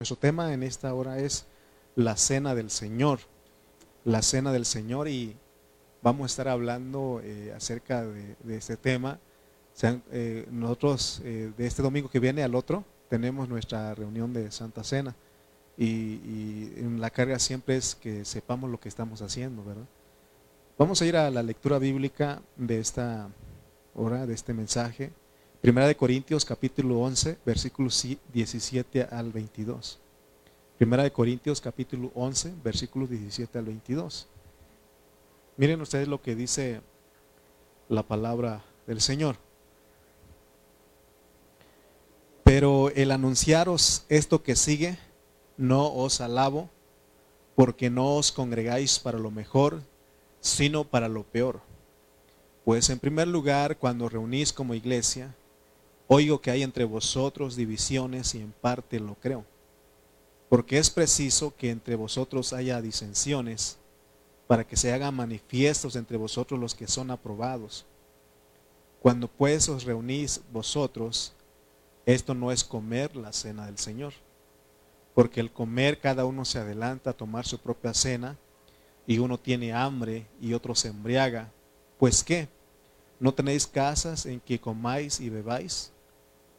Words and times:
Nuestro 0.00 0.16
tema 0.16 0.52
en 0.52 0.62
esta 0.62 0.94
hora 0.94 1.18
es 1.18 1.44
la 1.96 2.16
cena 2.16 2.54
del 2.54 2.70
Señor, 2.70 3.18
la 4.04 4.22
cena 4.22 4.52
del 4.52 4.64
Señor 4.64 5.08
y 5.08 5.36
vamos 6.02 6.22
a 6.22 6.26
estar 6.26 6.46
hablando 6.46 7.20
eh, 7.24 7.52
acerca 7.52 8.04
de, 8.06 8.36
este 8.56 8.76
tema. 8.76 9.18
Eh, 9.82 10.46
nosotros 10.52 11.20
eh, 11.24 11.50
de 11.58 11.66
este 11.66 11.82
domingo 11.82 12.08
que 12.08 12.20
viene 12.20 12.44
al 12.44 12.54
otro 12.54 12.84
tenemos 13.08 13.48
nuestra 13.48 13.92
reunión 13.92 14.32
de 14.32 14.52
Santa 14.52 14.84
Cena 14.84 15.16
y, 15.76 16.76
la 16.96 17.10
carga 17.10 17.40
siempre 17.40 17.76
es 17.76 17.96
que 17.96 18.24
sepamos 18.24 18.70
lo 18.70 18.78
que 18.78 18.88
estamos 18.88 19.20
haciendo, 19.20 19.64
¿verdad? 19.64 19.88
Vamos 20.78 21.02
a 21.02 21.06
ir 21.06 21.16
a 21.16 21.28
la 21.28 21.42
lectura 21.42 21.80
bíblica 21.80 22.40
de 22.54 22.78
esta 22.78 23.30
hora, 23.96 24.26
de 24.26 24.34
este 24.34 24.54
mensaje. 24.54 25.10
Primera 25.60 25.88
de 25.88 25.96
Corintios 25.96 26.44
capítulo 26.44 27.00
11, 27.00 27.38
versículos 27.44 28.06
17 28.32 29.08
al 29.10 29.32
22. 29.32 29.98
Primera 30.78 31.02
de 31.02 31.10
Corintios 31.10 31.60
capítulo 31.60 32.12
11, 32.14 32.54
versículos 32.62 33.10
17 33.10 33.58
al 33.58 33.64
22. 33.64 34.28
Miren 35.56 35.80
ustedes 35.80 36.06
lo 36.06 36.22
que 36.22 36.36
dice 36.36 36.80
la 37.88 38.04
palabra 38.04 38.62
del 38.86 39.00
Señor. 39.00 39.34
Pero 42.44 42.90
el 42.90 43.10
anunciaros 43.10 44.04
esto 44.08 44.44
que 44.44 44.54
sigue, 44.54 44.96
no 45.56 45.92
os 45.92 46.20
alabo, 46.20 46.70
porque 47.56 47.90
no 47.90 48.14
os 48.14 48.30
congregáis 48.30 49.00
para 49.00 49.18
lo 49.18 49.32
mejor, 49.32 49.82
sino 50.40 50.84
para 50.84 51.08
lo 51.08 51.24
peor. 51.24 51.60
Pues 52.64 52.90
en 52.90 53.00
primer 53.00 53.26
lugar, 53.26 53.76
cuando 53.78 54.08
reunís 54.08 54.52
como 54.52 54.74
iglesia, 54.74 55.34
Oigo 56.10 56.40
que 56.40 56.50
hay 56.50 56.62
entre 56.62 56.84
vosotros 56.84 57.54
divisiones 57.54 58.34
y 58.34 58.38
en 58.38 58.52
parte 58.52 58.98
lo 58.98 59.14
creo. 59.16 59.44
Porque 60.48 60.78
es 60.78 60.88
preciso 60.88 61.54
que 61.54 61.70
entre 61.70 61.96
vosotros 61.96 62.54
haya 62.54 62.80
disensiones 62.80 63.76
para 64.46 64.66
que 64.66 64.78
se 64.78 64.90
hagan 64.90 65.14
manifiestos 65.14 65.96
entre 65.96 66.16
vosotros 66.16 66.58
los 66.58 66.74
que 66.74 66.88
son 66.88 67.10
aprobados. 67.10 67.84
Cuando 69.02 69.28
pues 69.28 69.68
os 69.68 69.84
reunís 69.84 70.40
vosotros, 70.50 71.34
esto 72.06 72.32
no 72.32 72.50
es 72.52 72.64
comer 72.64 73.14
la 73.14 73.34
cena 73.34 73.66
del 73.66 73.76
Señor. 73.76 74.14
Porque 75.14 75.40
el 75.40 75.52
comer 75.52 76.00
cada 76.00 76.24
uno 76.24 76.46
se 76.46 76.58
adelanta 76.58 77.10
a 77.10 77.16
tomar 77.16 77.46
su 77.46 77.58
propia 77.58 77.92
cena 77.92 78.38
y 79.06 79.18
uno 79.18 79.36
tiene 79.36 79.74
hambre 79.74 80.26
y 80.40 80.54
otro 80.54 80.74
se 80.74 80.88
embriaga. 80.88 81.52
Pues 81.98 82.24
qué, 82.24 82.48
¿no 83.20 83.34
tenéis 83.34 83.66
casas 83.66 84.24
en 84.24 84.40
que 84.40 84.58
comáis 84.58 85.20
y 85.20 85.28
bebáis? 85.28 85.92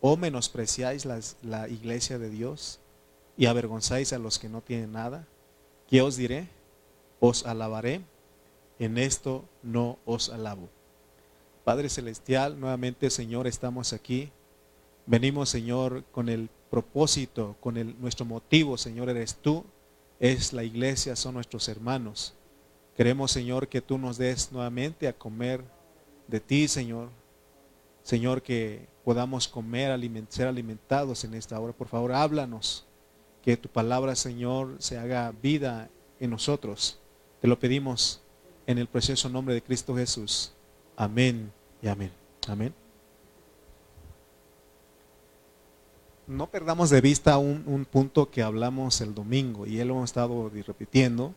¿O 0.02 0.16
menospreciáis 0.16 1.05
la, 1.05 1.67
iglesia 1.67 2.17
de 2.17 2.30
Dios 2.30 2.80
y 3.38 3.47
avergonzáis 3.47 4.14
a 4.14 4.19
los 4.19 4.39
que 4.39 4.50
no 4.50 4.61
tienen 4.61 4.94
nada? 4.94 5.28
¿Qué 5.89 6.02
os 6.02 6.16
diré? 6.16 6.47
Os 7.19 7.45
alabaré. 7.45 8.02
En 8.80 8.97
esto 8.97 9.44
no 9.61 10.00
os 10.05 10.30
alabo. 10.30 10.70
Padre 11.66 11.89
Celestial, 11.89 12.59
nuevamente 12.59 13.09
Señor, 13.09 13.45
estamos 13.45 13.92
aquí. 13.92 14.31
Venimos, 15.05 15.50
Señor, 15.50 16.05
con 16.11 16.30
el 16.30 16.50
propósito, 16.70 17.58
con 17.59 17.77
el, 17.77 18.00
nuestro 18.00 18.25
motivo, 18.25 18.77
Señor, 18.77 19.09
eres 19.09 19.36
tú, 19.36 19.66
es 20.20 20.53
la 20.53 20.64
iglesia, 20.64 21.16
son 21.16 21.33
nuestros 21.36 21.67
hermanos. 21.67 22.36
Queremos, 22.95 23.31
Señor, 23.31 23.67
que 23.67 23.81
tú 23.81 23.97
nos 23.97 24.17
des 24.17 24.52
nuevamente 24.52 25.08
a 25.08 25.14
comer 25.14 25.64
de 26.27 26.39
ti, 26.39 26.67
Señor. 26.67 27.09
Señor, 28.03 28.42
que 28.42 28.89
podamos 29.10 29.48
comer, 29.48 30.00
ser 30.30 30.48
alimentados 30.48 31.24
en 31.24 31.34
esta 31.34 31.60
hora. 31.60 31.74
Por 31.74 31.88
favor, 31.88 32.12
háblanos. 32.12 32.86
Que 33.42 33.58
tu 33.58 33.68
palabra, 33.68 34.16
Señor, 34.16 34.76
se 34.78 35.00
haga 35.00 35.34
vida 35.42 35.90
en 36.20 36.30
nosotros. 36.30 37.00
Te 37.42 37.48
lo 37.48 37.58
pedimos 37.58 38.22
en 38.68 38.78
el 38.78 38.86
precioso 38.86 39.28
nombre 39.28 39.56
de 39.56 39.64
Cristo 39.64 39.96
Jesús. 39.96 40.52
Amén 40.96 41.52
y 41.82 41.88
amén. 41.88 42.11
Amén. 42.48 42.72
No 46.28 46.45
perdamos 46.45 46.92
de 46.92 47.02
vista 47.02 47.39
un, 47.39 47.64
un 47.66 47.86
punto 47.86 48.30
que 48.30 48.44
hablamos 48.44 49.02
el 49.02 49.16
domingo 49.16 49.66
y 49.66 49.80
él 49.80 49.88
lo 49.88 49.95
hemos 49.95 50.12
estado 50.12 50.52
repitiendo, 50.67 51.33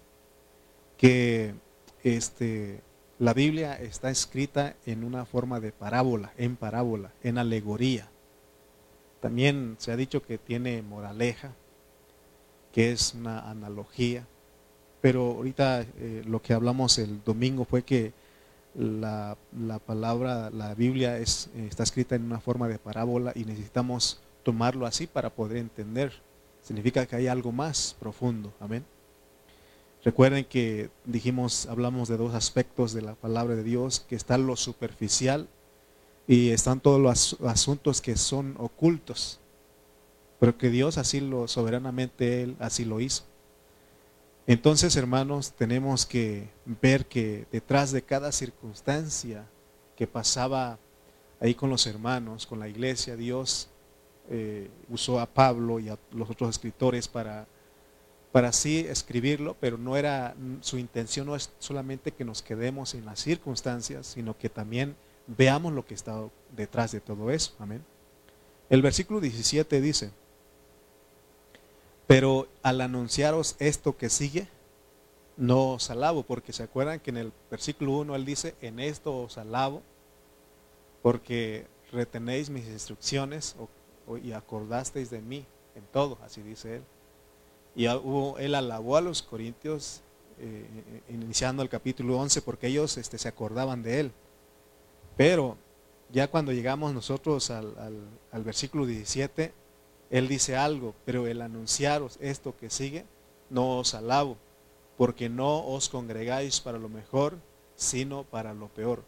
que 0.98 1.54
este, 2.04 2.82
la 3.22 3.34
Biblia 3.34 3.74
está 3.80 4.10
escrita 4.10 4.74
en 4.84 5.04
una 5.04 5.24
forma 5.24 5.60
de 5.60 5.70
parábola, 5.70 6.32
en 6.38 6.56
parábola, 6.56 7.12
en 7.22 7.38
alegoría. 7.38 8.08
También 9.20 9.76
se 9.78 9.92
ha 9.92 9.96
dicho 9.96 10.24
que 10.24 10.38
tiene 10.38 10.82
moraleja, 10.82 11.52
que 12.72 12.90
es 12.90 13.14
una 13.14 13.48
analogía. 13.48 14.26
Pero 15.00 15.36
ahorita 15.36 15.82
eh, 15.82 16.24
lo 16.26 16.42
que 16.42 16.52
hablamos 16.52 16.98
el 16.98 17.22
domingo 17.22 17.64
fue 17.64 17.84
que 17.84 18.12
la, 18.74 19.36
palabra, 19.86 20.50
la 20.50 20.74
Biblia 20.74 21.16
es, 21.18 21.48
está 21.54 21.84
escrita 21.84 22.16
en 22.16 22.24
una 22.24 22.40
forma 22.40 22.66
de 22.66 22.80
parábola 22.80 23.30
y 23.36 23.44
necesitamos 23.44 24.20
tomarlo 24.42 24.84
así 24.84 25.06
para 25.06 25.30
poder 25.30 25.58
entender. 25.58 26.12
Significa 26.60 27.06
que 27.06 27.14
hay 27.14 27.28
algo 27.28 27.52
más 27.52 27.94
profundo. 28.00 28.52
Amén. 28.58 28.84
Recuerden 30.04 30.44
que 30.44 30.90
dijimos, 31.04 31.66
hablamos 31.66 32.08
de 32.08 32.16
dos 32.16 32.34
aspectos 32.34 32.92
de 32.92 33.02
la 33.02 33.14
palabra 33.14 33.54
de 33.54 33.62
Dios, 33.62 34.00
que 34.00 34.16
está 34.16 34.36
lo 34.36 34.56
superficial 34.56 35.48
y 36.26 36.50
están 36.50 36.80
todos 36.80 37.00
los 37.00 37.40
asuntos 37.48 38.00
que 38.00 38.16
son 38.16 38.56
ocultos, 38.58 39.38
pero 40.40 40.58
que 40.58 40.70
Dios 40.70 40.98
así 40.98 41.20
lo 41.20 41.46
soberanamente 41.46 42.42
Él 42.42 42.56
así 42.58 42.84
lo 42.84 43.00
hizo. 43.00 43.24
Entonces, 44.48 44.96
hermanos, 44.96 45.52
tenemos 45.52 46.04
que 46.04 46.48
ver 46.82 47.06
que 47.06 47.46
detrás 47.52 47.92
de 47.92 48.02
cada 48.02 48.32
circunstancia 48.32 49.46
que 49.94 50.08
pasaba 50.08 50.80
ahí 51.38 51.54
con 51.54 51.70
los 51.70 51.86
hermanos, 51.86 52.44
con 52.46 52.58
la 52.58 52.68
iglesia, 52.68 53.14
Dios 53.14 53.68
eh, 54.28 54.68
usó 54.88 55.20
a 55.20 55.26
Pablo 55.26 55.78
y 55.78 55.90
a 55.90 55.98
los 56.10 56.28
otros 56.28 56.50
escritores 56.50 57.06
para 57.06 57.46
para 58.32 58.48
así 58.48 58.80
escribirlo, 58.80 59.56
pero 59.60 59.76
no 59.76 59.96
era 59.96 60.34
su 60.62 60.78
intención 60.78 61.26
no 61.26 61.36
es 61.36 61.50
solamente 61.58 62.12
que 62.12 62.24
nos 62.24 62.42
quedemos 62.42 62.94
en 62.94 63.04
las 63.04 63.20
circunstancias, 63.20 64.06
sino 64.06 64.36
que 64.36 64.48
también 64.48 64.96
veamos 65.26 65.72
lo 65.74 65.84
que 65.84 65.94
está 65.94 66.24
detrás 66.56 66.92
de 66.92 67.00
todo 67.00 67.30
eso. 67.30 67.54
Amén. 67.58 67.84
El 68.70 68.80
versículo 68.80 69.20
17 69.20 69.82
dice, 69.82 70.10
pero 72.06 72.48
al 72.62 72.80
anunciaros 72.80 73.54
esto 73.58 73.96
que 73.98 74.08
sigue, 74.08 74.48
no 75.36 75.72
os 75.72 75.90
alabo, 75.90 76.22
porque 76.22 76.54
se 76.54 76.62
acuerdan 76.62 77.00
que 77.00 77.10
en 77.10 77.18
el 77.18 77.32
versículo 77.50 77.92
1 77.98 78.16
él 78.16 78.24
dice, 78.24 78.54
en 78.62 78.80
esto 78.80 79.14
os 79.14 79.36
alabo, 79.36 79.82
porque 81.02 81.66
retenéis 81.90 82.48
mis 82.48 82.66
instrucciones 82.66 83.56
y 84.22 84.32
acordasteis 84.32 85.10
de 85.10 85.20
mí 85.20 85.44
en 85.74 85.84
todo, 85.92 86.18
así 86.24 86.40
dice 86.42 86.76
él. 86.76 86.82
Y 87.74 87.86
él 87.86 88.54
alabó 88.54 88.96
a 88.96 89.00
los 89.00 89.22
corintios 89.22 90.02
eh, 90.38 90.66
iniciando 91.08 91.62
el 91.62 91.68
capítulo 91.68 92.18
11 92.18 92.42
porque 92.42 92.66
ellos 92.66 92.98
este, 92.98 93.16
se 93.16 93.28
acordaban 93.28 93.82
de 93.82 94.00
él. 94.00 94.12
Pero 95.16 95.56
ya 96.10 96.28
cuando 96.28 96.52
llegamos 96.52 96.92
nosotros 96.92 97.50
al, 97.50 97.74
al, 98.30 98.44
versículo 98.44 98.84
17, 98.84 99.52
él 100.10 100.28
dice 100.28 100.56
algo, 100.56 100.94
pero 101.04 101.26
el 101.26 101.40
anunciaros 101.40 102.18
esto 102.20 102.54
que 102.56 102.68
sigue, 102.68 103.06
no 103.48 103.78
os 103.78 103.94
alabo, 103.94 104.36
porque 104.98 105.28
no 105.28 105.64
os 105.64 105.88
congregáis 105.88 106.60
para 106.60 106.78
lo 106.78 106.88
mejor, 106.88 107.38
sino 107.76 108.24
para 108.24 108.52
lo 108.52 108.68
peor. 108.68 109.02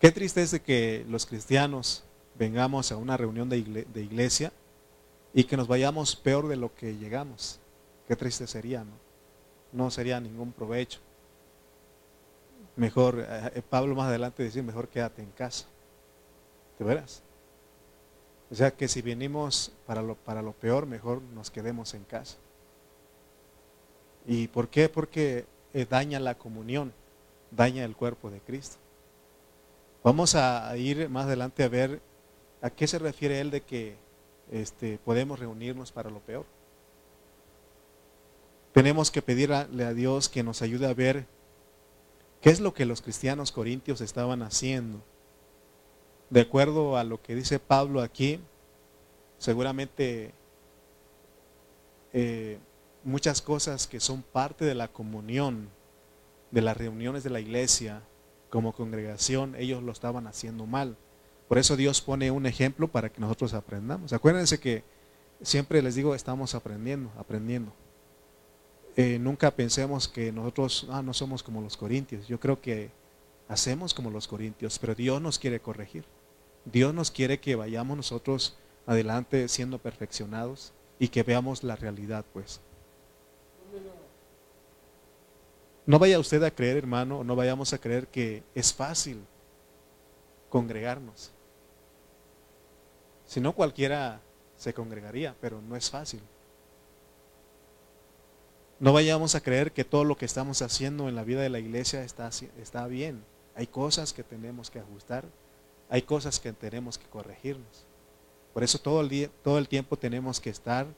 Qué 0.00 0.12
triste 0.12 0.42
es 0.42 0.52
de 0.52 0.60
que 0.60 1.04
los 1.08 1.26
cristianos 1.26 2.04
vengamos 2.38 2.92
a 2.92 2.96
una 2.96 3.16
reunión 3.16 3.48
de 3.48 3.58
iglesia 3.58 4.52
y 5.32 5.44
que 5.44 5.56
nos 5.56 5.68
vayamos 5.68 6.16
peor 6.16 6.48
de 6.48 6.56
lo 6.56 6.74
que 6.74 6.96
llegamos. 6.96 7.60
Qué 8.08 8.16
triste 8.16 8.46
sería, 8.46 8.84
¿no? 8.84 8.92
No 9.72 9.90
sería 9.90 10.20
ningún 10.20 10.52
provecho. 10.52 11.00
Mejor, 12.76 13.20
eh, 13.20 13.50
eh, 13.54 13.62
Pablo 13.62 13.94
más 13.94 14.08
adelante 14.08 14.42
dice, 14.42 14.62
mejor 14.62 14.88
quédate 14.88 15.22
en 15.22 15.30
casa. 15.30 15.66
¿Te 16.78 16.84
verás? 16.84 17.22
O 18.50 18.54
sea 18.54 18.72
que 18.72 18.88
si 18.88 19.00
venimos 19.00 19.72
para 19.86 20.02
lo, 20.02 20.16
para 20.16 20.42
lo 20.42 20.52
peor, 20.52 20.86
mejor 20.86 21.22
nos 21.22 21.50
quedemos 21.50 21.94
en 21.94 22.04
casa. 22.04 22.36
¿Y 24.26 24.48
por 24.48 24.68
qué? 24.68 24.88
Porque 24.88 25.46
eh, 25.72 25.86
daña 25.88 26.18
la 26.18 26.36
comunión, 26.36 26.92
daña 27.50 27.84
el 27.84 27.94
cuerpo 27.94 28.30
de 28.30 28.40
Cristo. 28.40 28.76
Vamos 30.02 30.34
a 30.34 30.76
ir 30.76 31.08
más 31.08 31.26
adelante 31.26 31.62
a 31.62 31.68
ver 31.68 32.00
a 32.62 32.70
qué 32.70 32.86
se 32.86 32.98
refiere 32.98 33.40
él 33.40 33.50
de 33.50 33.60
que 33.60 33.96
este, 34.50 34.98
podemos 35.04 35.38
reunirnos 35.38 35.92
para 35.92 36.10
lo 36.10 36.20
peor. 36.20 36.44
Tenemos 38.72 39.10
que 39.10 39.22
pedirle 39.22 39.84
a 39.84 39.94
Dios 39.94 40.28
que 40.28 40.42
nos 40.42 40.62
ayude 40.62 40.86
a 40.86 40.94
ver 40.94 41.26
qué 42.40 42.50
es 42.50 42.60
lo 42.60 42.74
que 42.74 42.86
los 42.86 43.02
cristianos 43.02 43.52
corintios 43.52 44.00
estaban 44.00 44.42
haciendo. 44.42 45.00
De 46.30 46.42
acuerdo 46.42 46.96
a 46.96 47.04
lo 47.04 47.20
que 47.20 47.34
dice 47.34 47.58
Pablo 47.58 48.00
aquí, 48.00 48.40
seguramente 49.38 50.32
eh, 52.12 52.58
muchas 53.02 53.42
cosas 53.42 53.86
que 53.86 53.98
son 53.98 54.22
parte 54.22 54.64
de 54.64 54.74
la 54.74 54.88
comunión, 54.88 55.68
de 56.50 56.62
las 56.62 56.76
reuniones 56.76 57.24
de 57.24 57.30
la 57.30 57.40
iglesia 57.40 58.02
como 58.50 58.72
congregación, 58.72 59.54
ellos 59.56 59.82
lo 59.82 59.92
estaban 59.92 60.26
haciendo 60.26 60.66
mal. 60.66 60.96
Por 61.50 61.58
eso 61.58 61.76
Dios 61.76 62.00
pone 62.00 62.30
un 62.30 62.46
ejemplo 62.46 62.86
para 62.86 63.08
que 63.08 63.20
nosotros 63.20 63.54
aprendamos. 63.54 64.12
Acuérdense 64.12 64.60
que 64.60 64.84
siempre 65.42 65.82
les 65.82 65.96
digo, 65.96 66.14
estamos 66.14 66.54
aprendiendo, 66.54 67.10
aprendiendo. 67.18 67.72
Eh, 68.94 69.18
nunca 69.18 69.50
pensemos 69.50 70.06
que 70.06 70.30
nosotros 70.30 70.86
ah, 70.90 71.02
no 71.02 71.12
somos 71.12 71.42
como 71.42 71.60
los 71.60 71.76
corintios. 71.76 72.28
Yo 72.28 72.38
creo 72.38 72.60
que 72.60 72.92
hacemos 73.48 73.94
como 73.94 74.12
los 74.12 74.28
corintios, 74.28 74.78
pero 74.78 74.94
Dios 74.94 75.20
nos 75.20 75.40
quiere 75.40 75.58
corregir. 75.58 76.04
Dios 76.66 76.94
nos 76.94 77.10
quiere 77.10 77.40
que 77.40 77.56
vayamos 77.56 77.96
nosotros 77.96 78.56
adelante 78.86 79.48
siendo 79.48 79.80
perfeccionados 79.80 80.72
y 81.00 81.08
que 81.08 81.24
veamos 81.24 81.64
la 81.64 81.74
realidad, 81.74 82.24
pues. 82.32 82.60
No 85.84 85.98
vaya 85.98 86.20
usted 86.20 86.44
a 86.44 86.52
creer, 86.52 86.76
hermano, 86.76 87.24
no 87.24 87.34
vayamos 87.34 87.72
a 87.72 87.78
creer 87.78 88.06
que 88.06 88.44
es 88.54 88.72
fácil 88.72 89.20
congregarnos. 90.48 91.32
Si 93.30 93.40
no, 93.40 93.52
cualquiera 93.52 94.20
se 94.56 94.74
congregaría, 94.74 95.36
pero 95.40 95.62
no 95.62 95.76
es 95.76 95.88
fácil. 95.88 96.20
No 98.80 98.92
vayamos 98.92 99.36
a 99.36 99.40
creer 99.40 99.70
que 99.70 99.84
todo 99.84 100.02
lo 100.02 100.16
que 100.16 100.24
estamos 100.24 100.62
haciendo 100.62 101.08
en 101.08 101.14
la 101.14 101.22
vida 101.22 101.40
de 101.40 101.48
la 101.48 101.60
iglesia 101.60 102.02
está, 102.02 102.28
está 102.60 102.88
bien. 102.88 103.22
Hay 103.54 103.68
cosas 103.68 104.12
que 104.12 104.24
tenemos 104.24 104.68
que 104.68 104.80
ajustar, 104.80 105.26
hay 105.88 106.02
cosas 106.02 106.40
que 106.40 106.52
tenemos 106.52 106.98
que 106.98 107.06
corregirnos. 107.06 107.84
Por 108.52 108.64
eso 108.64 108.80
todo 108.80 109.00
el, 109.00 109.08
día, 109.08 109.30
todo 109.44 109.58
el 109.58 109.68
tiempo 109.68 109.96
tenemos 109.96 110.40
que 110.40 110.50
estar 110.50 110.88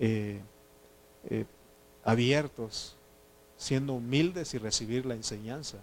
eh, 0.00 0.40
eh, 1.28 1.44
abiertos, 2.02 2.96
siendo 3.58 3.92
humildes 3.92 4.54
y 4.54 4.58
recibir 4.58 5.04
la 5.04 5.16
enseñanza. 5.16 5.76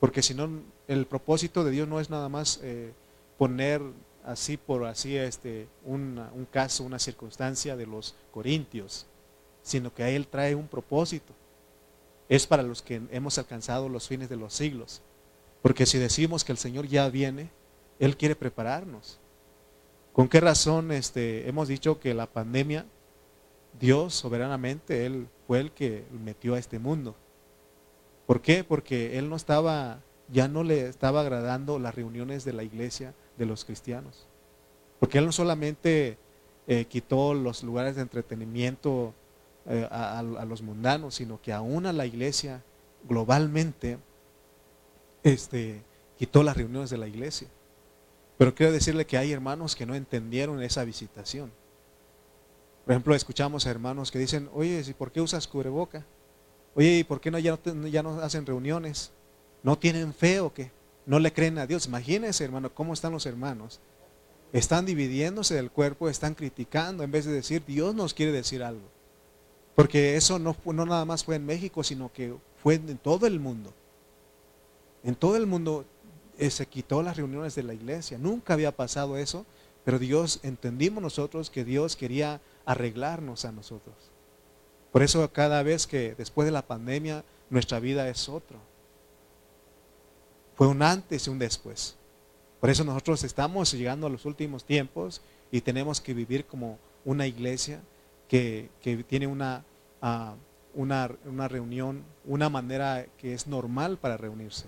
Porque 0.00 0.20
si 0.20 0.34
no, 0.34 0.50
el 0.88 1.06
propósito 1.06 1.62
de 1.62 1.70
Dios 1.70 1.86
no 1.86 2.00
es 2.00 2.10
nada 2.10 2.28
más 2.28 2.58
eh, 2.64 2.92
poner 3.38 3.80
así 4.26 4.56
por 4.56 4.84
así 4.84 5.16
este, 5.16 5.68
un 5.84 6.46
caso, 6.50 6.84
una 6.84 6.98
circunstancia 6.98 7.76
de 7.76 7.86
los 7.86 8.14
corintios 8.30 9.06
sino 9.66 9.92
que 9.92 10.04
a 10.04 10.10
Él 10.10 10.28
trae 10.28 10.54
un 10.54 10.68
propósito. 10.68 11.34
Es 12.28 12.46
para 12.46 12.62
los 12.62 12.82
que 12.82 13.02
hemos 13.10 13.36
alcanzado 13.36 13.88
los 13.88 14.06
fines 14.06 14.28
de 14.28 14.36
los 14.36 14.54
siglos. 14.54 15.02
Porque 15.60 15.86
si 15.86 15.98
decimos 15.98 16.44
que 16.44 16.52
el 16.52 16.58
Señor 16.58 16.86
ya 16.86 17.08
viene, 17.08 17.50
Él 17.98 18.16
quiere 18.16 18.36
prepararnos. 18.36 19.18
¿Con 20.12 20.28
qué 20.28 20.40
razón 20.40 20.92
este, 20.92 21.48
hemos 21.48 21.66
dicho 21.66 21.98
que 21.98 22.14
la 22.14 22.28
pandemia, 22.28 22.86
Dios 23.80 24.14
soberanamente, 24.14 25.04
Él 25.04 25.26
fue 25.48 25.58
el 25.58 25.72
que 25.72 26.04
metió 26.12 26.54
a 26.54 26.60
este 26.60 26.78
mundo? 26.78 27.16
¿Por 28.24 28.42
qué? 28.42 28.62
Porque 28.62 29.18
Él 29.18 29.28
no 29.28 29.34
estaba, 29.34 29.98
ya 30.28 30.46
no 30.46 30.62
le 30.62 30.86
estaba 30.86 31.22
agradando 31.22 31.80
las 31.80 31.96
reuniones 31.96 32.44
de 32.44 32.52
la 32.52 32.62
iglesia 32.62 33.14
de 33.36 33.46
los 33.46 33.64
cristianos. 33.64 34.26
Porque 34.98 35.18
Él 35.18 35.26
no 35.26 35.32
solamente 35.32 36.18
eh, 36.66 36.86
quitó 36.86 37.34
los 37.34 37.62
lugares 37.62 37.96
de 37.96 38.02
entretenimiento 38.02 39.14
eh, 39.66 39.86
a, 39.90 40.22
los 40.22 40.62
mundanos, 40.62 41.16
sino 41.16 41.40
que 41.40 41.52
aún 41.52 41.86
a 41.86 41.92
la 41.92 42.06
iglesia 42.06 42.62
globalmente 43.08 43.98
este, 45.22 45.82
quitó 46.18 46.42
las 46.42 46.56
reuniones 46.56 46.90
de 46.90 46.98
la 46.98 47.08
iglesia. 47.08 47.48
Pero 48.38 48.54
quiero 48.54 48.72
decirle 48.72 49.06
que 49.06 49.16
hay 49.16 49.32
hermanos 49.32 49.74
que 49.74 49.86
no 49.86 49.94
entendieron 49.94 50.62
esa 50.62 50.84
visitación. 50.84 51.50
Por 52.84 52.92
ejemplo, 52.92 53.14
escuchamos 53.14 53.66
a 53.66 53.70
hermanos 53.70 54.10
que 54.12 54.18
dicen, 54.18 54.48
oye, 54.54 54.82
¿y 54.86 54.92
por 54.92 55.10
qué 55.10 55.20
usas 55.20 55.48
cubreboca? 55.48 56.04
Oye, 56.74 56.98
¿y 56.98 57.04
por 57.04 57.20
qué 57.20 57.30
no, 57.30 57.38
ya, 57.38 57.58
no, 57.64 57.86
ya 57.88 58.02
no 58.02 58.20
hacen 58.20 58.46
reuniones? 58.46 59.10
¿No 59.62 59.76
tienen 59.76 60.14
fe 60.14 60.40
o 60.40 60.52
qué? 60.52 60.70
¿No 61.06 61.20
le 61.20 61.32
creen 61.32 61.58
a 61.58 61.66
Dios? 61.66 61.86
Imagínense, 61.86 62.44
hermano, 62.44 62.74
cómo 62.74 62.92
están 62.92 63.12
los 63.12 63.26
hermanos. 63.26 63.80
Están 64.52 64.84
dividiéndose 64.86 65.54
del 65.54 65.70
cuerpo, 65.70 66.08
están 66.08 66.34
criticando 66.34 67.04
en 67.04 67.12
vez 67.12 67.24
de 67.24 67.32
decir, 67.32 67.64
Dios 67.64 67.94
nos 67.94 68.12
quiere 68.12 68.32
decir 68.32 68.62
algo. 68.62 68.88
Porque 69.76 70.16
eso 70.16 70.38
no, 70.38 70.56
no 70.64 70.86
nada 70.86 71.04
más 71.04 71.24
fue 71.24 71.36
en 71.36 71.46
México, 71.46 71.84
sino 71.84 72.12
que 72.12 72.34
fue 72.62 72.74
en 72.74 72.98
todo 72.98 73.26
el 73.26 73.38
mundo. 73.38 73.72
En 75.04 75.14
todo 75.14 75.36
el 75.36 75.46
mundo 75.46 75.84
eh, 76.38 76.50
se 76.50 76.66
quitó 76.66 77.02
las 77.02 77.16
reuniones 77.16 77.54
de 77.54 77.62
la 77.62 77.74
iglesia. 77.74 78.18
Nunca 78.18 78.54
había 78.54 78.74
pasado 78.74 79.16
eso, 79.16 79.46
pero 79.84 79.98
Dios, 79.98 80.40
entendimos 80.42 81.02
nosotros 81.02 81.50
que 81.50 81.64
Dios 81.64 81.94
quería 81.94 82.40
arreglarnos 82.64 83.44
a 83.44 83.52
nosotros. 83.52 83.94
Por 84.90 85.02
eso 85.02 85.30
cada 85.32 85.62
vez 85.62 85.86
que 85.86 86.14
después 86.16 86.46
de 86.46 86.52
la 86.52 86.66
pandemia 86.66 87.24
nuestra 87.50 87.78
vida 87.78 88.08
es 88.08 88.28
otro. 88.28 88.58
Fue 90.56 90.66
un 90.66 90.82
antes 90.82 91.26
y 91.26 91.30
un 91.30 91.38
después. 91.38 91.96
Por 92.60 92.70
eso 92.70 92.82
nosotros 92.82 93.22
estamos 93.24 93.72
llegando 93.72 94.06
a 94.06 94.10
los 94.10 94.24
últimos 94.24 94.64
tiempos 94.64 95.20
y 95.52 95.60
tenemos 95.60 96.00
que 96.00 96.14
vivir 96.14 96.46
como 96.46 96.78
una 97.04 97.26
iglesia 97.26 97.80
que, 98.28 98.70
tiene 99.06 99.26
una, 99.26 99.64
ah, 100.00 100.34
una, 100.74 101.10
una 101.26 101.46
reunión, 101.46 102.02
una 102.24 102.48
manera 102.48 103.06
que 103.18 103.34
es 103.34 103.46
normal 103.46 103.98
para 103.98 104.16
reunirse. 104.16 104.66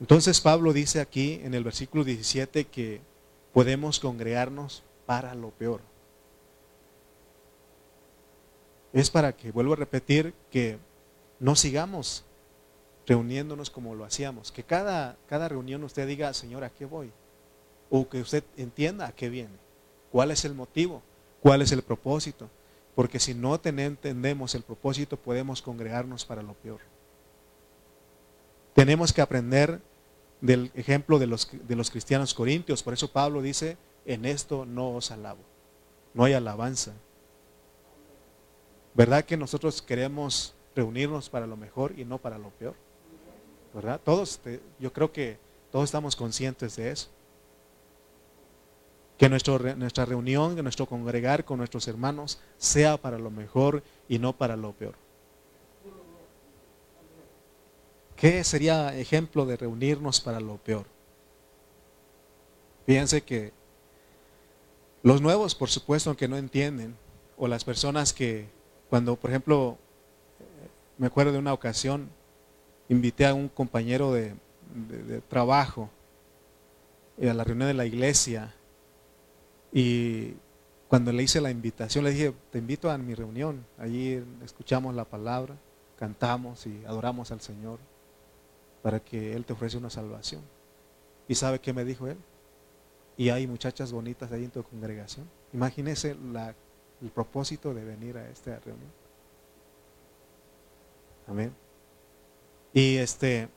Entonces 0.00 0.40
Pablo 0.40 0.72
dice 0.72 1.00
aquí 1.00 1.40
en 1.42 1.54
el 1.54 1.64
versículo 1.64 2.04
17 2.04 2.66
que 2.66 3.00
podemos 3.54 3.98
congregarnos 4.00 4.82
para 5.06 5.34
lo 5.34 5.50
peor. 5.50 5.80
Es 8.92 9.10
para 9.10 9.32
que, 9.32 9.52
vuelvo 9.52 9.72
a 9.72 9.76
repetir, 9.76 10.34
que 10.50 10.78
no 11.38 11.56
sigamos 11.56 12.24
reuniéndonos 13.06 13.70
como 13.70 13.94
lo 13.94 14.04
hacíamos. 14.04 14.52
Que 14.52 14.64
cada, 14.64 15.16
cada 15.28 15.48
reunión 15.48 15.84
usted 15.84 16.06
diga, 16.06 16.32
Señor, 16.34 16.64
¿a 16.64 16.70
qué 16.70 16.84
voy? 16.84 17.12
o 17.90 18.08
que 18.08 18.20
usted 18.20 18.44
entienda 18.56 19.06
a 19.06 19.12
qué 19.12 19.28
viene, 19.28 19.56
cuál 20.10 20.30
es 20.30 20.44
el 20.44 20.54
motivo, 20.54 21.02
cuál 21.40 21.62
es 21.62 21.72
el 21.72 21.82
propósito, 21.82 22.48
porque 22.94 23.20
si 23.20 23.34
no 23.34 23.60
entendemos 23.64 24.54
el 24.54 24.62
propósito 24.62 25.16
podemos 25.16 25.62
congregarnos 25.62 26.24
para 26.24 26.42
lo 26.42 26.54
peor. 26.54 26.80
Tenemos 28.74 29.12
que 29.12 29.22
aprender 29.22 29.80
del 30.40 30.70
ejemplo 30.74 31.18
de 31.18 31.26
los, 31.26 31.48
de 31.50 31.76
los 31.76 31.90
cristianos 31.90 32.34
corintios, 32.34 32.82
por 32.82 32.94
eso 32.94 33.10
Pablo 33.10 33.42
dice, 33.42 33.76
en 34.04 34.24
esto 34.24 34.66
no 34.66 34.94
os 34.94 35.10
alabo, 35.10 35.40
no 36.14 36.24
hay 36.24 36.32
alabanza. 36.32 36.92
¿Verdad 38.94 39.24
que 39.24 39.36
nosotros 39.36 39.82
queremos 39.82 40.54
reunirnos 40.76 41.28
para 41.28 41.48
lo 41.48 41.56
mejor 41.56 41.98
y 41.98 42.04
no 42.04 42.18
para 42.18 42.38
lo 42.38 42.50
peor? 42.50 42.74
¿Verdad? 43.74 44.00
Todos, 44.04 44.40
yo 44.78 44.92
creo 44.92 45.10
que 45.10 45.38
todos 45.72 45.86
estamos 45.86 46.14
conscientes 46.14 46.76
de 46.76 46.92
eso 46.92 47.08
que 49.18 49.28
nuestra 49.30 50.04
reunión, 50.04 50.56
que 50.56 50.62
nuestro 50.62 50.86
congregar 50.86 51.44
con 51.44 51.58
nuestros 51.58 51.88
hermanos 51.88 52.38
sea 52.58 52.98
para 52.98 53.18
lo 53.18 53.30
mejor 53.30 53.82
y 54.08 54.18
no 54.18 54.34
para 54.34 54.56
lo 54.56 54.72
peor. 54.72 54.94
¿Qué 58.14 58.44
sería 58.44 58.96
ejemplo 58.96 59.46
de 59.46 59.56
reunirnos 59.56 60.20
para 60.20 60.40
lo 60.40 60.56
peor? 60.58 60.84
Fíjense 62.86 63.22
que 63.22 63.52
los 65.02 65.20
nuevos, 65.20 65.54
por 65.54 65.70
supuesto, 65.70 66.16
que 66.16 66.28
no 66.28 66.36
entienden, 66.36 66.96
o 67.38 67.48
las 67.48 67.64
personas 67.64 68.12
que, 68.12 68.48
cuando, 68.88 69.16
por 69.16 69.30
ejemplo, 69.30 69.78
me 70.98 71.06
acuerdo 71.06 71.32
de 71.32 71.38
una 71.38 71.52
ocasión, 71.52 72.08
invité 72.88 73.26
a 73.26 73.34
un 73.34 73.48
compañero 73.48 74.12
de, 74.12 74.34
trabajo 75.28 75.90
a 77.20 77.32
la 77.32 77.44
reunión 77.44 77.68
de 77.68 77.74
la 77.74 77.86
iglesia 77.86 78.54
y 79.72 80.34
cuando 80.88 81.12
le 81.12 81.22
hice 81.22 81.40
la 81.40 81.50
invitación, 81.50 82.04
le 82.04 82.10
dije, 82.10 82.32
te 82.50 82.58
invito 82.58 82.90
a 82.90 82.98
mi 82.98 83.14
reunión. 83.14 83.64
Allí 83.78 84.22
escuchamos 84.44 84.94
la 84.94 85.04
palabra, 85.04 85.56
cantamos 85.98 86.66
y 86.66 86.84
adoramos 86.86 87.32
al 87.32 87.40
Señor 87.40 87.78
para 88.82 89.00
que 89.00 89.34
Él 89.34 89.44
te 89.44 89.52
ofrece 89.52 89.76
una 89.76 89.90
salvación. 89.90 90.42
¿Y 91.28 91.34
sabe 91.34 91.58
qué 91.58 91.72
me 91.72 91.84
dijo 91.84 92.06
Él? 92.06 92.18
Y 93.16 93.30
hay 93.30 93.46
muchachas 93.46 93.92
bonitas 93.92 94.30
ahí 94.30 94.44
en 94.44 94.50
tu 94.50 94.62
congregación. 94.62 95.28
Imagínese 95.52 96.12
el 96.12 97.10
propósito 97.12 97.74
de 97.74 97.84
venir 97.84 98.16
a 98.16 98.28
esta 98.28 98.60
reunión. 98.60 99.05
Amén. 101.26 101.52
Y 102.72 102.96
este, 102.96 103.48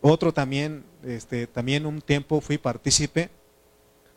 otro 0.00 0.32
también, 0.32 0.84
este, 1.04 1.46
también 1.46 1.86
un 1.86 2.00
tiempo 2.00 2.40
fui 2.40 2.58
partícipe 2.58 3.30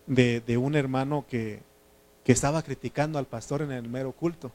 de, 0.07 0.57
un 0.57 0.75
hermano 0.75 1.25
que, 1.27 1.61
que 2.23 2.31
estaba 2.31 2.63
criticando 2.63 3.19
al 3.19 3.27
pastor 3.27 3.61
en 3.61 3.71
el 3.71 3.87
mero 3.87 4.11
culto. 4.11 4.51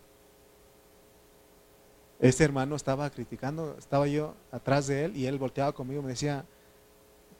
Este 2.21 2.45
hermano 2.45 2.77
estaba 2.77 3.11
criticando, 3.11 3.77
estaba 3.79 4.07
yo 4.07 4.35
atrás 4.51 4.87
de 4.87 5.05
él 5.05 5.17
y 5.17 5.27
él 5.27 5.39
volteaba 5.39 5.73
conmigo 5.73 6.01
y 6.01 6.05
me 6.05 6.11
decía, 6.11 6.45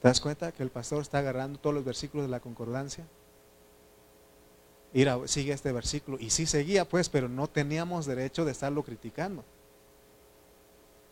¿te 0.01 0.07
das 0.07 0.21
cuenta 0.21 0.51
que 0.51 0.63
el 0.63 0.69
pastor 0.69 1.01
está 1.01 1.19
agarrando 1.19 1.59
todos 1.59 1.73
los 1.73 1.85
versículos 1.85 2.27
de 2.27 2.31
la 2.31 2.39
concordancia? 2.39 3.05
ir 4.95 5.09
a, 5.09 5.27
sigue 5.27 5.53
este 5.53 5.71
versículo. 5.71 6.17
Y 6.19 6.29
sí 6.29 6.45
seguía, 6.45 6.87
pues, 6.87 7.09
pero 7.09 7.27
no 7.27 7.47
teníamos 7.47 8.05
derecho 8.05 8.45
de 8.45 8.53
estarlo 8.53 8.81
criticando. 8.83 9.43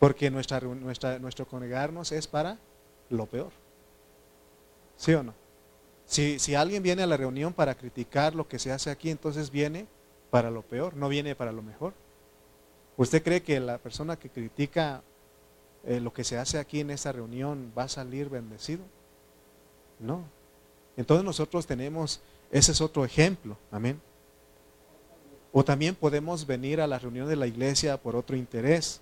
Porque 0.04 0.30
nuestra, 0.30 0.60
nuestra, 0.60 1.18
nuestro 1.18 1.46
congregarnos 1.46 2.12
es 2.12 2.26
para 2.26 2.58
lo 3.08 3.24
peor. 3.24 3.52
¿Sí 4.98 5.14
o 5.14 5.22
no? 5.22 5.32
Si, 6.04 6.38
si 6.38 6.54
alguien 6.54 6.82
viene 6.82 7.04
a 7.04 7.06
la 7.06 7.16
reunión 7.16 7.54
para 7.54 7.74
criticar 7.74 8.34
lo 8.34 8.46
que 8.46 8.58
se 8.58 8.70
hace 8.70 8.90
aquí, 8.90 9.08
entonces 9.08 9.50
viene 9.50 9.86
para 10.28 10.50
lo 10.50 10.60
peor, 10.60 10.94
no 10.94 11.08
viene 11.08 11.34
para 11.34 11.52
lo 11.52 11.62
mejor. 11.62 11.94
¿Usted 12.98 13.22
cree 13.22 13.42
que 13.42 13.58
la 13.60 13.78
persona 13.78 14.18
que 14.18 14.28
critica 14.28 15.02
eh, 15.84 16.00
lo 16.00 16.12
que 16.12 16.22
se 16.22 16.36
hace 16.36 16.58
aquí 16.58 16.80
en 16.80 16.90
esta 16.90 17.10
reunión 17.10 17.72
va 17.74 17.84
a 17.84 17.88
salir 17.88 18.28
bendecido? 18.28 18.84
No. 19.98 20.22
Entonces 20.98 21.24
nosotros 21.24 21.66
tenemos, 21.66 22.20
ese 22.50 22.72
es 22.72 22.82
otro 22.82 23.06
ejemplo, 23.06 23.56
amén. 23.70 23.98
O 25.50 25.64
también 25.64 25.94
podemos 25.94 26.46
venir 26.46 26.82
a 26.82 26.86
la 26.86 26.98
reunión 26.98 27.26
de 27.26 27.36
la 27.36 27.46
iglesia 27.46 27.96
por 27.96 28.16
otro 28.16 28.36
interés. 28.36 29.00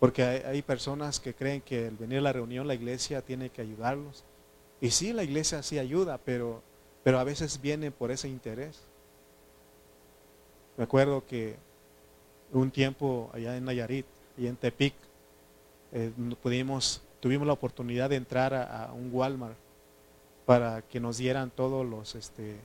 Porque 0.00 0.22
hay, 0.22 0.62
personas 0.62 1.20
que 1.20 1.34
creen 1.34 1.60
que 1.60 1.86
el 1.86 1.96
venir 1.96 2.18
a 2.18 2.22
la 2.22 2.32
reunión 2.32 2.66
la 2.66 2.74
iglesia 2.74 3.20
tiene 3.20 3.50
que 3.50 3.60
ayudarlos. 3.60 4.24
Y 4.80 4.90
sí, 4.90 5.12
la 5.12 5.22
iglesia 5.22 5.62
sí 5.62 5.78
ayuda, 5.78 6.18
pero, 6.24 6.62
pero 7.04 7.18
a 7.18 7.24
veces 7.24 7.60
viene 7.60 7.90
por 7.90 8.10
ese 8.10 8.26
interés. 8.26 8.80
Me 10.78 10.84
acuerdo 10.84 11.26
que 11.26 11.56
un 12.50 12.70
tiempo 12.70 13.30
allá 13.34 13.58
en 13.58 13.66
Nayarit 13.66 14.06
y 14.38 14.46
en 14.46 14.56
Tepic, 14.56 14.94
eh, 15.92 16.10
pudimos, 16.42 17.02
tuvimos 17.20 17.46
la 17.46 17.52
oportunidad 17.52 18.08
de 18.08 18.16
entrar 18.16 18.54
a, 18.54 18.90
un 18.94 19.10
Walmart 19.12 19.56
para 20.46 20.80
que 20.80 20.98
nos 20.98 21.18
dieran 21.18 21.50
todos 21.50 21.84
los 21.84 22.14
este, 22.14 22.56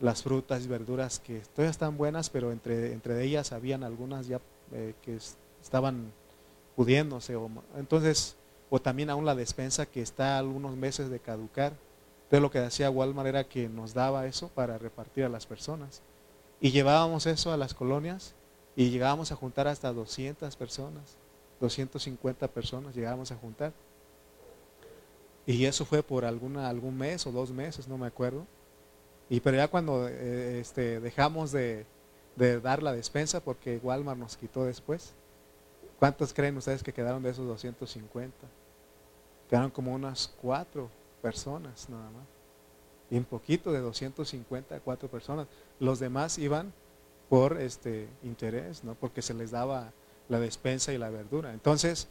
las 0.00 0.24
frutas 0.24 0.64
y 0.64 0.68
verduras 0.68 1.20
que 1.20 1.40
todavía 1.54 1.70
están 1.70 1.96
buenas, 1.96 2.30
pero 2.30 2.50
entre, 2.50 2.92
entre 2.92 3.22
ellas 3.22 3.52
habían 3.52 3.84
algunas 3.84 4.26
ya 4.26 4.40
eh, 4.72 4.94
que 5.02 5.18
estaban 5.62 6.12
pudiéndose. 6.78 7.34
O, 7.34 7.50
entonces, 7.76 8.36
o 8.70 8.80
también 8.80 9.10
aún 9.10 9.24
la 9.24 9.34
despensa 9.34 9.84
que 9.84 10.00
está 10.00 10.38
algunos 10.38 10.76
meses 10.76 11.10
de 11.10 11.18
caducar. 11.18 11.72
Entonces 12.18 12.40
lo 12.40 12.52
que 12.52 12.60
hacía 12.60 12.88
Walmart 12.88 13.26
era 13.26 13.42
que 13.42 13.68
nos 13.68 13.94
daba 13.94 14.26
eso 14.26 14.46
para 14.46 14.78
repartir 14.78 15.24
a 15.24 15.28
las 15.28 15.44
personas. 15.44 16.02
Y 16.60 16.70
llevábamos 16.70 17.26
eso 17.26 17.50
a 17.52 17.56
las 17.56 17.74
colonias 17.74 18.36
y 18.76 18.90
llegábamos 18.90 19.32
a 19.32 19.34
juntar 19.34 19.66
hasta 19.66 19.92
200 19.92 20.54
personas, 20.54 21.16
250 21.60 22.46
personas 22.46 22.94
llegábamos 22.94 23.32
a 23.32 23.36
juntar. 23.36 23.72
Y 25.44 25.64
eso 25.64 25.84
fue 25.84 26.04
por 26.04 26.24
alguna, 26.24 26.68
algún 26.68 26.96
mes 26.96 27.26
o 27.26 27.32
dos 27.32 27.50
meses, 27.50 27.88
no 27.88 27.98
me 27.98 28.06
acuerdo. 28.06 28.46
Y 29.28 29.40
pero 29.40 29.56
ya 29.56 29.66
cuando 29.66 30.06
eh, 30.06 30.60
este, 30.60 31.00
dejamos 31.00 31.50
de, 31.50 31.86
dar 32.62 32.84
la 32.84 32.92
despensa, 32.92 33.40
porque 33.40 33.80
Walmart 33.82 34.20
nos 34.20 34.36
quitó 34.36 34.64
después, 34.64 35.14
¿cuántos 35.98 36.32
creen 36.32 36.56
ustedes 36.56 36.82
que 36.82 36.92
quedaron 36.92 37.22
de 37.22 37.30
esos 37.30 37.46
250? 37.46 38.36
Quedaron 39.48 39.70
como 39.70 39.94
unas 39.94 40.34
cuatro 40.40 40.90
personas 41.22 41.88
nada 41.88 42.10
más. 42.10 42.26
Y 43.10 43.16
un 43.16 43.24
poquito 43.24 43.72
de 43.72 43.80
250 43.80 44.80
cuatro 44.80 45.08
personas. 45.08 45.46
Los 45.80 45.98
demás 45.98 46.38
iban 46.38 46.72
por 47.28 47.60
este 47.60 48.08
interés, 48.22 48.84
¿no? 48.84 48.94
porque 48.94 49.22
se 49.22 49.34
les 49.34 49.50
daba 49.50 49.92
la 50.28 50.40
despensa 50.40 50.92
y 50.92 50.98
la 50.98 51.10
verdura. 51.10 51.52
Entonces, 51.52 52.08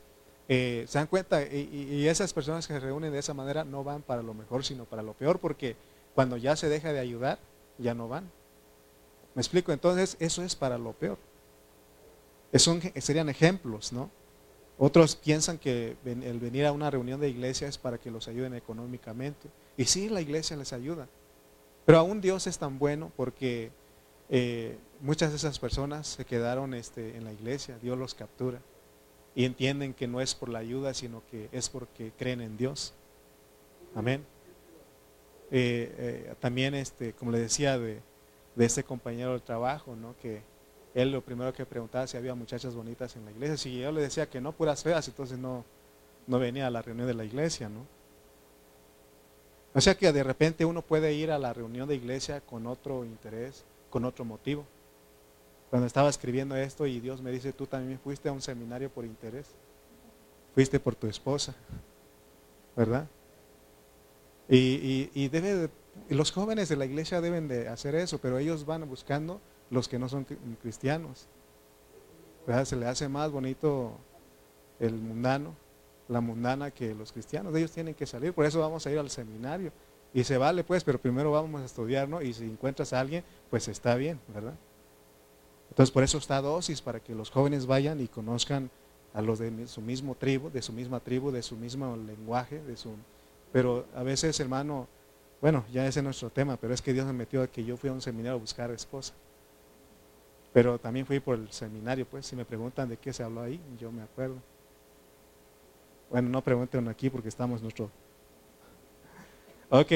eh, 0.50 0.86
se 0.88 0.98
dan 0.98 1.08
cuenta, 1.08 1.44
y, 1.44 2.08
esas 2.08 2.34
personas 2.34 2.68
que 2.68 2.74
se 2.74 2.80
reúnen 2.80 3.12
de 3.12 3.20
esa 3.20 3.34
manera 3.34 3.64
no 3.64 3.84
van 3.84 4.02
para 4.02 4.24
lo 4.24 4.34
mejor, 4.34 4.64
sino 4.64 4.86
para 4.86 5.04
lo 5.04 5.14
peor, 5.14 5.40
porque 5.40 5.76
cuando 6.16 6.38
ya 6.38 6.56
se 6.56 6.70
deja 6.70 6.94
de 6.94 7.00
ayudar, 7.00 7.40
ya 7.78 7.94
no 7.94 8.08
van. 8.08 8.32
¿Me 9.36 9.42
explico? 9.42 9.72
Entonces, 9.72 10.16
eso 10.20 10.42
es 10.42 10.56
para 10.56 10.78
lo 10.78 10.94
peor. 10.94 11.18
Eso 12.58 12.80
serían 13.00 13.30
ejemplos, 13.30 13.94
¿no? 13.94 14.10
Otros 14.80 15.16
piensan 15.16 15.60
que 15.60 15.96
el 16.04 16.40
venir 16.40 16.66
a 16.66 16.72
una 16.72 16.90
reunión 16.90 17.20
de 17.20 17.30
iglesia 17.30 17.68
es 17.68 17.78
para 17.78 18.00
que 18.00 18.10
los 18.10 18.28
ayuden 18.28 18.56
económicamente. 18.56 19.48
Y 19.78 19.86
sí, 19.86 20.10
la 20.10 20.22
iglesia 20.22 20.58
les 20.58 20.74
ayuda. 20.74 21.08
Pero 21.86 22.00
aún 22.00 22.20
Dios 22.20 22.48
es 22.48 22.58
tan 22.58 22.80
bueno 22.80 23.12
porque 23.16 23.70
eh, 24.30 24.76
muchas 25.02 25.30
de 25.30 25.36
esas 25.36 25.60
personas 25.60 26.08
se 26.08 26.26
quedaron 26.26 26.74
este, 26.74 27.16
en 27.16 27.26
la 27.26 27.32
iglesia, 27.32 27.78
Dios 27.78 27.96
los 27.96 28.16
captura 28.16 28.60
y 29.36 29.46
entienden 29.46 29.94
que 29.94 30.08
no 30.08 30.20
es 30.20 30.34
por 30.34 30.50
la 30.50 30.58
ayuda, 30.58 30.96
sino 30.96 31.22
que 31.30 31.50
es 31.52 31.70
porque 31.70 32.12
creen 32.18 32.42
en 32.42 32.58
Dios. 32.58 32.96
Amén. 33.94 34.26
Eh, 35.52 35.94
eh, 36.00 36.36
también, 36.40 36.74
este, 36.74 37.14
como 37.14 37.32
le 37.32 37.38
decía, 37.38 37.78
de, 37.78 38.02
de 38.56 38.66
este 38.66 38.84
compañero 38.84 39.34
de 39.34 39.42
trabajo, 39.42 39.96
¿no? 39.96 40.16
que 40.18 40.42
él 40.98 41.12
lo 41.12 41.22
primero 41.22 41.54
que 41.54 41.64
preguntaba 41.64 42.08
si 42.08 42.18
había 42.18 42.34
muchachas 42.34 42.74
bonitas 42.74 43.16
en 43.16 43.26
la 43.26 43.30
iglesia. 43.30 43.56
Si 43.56 43.80
yo 43.80 43.92
le 43.92 44.02
decía 44.02 44.28
que 44.28 44.42
no, 44.42 44.52
puras 44.52 44.82
feas, 44.82 45.08
entonces 45.08 45.38
no, 45.38 45.64
no 46.26 46.40
venía 46.40 46.66
a 46.66 46.72
la 46.72 46.82
reunión 46.82 47.06
de 47.06 47.14
la 47.14 47.24
iglesia. 47.24 47.70
¿no? 47.70 47.86
O 49.76 49.80
sea 49.80 49.96
que 49.96 50.12
de 50.12 50.24
repente 50.24 50.66
uno 50.66 50.82
puede 50.82 51.14
ir 51.14 51.30
a 51.30 51.38
la 51.38 51.54
reunión 51.54 51.88
de 51.88 51.94
iglesia 51.94 52.42
con 52.42 52.66
otro 52.66 53.06
interés, 53.06 53.64
con 53.92 54.06
otro 54.06 54.26
motivo. 54.26 54.66
Cuando 55.70 55.86
estaba 55.86 56.10
escribiendo 56.10 56.56
esto 56.56 56.88
y 56.88 57.00
Dios 57.00 57.22
me 57.22 57.30
dice, 57.30 57.54
tú 57.54 57.68
también 57.68 58.00
fuiste 58.00 58.30
a 58.30 58.32
un 58.32 58.42
seminario 58.42 58.90
por 58.90 59.06
interés, 59.06 59.46
fuiste 60.56 60.80
por 60.80 60.96
tu 60.96 61.06
esposa, 61.06 61.54
¿verdad? 62.76 63.06
Y, 64.50 65.28
debe 65.28 65.70
los 66.10 66.32
jóvenes 66.32 66.70
de 66.70 66.76
la 66.76 66.86
iglesia 66.86 67.22
deben 67.22 67.48
de 67.48 67.68
hacer 67.68 67.94
eso, 67.94 68.18
pero 68.18 68.40
ellos 68.40 68.66
van 68.66 68.90
buscando 68.90 69.40
los 69.70 69.88
que 69.88 70.00
no 70.00 70.08
son 70.10 70.26
cristianos. 70.62 71.28
Se 72.64 72.76
le 72.76 72.86
hace 72.86 73.10
más 73.10 73.32
bonito 73.32 73.92
el 74.80 74.94
mundano, 74.94 75.54
la 76.08 76.22
mundana 76.22 76.72
que 76.72 76.96
los 76.96 77.12
cristianos. 77.12 77.54
Ellos 77.56 77.72
tienen 77.72 77.94
que 77.94 78.06
salir, 78.06 78.34
por 78.34 78.46
eso 78.46 78.60
vamos 78.60 78.86
a 78.88 78.92
ir 78.92 79.00
al 79.00 79.10
seminario. 79.10 79.72
Y 80.14 80.24
se 80.24 80.38
vale 80.38 80.64
pues, 80.64 80.84
pero 80.84 81.00
primero 81.00 81.32
vamos 81.32 81.62
a 81.62 81.66
estudiar, 81.66 82.08
¿no? 82.08 82.22
Y 82.22 82.34
si 82.34 82.46
encuentras 82.46 82.94
a 82.94 83.02
alguien, 83.02 83.24
pues 83.50 83.68
está 83.68 83.96
bien, 83.96 84.20
¿verdad? 84.34 84.56
Entonces 85.70 85.92
por 85.92 86.04
eso 86.04 86.18
está 86.18 86.42
dosis, 86.42 86.82
para 86.82 87.02
que 87.02 87.14
los 87.14 87.30
jóvenes 87.30 87.66
vayan 87.66 88.00
y 88.00 88.08
conozcan 88.08 88.72
a 89.14 89.22
los 89.22 89.40
de 89.40 89.68
su 89.68 89.82
mismo 89.82 90.16
tribu, 90.16 90.50
de 90.50 90.62
su 90.62 90.72
misma 90.72 91.02
tribu, 91.02 91.32
de 91.32 91.44
su 91.44 91.56
mismo 91.58 91.96
lenguaje, 91.98 92.62
de 92.64 92.78
su... 92.78 92.92
Pero 93.52 93.86
a 93.96 94.04
veces, 94.04 94.40
hermano, 94.40 94.88
bueno, 95.42 95.66
ya 95.72 95.86
ese 95.86 96.00
es 96.00 96.04
nuestro 96.04 96.30
tema, 96.30 96.58
pero 96.58 96.74
es 96.74 96.82
que 96.82 96.94
Dios 96.94 97.06
me 97.06 97.14
metió 97.14 97.44
a 97.44 97.48
que 97.48 97.64
yo 97.64 97.78
fui 97.78 97.90
a 97.90 97.94
un 97.94 98.02
seminario 98.02 98.38
a 98.38 98.40
buscar 98.40 98.72
esposa. 98.72 99.14
Pero 100.58 100.80
también 100.80 101.06
fui 101.06 101.20
por 101.20 101.38
el 101.38 101.52
seminario, 101.52 102.08
pues, 102.08 102.26
si 102.26 102.36
me 102.36 102.44
preguntan 102.44 102.90
de 102.90 102.98
qué 102.98 103.14
se 103.14 103.22
habló 103.22 103.42
ahí, 103.42 103.62
yo 103.80 103.92
me 103.92 104.02
acuerdo. 104.02 104.38
Bueno, 106.10 106.30
no 106.30 106.42
pregunten 106.42 106.88
aquí 106.88 107.12
porque 107.12 107.30
estamos 107.30 107.62
nuestro 107.62 107.92
Ok. 109.70 109.92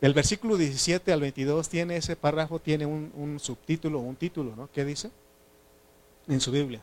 El 0.00 0.14
versículo 0.14 0.56
17 0.56 1.12
al 1.12 1.20
22 1.20 1.68
tiene 1.68 1.96
ese 1.96 2.14
párrafo, 2.14 2.60
tiene 2.60 2.86
un, 2.86 3.40
subtítulo, 3.40 3.98
un 3.98 4.14
título, 4.14 4.54
¿no? 4.54 4.70
¿Qué 4.70 4.84
dice? 4.84 5.10
En 6.28 6.40
su 6.40 6.52
Biblia. 6.52 6.80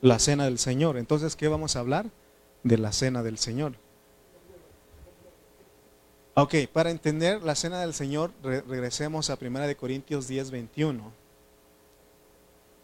La 0.00 0.18
cena 0.18 0.46
del 0.46 0.58
Señor. 0.58 0.96
Entonces, 0.96 1.36
¿qué 1.36 1.46
vamos 1.46 1.76
a 1.76 1.78
hablar? 1.78 2.06
De 2.64 2.76
la 2.76 2.90
cena 2.90 3.22
del 3.22 3.38
Señor. 3.38 3.74
Ok, 6.34 6.56
para 6.72 6.90
entender 6.90 7.40
la 7.44 7.54
cena 7.54 7.80
del 7.82 7.94
Señor, 7.94 8.32
regresemos 8.42 9.30
a 9.30 9.38
1 9.40 9.76
Corintios 9.76 10.26
10, 10.26 10.50
21. 10.50 11.19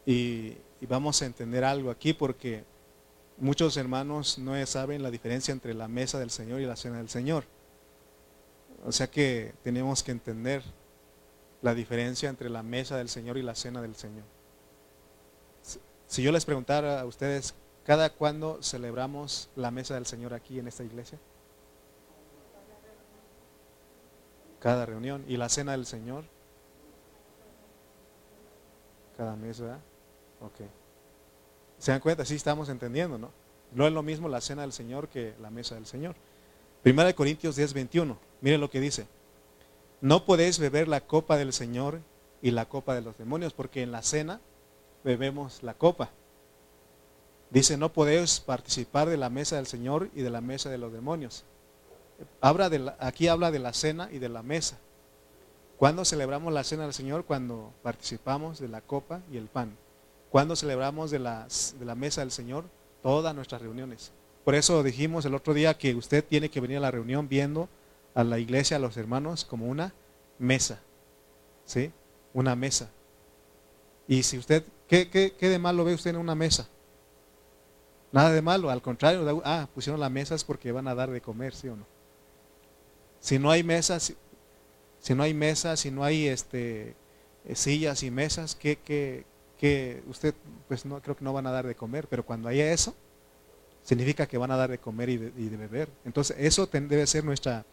Y, 0.06 0.56
vamos 0.88 1.20
a 1.20 1.26
entender 1.26 1.64
algo 1.64 1.90
aquí 1.90 2.12
porque 2.12 2.64
muchos 3.38 3.76
hermanos 3.76 4.38
no 4.38 4.64
saben 4.66 5.02
la 5.02 5.10
diferencia 5.10 5.50
entre 5.50 5.74
la 5.74 5.88
mesa 5.88 6.20
del 6.20 6.30
Señor 6.30 6.60
y 6.60 6.64
la 6.64 6.76
cena 6.76 6.98
del 6.98 7.08
Señor. 7.08 7.44
O 8.84 8.92
sea 8.92 9.08
que 9.08 9.52
tenemos 9.64 10.04
que 10.04 10.12
entender 10.12 10.62
la 11.60 11.74
diferencia 11.74 12.28
entre 12.28 12.48
la 12.48 12.62
mesa 12.62 12.96
del 12.96 13.08
Señor 13.08 13.36
y 13.36 13.42
la 13.42 13.56
cena 13.56 13.82
del 13.82 13.96
Señor. 13.96 14.24
Si 16.06 16.22
yo 16.22 16.30
les 16.30 16.44
preguntara 16.44 17.00
a 17.00 17.04
ustedes, 17.04 17.54
¿cada 17.84 18.10
cuándo 18.10 18.62
celebramos 18.62 19.50
la 19.56 19.72
mesa 19.72 19.94
del 19.94 20.06
Señor 20.06 20.34
aquí 20.34 20.60
en 20.60 20.68
esta 20.68 20.84
iglesia? 20.84 21.18
Cada 24.60 24.86
reunión. 24.86 25.24
¿Y 25.26 25.36
la 25.36 25.48
cena 25.48 25.72
del 25.72 25.84
Señor? 25.84 26.24
Cada 29.16 29.34
mes, 29.34 29.60
¿verdad? 29.60 29.80
Ok. 30.40 30.60
¿Se 31.78 31.90
dan 31.90 32.00
cuenta? 32.00 32.24
Sí 32.24 32.34
estamos 32.34 32.68
entendiendo, 32.68 33.18
¿no? 33.18 33.30
No 33.72 33.86
es 33.86 33.92
lo 33.92 34.02
mismo 34.02 34.28
la 34.28 34.40
cena 34.40 34.62
del 34.62 34.72
Señor 34.72 35.08
que 35.08 35.34
la 35.40 35.50
mesa 35.50 35.74
del 35.74 35.86
Señor. 35.86 36.14
Primera 36.82 37.08
de 37.08 37.14
Corintios 37.14 37.56
10, 37.56 37.74
21. 37.74 38.16
Miren 38.40 38.60
lo 38.60 38.70
que 38.70 38.80
dice. 38.80 39.06
No 40.00 40.24
podéis 40.24 40.58
beber 40.58 40.88
la 40.88 41.00
copa 41.00 41.36
del 41.36 41.52
Señor 41.52 42.00
y 42.42 42.50
la 42.50 42.68
copa 42.68 42.94
de 42.94 43.00
los 43.00 43.18
demonios, 43.18 43.52
porque 43.52 43.82
en 43.82 43.92
la 43.92 44.02
cena 44.02 44.40
bebemos 45.02 45.62
la 45.62 45.74
copa. 45.74 46.10
Dice, 47.50 47.76
no 47.76 47.92
podéis 47.92 48.40
participar 48.40 49.08
de 49.08 49.16
la 49.16 49.30
mesa 49.30 49.56
del 49.56 49.66
Señor 49.66 50.10
y 50.14 50.22
de 50.22 50.30
la 50.30 50.40
mesa 50.40 50.68
de 50.68 50.78
los 50.78 50.92
demonios. 50.92 51.44
Habla 52.40 52.68
de 52.70 52.92
aquí 52.98 53.28
habla 53.28 53.50
de 53.50 53.58
la 53.58 53.72
cena 53.72 54.08
y 54.10 54.18
de 54.18 54.28
la 54.28 54.42
mesa. 54.42 54.78
¿Cuándo 55.76 56.04
celebramos 56.04 56.52
la 56.52 56.64
cena 56.64 56.84
del 56.84 56.94
Señor? 56.94 57.24
Cuando 57.24 57.72
participamos 57.82 58.58
de 58.58 58.68
la 58.68 58.80
copa 58.80 59.20
y 59.30 59.36
el 59.36 59.46
pan. 59.46 59.76
¿Cuándo 60.36 60.54
celebramos 60.54 61.10
de, 61.10 61.18
las, 61.18 61.74
de 61.78 61.86
la 61.86 61.94
mesa 61.94 62.20
del 62.20 62.30
Señor? 62.30 62.66
Todas 63.02 63.34
nuestras 63.34 63.62
reuniones. 63.62 64.12
Por 64.44 64.54
eso 64.54 64.82
dijimos 64.82 65.24
el 65.24 65.34
otro 65.34 65.54
día 65.54 65.78
que 65.78 65.94
usted 65.94 66.22
tiene 66.22 66.50
que 66.50 66.60
venir 66.60 66.76
a 66.76 66.80
la 66.80 66.90
reunión 66.90 67.26
viendo 67.26 67.70
a 68.14 68.22
la 68.22 68.38
iglesia, 68.38 68.76
a 68.76 68.80
los 68.80 68.98
hermanos, 68.98 69.46
como 69.46 69.64
una 69.64 69.94
mesa. 70.38 70.78
¿Sí? 71.64 71.90
Una 72.34 72.54
mesa. 72.54 72.90
Y 74.06 74.24
si 74.24 74.36
usted, 74.36 74.62
¿qué, 74.86 75.08
qué, 75.08 75.32
qué 75.38 75.48
de 75.48 75.58
malo 75.58 75.86
ve 75.86 75.94
usted 75.94 76.10
en 76.10 76.16
una 76.18 76.34
mesa? 76.34 76.68
Nada 78.12 78.30
de 78.30 78.42
malo, 78.42 78.68
al 78.68 78.82
contrario, 78.82 79.40
ah, 79.42 79.66
pusieron 79.74 79.98
la 80.00 80.10
mesa 80.10 80.34
es 80.34 80.44
porque 80.44 80.70
van 80.70 80.86
a 80.86 80.94
dar 80.94 81.10
de 81.10 81.22
comer, 81.22 81.54
¿sí 81.54 81.68
o 81.68 81.76
no? 81.76 81.86
Si 83.20 83.38
no 83.38 83.50
hay 83.50 83.62
mesas, 83.62 84.12
si 85.00 85.14
no 85.14 85.22
hay 85.22 85.32
mesas, 85.32 85.80
si 85.80 85.90
no 85.90 86.04
hay 86.04 86.26
este, 86.26 86.94
eh, 87.46 87.54
sillas 87.54 88.02
y 88.02 88.10
mesas, 88.10 88.54
que, 88.54 89.24
que, 89.58 90.02
usted 90.08 90.34
pues 90.68 90.84
no 90.84 91.00
creo 91.00 91.16
que 91.16 91.24
no 91.24 91.32
van 91.32 91.46
a 91.46 91.50
dar 91.50 91.66
de 91.66 91.74
comer, 91.74 92.06
pero 92.08 92.24
cuando 92.24 92.48
haya 92.48 92.72
eso, 92.72 92.94
significa 93.82 94.26
que 94.26 94.38
van 94.38 94.50
a 94.50 94.56
dar 94.56 94.70
de 94.70 94.78
comer 94.78 95.08
y 95.08 95.16
de, 95.16 95.56
beber. 95.56 95.88
Entonces 96.04 96.36
eso 96.40 96.66
debe 96.66 97.06
ser 97.06 97.24
nuestra, 97.24 97.64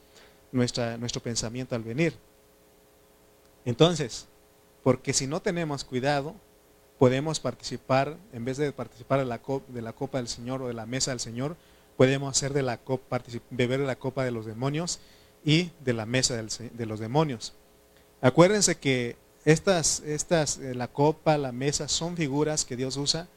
nuestra, 0.51 0.97
nuestro 0.97 1.21
pensamiento 1.21 1.75
al 1.75 1.83
venir. 1.83 2.13
Entonces, 3.65 4.27
porque 4.83 5.13
si 5.13 5.27
no 5.27 5.41
tenemos 5.41 5.83
cuidado, 5.83 6.35
podemos 6.99 7.39
participar, 7.39 8.17
en 8.31 8.45
vez 8.45 8.57
de 8.57 8.71
participar 8.71 9.19
de 9.19 9.25
la, 9.25 9.39
copa, 9.39 10.17
del 10.17 10.27
Señor 10.27 10.61
o 10.61 10.67
de 10.67 10.73
la 10.73 10.85
mesa 10.85 11.11
del 11.11 11.19
Señor, 11.19 11.55
podemos 11.97 12.35
hacer 12.35 12.53
de 12.53 12.61
la 12.61 12.77
copa, 12.77 13.21
beber 13.49 13.79
de 13.79 13.87
la 13.87 13.95
copa 13.95 14.23
de 14.23 14.31
los 14.31 14.45
demonios 14.45 14.99
y 15.43 15.71
de 15.83 15.93
la 15.93 16.05
mesa 16.05 16.35
de 16.35 16.85
los 16.85 16.99
demonios. 16.99 17.53
Acuérdense 18.21 18.75
que 18.75 19.17
estas, 19.45 20.01
estas, 20.01 20.57
eh, 20.57 20.73
la 20.73 20.87
copa, 20.87 21.37
la 21.37 21.51
mesa, 21.51 21.87
son 21.87 22.15
figuras 22.15 22.65
que 22.65 22.75
Dios 22.75 22.97
usa 22.97 23.27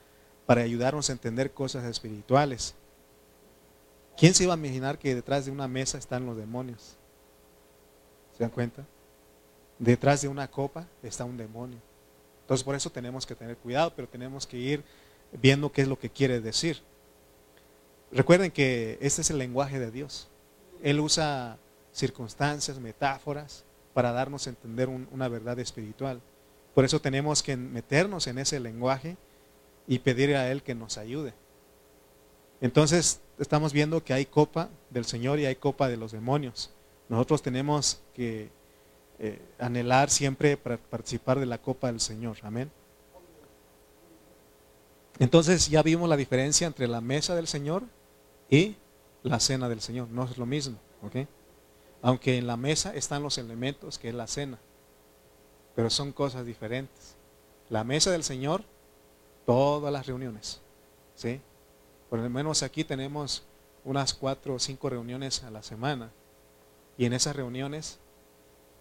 para 0.47 0.63
ayudarnos 0.63 1.11
a 1.11 1.13
entender 1.13 1.53
cosas 1.53 1.85
espirituales. 1.85 2.75
¿Quién 4.17 4.33
se 4.35 4.45
iba 4.45 4.55
a 4.55 4.57
imaginar 4.57 4.99
que 4.99 5.15
detrás 5.15 5.45
de 5.45 5.51
una 5.51 5.69
mesa 5.69 5.99
están 5.99 6.25
los 6.25 6.37
demonios? 6.37 6.97
¿Se 8.37 8.45
dan 8.45 8.51
cuenta? 8.51 8.85
Detrás 9.79 10.23
de 10.23 10.29
una 10.29 10.49
copa 10.49 10.87
está 11.03 11.25
un 11.25 11.37
demonio. 11.37 11.79
Entonces 12.43 12.65
por 12.65 12.75
eso 12.75 12.91
tenemos 12.91 13.27
que 13.27 13.35
tener 13.35 13.57
cuidado, 13.57 13.93
pero 13.95 14.09
tenemos 14.09 14.47
que 14.47 14.57
ir 14.57 14.85
viendo 15.33 15.71
qué 15.71 15.83
es 15.83 15.89
lo 15.89 15.99
que 15.99 16.09
quiere 16.09 16.41
decir. 16.41 16.81
Recuerden 18.13 18.51
que 18.53 18.97
este 19.01 19.21
es 19.21 19.31
el 19.31 19.39
lenguaje 19.39 19.79
de 19.79 19.91
Dios. 19.91 20.29
Él 20.83 21.01
usa 21.01 21.59
circunstancias, 21.93 22.79
metáforas, 22.79 23.65
para 23.97 24.13
darnos 24.13 24.47
a 24.47 24.51
entender 24.51 24.91
una 24.91 25.27
verdad 25.27 25.59
espiritual. 25.59 26.21
Por 26.75 26.85
eso 26.85 27.01
tenemos 27.01 27.43
que 27.43 27.57
meternos 27.57 28.27
en 28.27 28.37
ese 28.37 28.61
lenguaje 28.61 29.17
y 29.87 30.01
pedir 30.01 30.37
a 30.37 30.51
Él 30.51 30.63
que 30.63 30.75
nos 30.75 30.99
ayude. 30.99 31.33
Entonces 32.61 33.23
estamos 33.39 33.73
viendo 33.73 34.05
que 34.05 34.13
hay 34.13 34.27
copa 34.27 34.69
del 34.91 35.07
Señor 35.07 35.39
y 35.39 35.47
hay 35.47 35.57
copa 35.57 35.89
de 35.89 35.97
los 35.97 36.13
demonios. 36.13 36.71
Nosotros 37.09 37.41
tenemos 37.41 38.03
que 38.13 38.51
eh, 39.19 39.41
anhelar 39.59 40.11
siempre 40.11 40.59
para 40.59 40.77
participar 40.77 41.41
de 41.41 41.47
la 41.47 41.57
copa 41.57 41.87
del 41.87 42.01
Señor. 42.01 42.37
Amén. 42.43 42.71
Entonces 45.19 45.71
ya 45.71 45.83
vimos 45.83 46.07
la 46.07 46.19
diferencia 46.19 46.67
entre 46.67 46.87
la 46.87 47.01
mesa 47.01 47.35
del 47.35 47.47
Señor 47.47 47.85
y 48.51 48.77
la 49.23 49.41
cena 49.41 49.71
del 49.71 49.81
Señor. 49.81 50.09
No 50.11 50.25
es 50.25 50.37
lo 50.37 50.45
mismo. 50.45 50.77
¿ok? 51.03 51.27
Aunque 52.07 52.39
en 52.39 52.47
la 52.47 52.57
mesa 52.57 52.95
están 52.95 53.25
los 53.25 53.37
elementos 53.37 53.99
que 53.99 54.09
es 54.09 54.15
la 54.15 54.29
cena, 54.29 54.61
pero 55.75 55.91
son 55.91 56.13
cosas 56.13 56.47
diferentes. 56.47 57.17
La 57.69 57.83
mesa 57.83 58.13
del 58.13 58.23
Señor, 58.23 58.63
todas 59.45 59.93
las 59.93 60.07
reuniones, 60.07 60.61
¿sí? 61.17 61.41
Por 62.09 62.21
lo 62.21 62.31
menos 62.31 62.63
aquí 62.63 62.85
tenemos 62.85 63.43
unas 63.85 64.15
cuatro 64.15 64.55
o 64.55 64.59
cinco 64.61 64.89
reuniones 64.89 65.43
a 65.43 65.51
la 65.51 65.65
semana. 65.65 66.13
Y 66.97 67.07
en 67.07 67.13
esas 67.13 67.35
reuniones, 67.35 67.99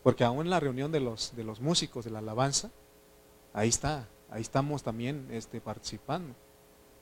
porque 0.04 0.24
aún 0.24 0.42
en 0.46 0.52
la 0.52 0.60
reunión 0.60 0.92
de 0.92 1.00
los, 1.00 1.36
de 1.36 1.46
los 1.46 1.60
músicos 1.60 2.06
de 2.06 2.12
la 2.12 2.20
alabanza, 2.20 2.70
ahí 3.54 3.70
está, 3.70 4.08
ahí 4.30 4.44
estamos 4.44 4.84
también 4.84 5.30
este, 5.32 5.62
participando 5.62 6.36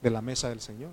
de 0.02 0.10
la 0.10 0.22
mesa 0.22 0.48
del 0.48 0.62
Señor. 0.62 0.92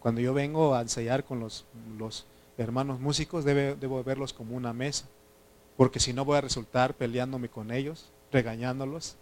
Cuando 0.00 0.20
yo 0.20 0.34
vengo 0.34 0.74
a 0.74 0.80
ensayar 0.80 1.22
con 1.22 1.38
los, 1.38 1.64
los 1.96 2.26
hermanos 2.58 3.00
músicos, 3.00 3.44
debo 3.44 4.02
verlos 4.04 4.32
como 4.32 4.56
una 4.56 4.72
mesa, 4.72 5.06
porque 5.76 6.00
si 6.00 6.12
no 6.12 6.24
voy 6.24 6.38
a 6.38 6.42
resultar 6.42 6.94
peleándome 6.94 7.48
con 7.48 7.70
ellos, 7.70 8.12
regañándolos. 8.30 9.16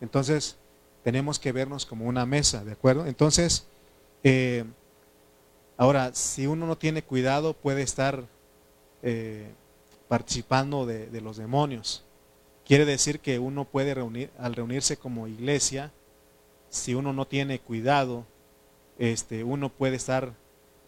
Entonces, 0.00 0.56
tenemos 1.02 1.38
que 1.38 1.52
vernos 1.52 1.86
como 1.86 2.06
una 2.06 2.26
mesa, 2.26 2.64
¿de 2.64 2.72
acuerdo? 2.72 3.06
Entonces, 3.06 3.66
eh, 4.22 4.64
ahora, 5.76 6.14
si 6.14 6.46
uno 6.46 6.66
no 6.66 6.76
tiene 6.76 7.02
cuidado, 7.02 7.54
puede 7.54 7.82
estar 7.82 8.24
eh, 9.02 9.50
participando 10.08 10.86
de, 10.86 11.06
de, 11.06 11.20
los 11.20 11.36
demonios. 11.36 12.04
Quiere 12.64 12.84
decir 12.84 13.18
que 13.18 13.38
uno 13.38 13.64
puede 13.64 13.94
reunir, 13.94 14.30
al 14.38 14.54
reunirse 14.54 14.96
como 14.96 15.26
iglesia, 15.26 15.92
si 16.68 16.94
uno 16.94 17.12
no 17.12 17.26
tiene 17.26 17.58
cuidado, 17.58 18.24
este, 18.98 19.42
uno 19.42 19.68
puede 19.68 19.96
estar 19.96 20.32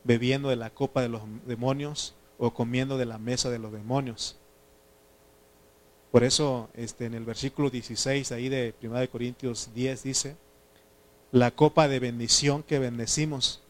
bebiendo 0.05 0.51
de 0.51 0.57
la 0.57 0.71
copa 0.71 1.03
de 1.03 1.09
los 1.09 1.23
demonios 1.47 2.15
o 2.39 2.53
comiendo 2.53 2.99
de 2.99 3.07
la 3.07 3.19
mesa 3.19 3.51
de 3.51 3.59
los 3.59 3.73
demonios. 3.73 4.37
Por 6.11 6.23
eso 6.23 6.69
este, 6.75 7.07
en 7.07 7.15
el 7.15 7.25
versículo 7.25 7.71
16 7.71 8.31
ahí 8.31 8.49
de 8.49 8.75
1 8.81 9.11
Corintios 9.11 9.71
10 9.75 10.03
dice, 10.05 10.37
la 11.33 11.51
copa 11.51 11.89
de 11.89 11.99
bendición 11.99 12.63
que 12.63 12.79
bendecimos 12.79 13.63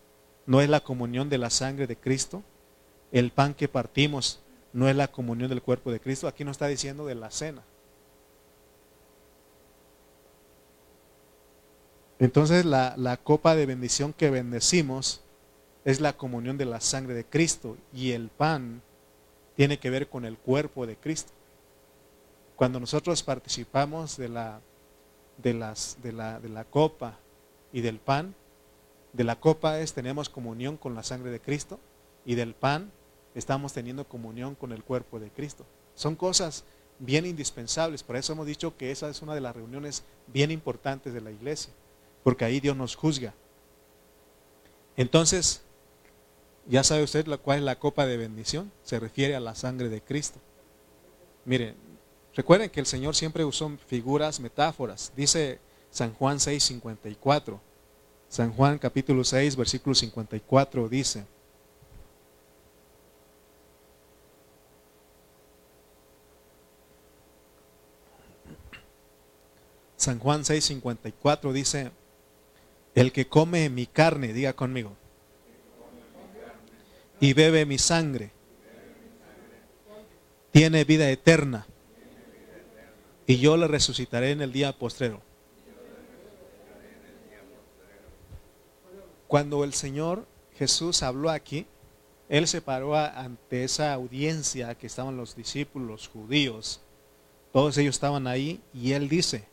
no 0.45 0.61
es 0.61 0.69
la 0.69 0.81
comunión 0.81 1.31
de 1.31 1.39
la 1.39 1.49
sangre 1.49 1.87
de 1.87 1.97
Cristo, 1.97 2.43
el 3.13 3.31
pan 3.31 3.55
que 3.55 3.69
partimos 3.69 4.41
no 4.75 4.91
es 4.91 4.97
la 4.97 5.09
comunión 5.09 5.49
del 5.49 5.63
cuerpo 5.63 5.91
de 5.91 6.01
Cristo, 6.01 6.29
aquí 6.29 6.45
no 6.45 6.51
está 6.51 6.67
diciendo 6.67 7.07
de 7.07 7.15
la 7.15 7.31
cena. 7.31 7.63
Entonces 12.19 12.67
la, 12.67 12.95
la 12.99 13.17
copa 13.17 13.57
de 13.57 13.65
bendición 13.67 14.13
que 14.13 14.29
bendecimos 14.31 15.24
es 15.85 16.01
la 16.01 16.15
comunión 16.15 16.57
de 16.57 16.65
la 16.65 16.81
sangre 16.81 17.15
de 17.15 17.25
Cristo 17.25 17.77
y 17.93 18.13
el 18.13 18.29
pan 18.29 18.83
tiene 19.57 19.79
que 19.79 19.91
ver 19.91 20.09
con 20.09 20.25
el 20.25 20.39
cuerpo 20.39 20.87
de 20.87 20.97
Cristo. 20.97 21.33
Cuando 22.57 22.81
nosotros 22.81 23.23
participamos 23.23 24.17
de 24.17 24.29
la, 24.29 24.61
de 25.39 25.55
la, 25.55 26.41
de 26.41 26.49
la 26.49 26.65
copa 26.65 27.19
y 27.73 27.81
del 27.81 27.99
pan, 27.99 28.35
de 29.13 29.25
la 29.25 29.39
copa 29.39 29.81
es 29.81 29.93
tenemos 29.93 30.29
comunión 30.29 30.77
con 30.77 30.95
la 30.95 31.03
sangre 31.03 31.31
de 31.31 31.41
Cristo 31.41 31.79
y 32.25 32.35
del 32.35 32.55
pan 32.55 32.91
estamos 33.35 33.73
teniendo 33.73 34.09
comunión 34.09 34.55
con 34.55 34.73
el 34.73 34.83
cuerpo 34.83 35.21
de 35.21 35.31
Cristo. 35.31 35.65
Son 35.95 36.17
cosas 36.17 36.65
bien 36.99 37.27
indispensables, 37.27 38.03
por 38.03 38.17
eso 38.17 38.33
hemos 38.33 38.47
dicho 38.47 38.77
que 38.77 38.91
esa 38.91 39.09
es 39.09 39.21
una 39.21 39.35
de 39.35 39.41
las 39.41 39.55
reuniones 39.55 40.05
bien 40.29 40.51
importantes 40.51 41.13
de 41.13 41.21
la 41.21 41.31
iglesia, 41.31 41.73
porque 42.23 42.45
ahí 42.45 42.61
Dios 42.61 42.77
nos 42.77 42.95
juzga. 42.97 43.35
Entonces, 44.97 45.64
ya 46.67 46.83
sabe 46.83 47.03
usted 47.03 47.27
cuál 47.43 47.59
es 47.59 47.65
la 47.65 47.79
copa 47.79 48.07
de 48.07 48.17
bendición. 48.17 48.73
Se 48.83 48.99
refiere 48.99 49.37
a 49.37 49.41
la 49.41 49.55
sangre 49.55 49.89
de 49.89 50.01
Cristo. 50.01 50.41
Mire, 51.45 51.75
recuerden 52.35 52.71
que 52.71 52.81
el 52.81 52.87
Señor 52.87 53.15
siempre 53.15 53.45
usó 53.45 53.71
figuras, 53.87 54.41
metáforas. 54.41 55.13
Dice 55.17 55.59
San 55.91 56.15
Juan 56.15 56.41
6, 56.41 56.63
54. 56.63 57.61
San 58.29 58.53
Juan 58.53 58.79
capítulo 58.79 59.25
6, 59.25 59.57
versículo 59.57 59.95
54 59.95 60.89
dice. 60.89 61.27
San 69.97 70.19
Juan 70.19 70.45
6, 70.45 70.65
54 70.65 71.53
dice, 71.55 71.91
el 72.95 73.11
que 73.11 73.27
come 73.27 73.71
mi 73.71 73.87
carne, 73.87 74.35
diga 74.35 74.53
conmigo, 74.53 74.97
y 77.25 77.33
bebe 77.33 77.65
mi 77.65 77.79
sangre, 77.79 78.33
tiene 80.53 80.85
vida 80.85 81.09
eterna, 81.09 81.67
y 83.27 83.39
yo 83.39 83.57
le 83.57 83.67
resucitaré 83.67 84.33
en 84.33 84.43
el 84.43 84.53
día 84.53 84.77
postrero. 84.79 85.23
Cuando 89.27 89.65
el 89.65 89.73
Señor 89.73 90.27
Jesús 90.59 91.03
habló 91.03 91.31
aquí, 91.31 91.67
Él 92.29 92.47
se 92.47 92.61
paró 92.61 92.95
ante 92.95 93.65
esa 93.65 93.95
audiencia 93.95 94.75
que 94.75 94.87
estaban 94.87 95.17
los 95.17 95.35
discípulos, 95.35 95.89
los 95.89 96.09
judíos, 96.09 96.83
todos 97.55 97.79
ellos 97.79 97.95
estaban 97.95 98.27
ahí, 98.27 98.61
y 98.75 98.93
Él 98.93 99.09
dice, 99.09 99.47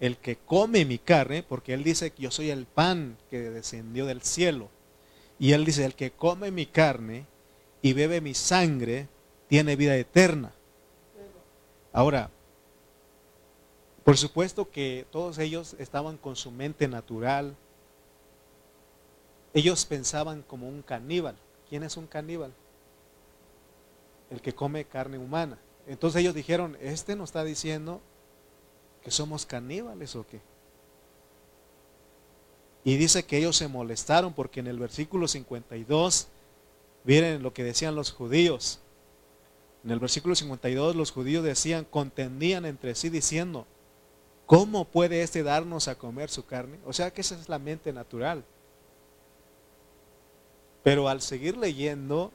el 0.00 0.16
que 0.16 0.36
come 0.36 0.86
mi 0.86 0.96
carne, 0.96 1.42
porque 1.42 1.74
Él 1.74 1.84
dice 1.84 2.12
que 2.12 2.22
yo 2.22 2.30
soy 2.30 2.48
el 2.48 2.64
pan 2.64 3.18
que 3.28 3.50
descendió 3.50 4.06
del 4.06 4.22
cielo, 4.22 4.70
y 5.38 5.52
él 5.52 5.64
dice, 5.64 5.84
el 5.84 5.94
que 5.94 6.10
come 6.10 6.50
mi 6.50 6.66
carne 6.66 7.26
y 7.82 7.92
bebe 7.92 8.20
mi 8.20 8.34
sangre, 8.34 9.08
tiene 9.48 9.76
vida 9.76 9.96
eterna. 9.96 10.52
Ahora, 11.92 12.30
Por 14.04 14.16
supuesto 14.16 14.70
que 14.70 15.04
todos 15.10 15.36
ellos 15.38 15.74
estaban 15.80 16.16
con 16.16 16.36
su 16.36 16.52
mente 16.52 16.86
natural. 16.86 17.56
Ellos 19.52 19.84
pensaban 19.84 20.42
como 20.42 20.68
un 20.68 20.82
caníbal. 20.82 21.34
¿Quién 21.68 21.82
es 21.82 21.96
un 21.96 22.06
caníbal? 22.06 22.52
El 24.30 24.40
que 24.40 24.54
come 24.54 24.84
carne 24.84 25.18
humana. 25.18 25.58
Entonces 25.88 26.20
ellos 26.20 26.36
dijeron, 26.36 26.78
este 26.80 27.16
nos 27.16 27.30
está 27.30 27.42
diciendo 27.42 28.00
que 29.02 29.10
somos 29.10 29.44
caníbales 29.44 30.14
o 30.14 30.24
qué. 30.24 30.40
Y 32.86 32.98
dice 32.98 33.24
que 33.24 33.38
ellos 33.38 33.56
se 33.56 33.66
molestaron 33.66 34.32
porque 34.32 34.60
en 34.60 34.68
el 34.68 34.78
versículo 34.78 35.26
52, 35.26 36.28
miren 37.02 37.42
lo 37.42 37.52
que 37.52 37.64
decían 37.64 37.96
los 37.96 38.12
judíos. 38.12 38.78
En 39.82 39.90
el 39.90 39.98
versículo 39.98 40.36
52 40.36 40.94
los 40.94 41.10
judíos 41.10 41.42
decían, 41.42 41.84
contendían 41.84 42.64
entre 42.64 42.94
sí 42.94 43.08
diciendo, 43.08 43.66
¿cómo 44.46 44.84
puede 44.84 45.22
este 45.22 45.42
darnos 45.42 45.88
a 45.88 45.96
comer 45.96 46.30
su 46.30 46.46
carne? 46.46 46.78
O 46.86 46.92
sea 46.92 47.12
que 47.12 47.22
esa 47.22 47.34
es 47.34 47.48
la 47.48 47.58
mente 47.58 47.92
natural. 47.92 48.44
Pero 50.84 51.08
al 51.08 51.22
seguir 51.22 51.56
leyendo, 51.56 52.30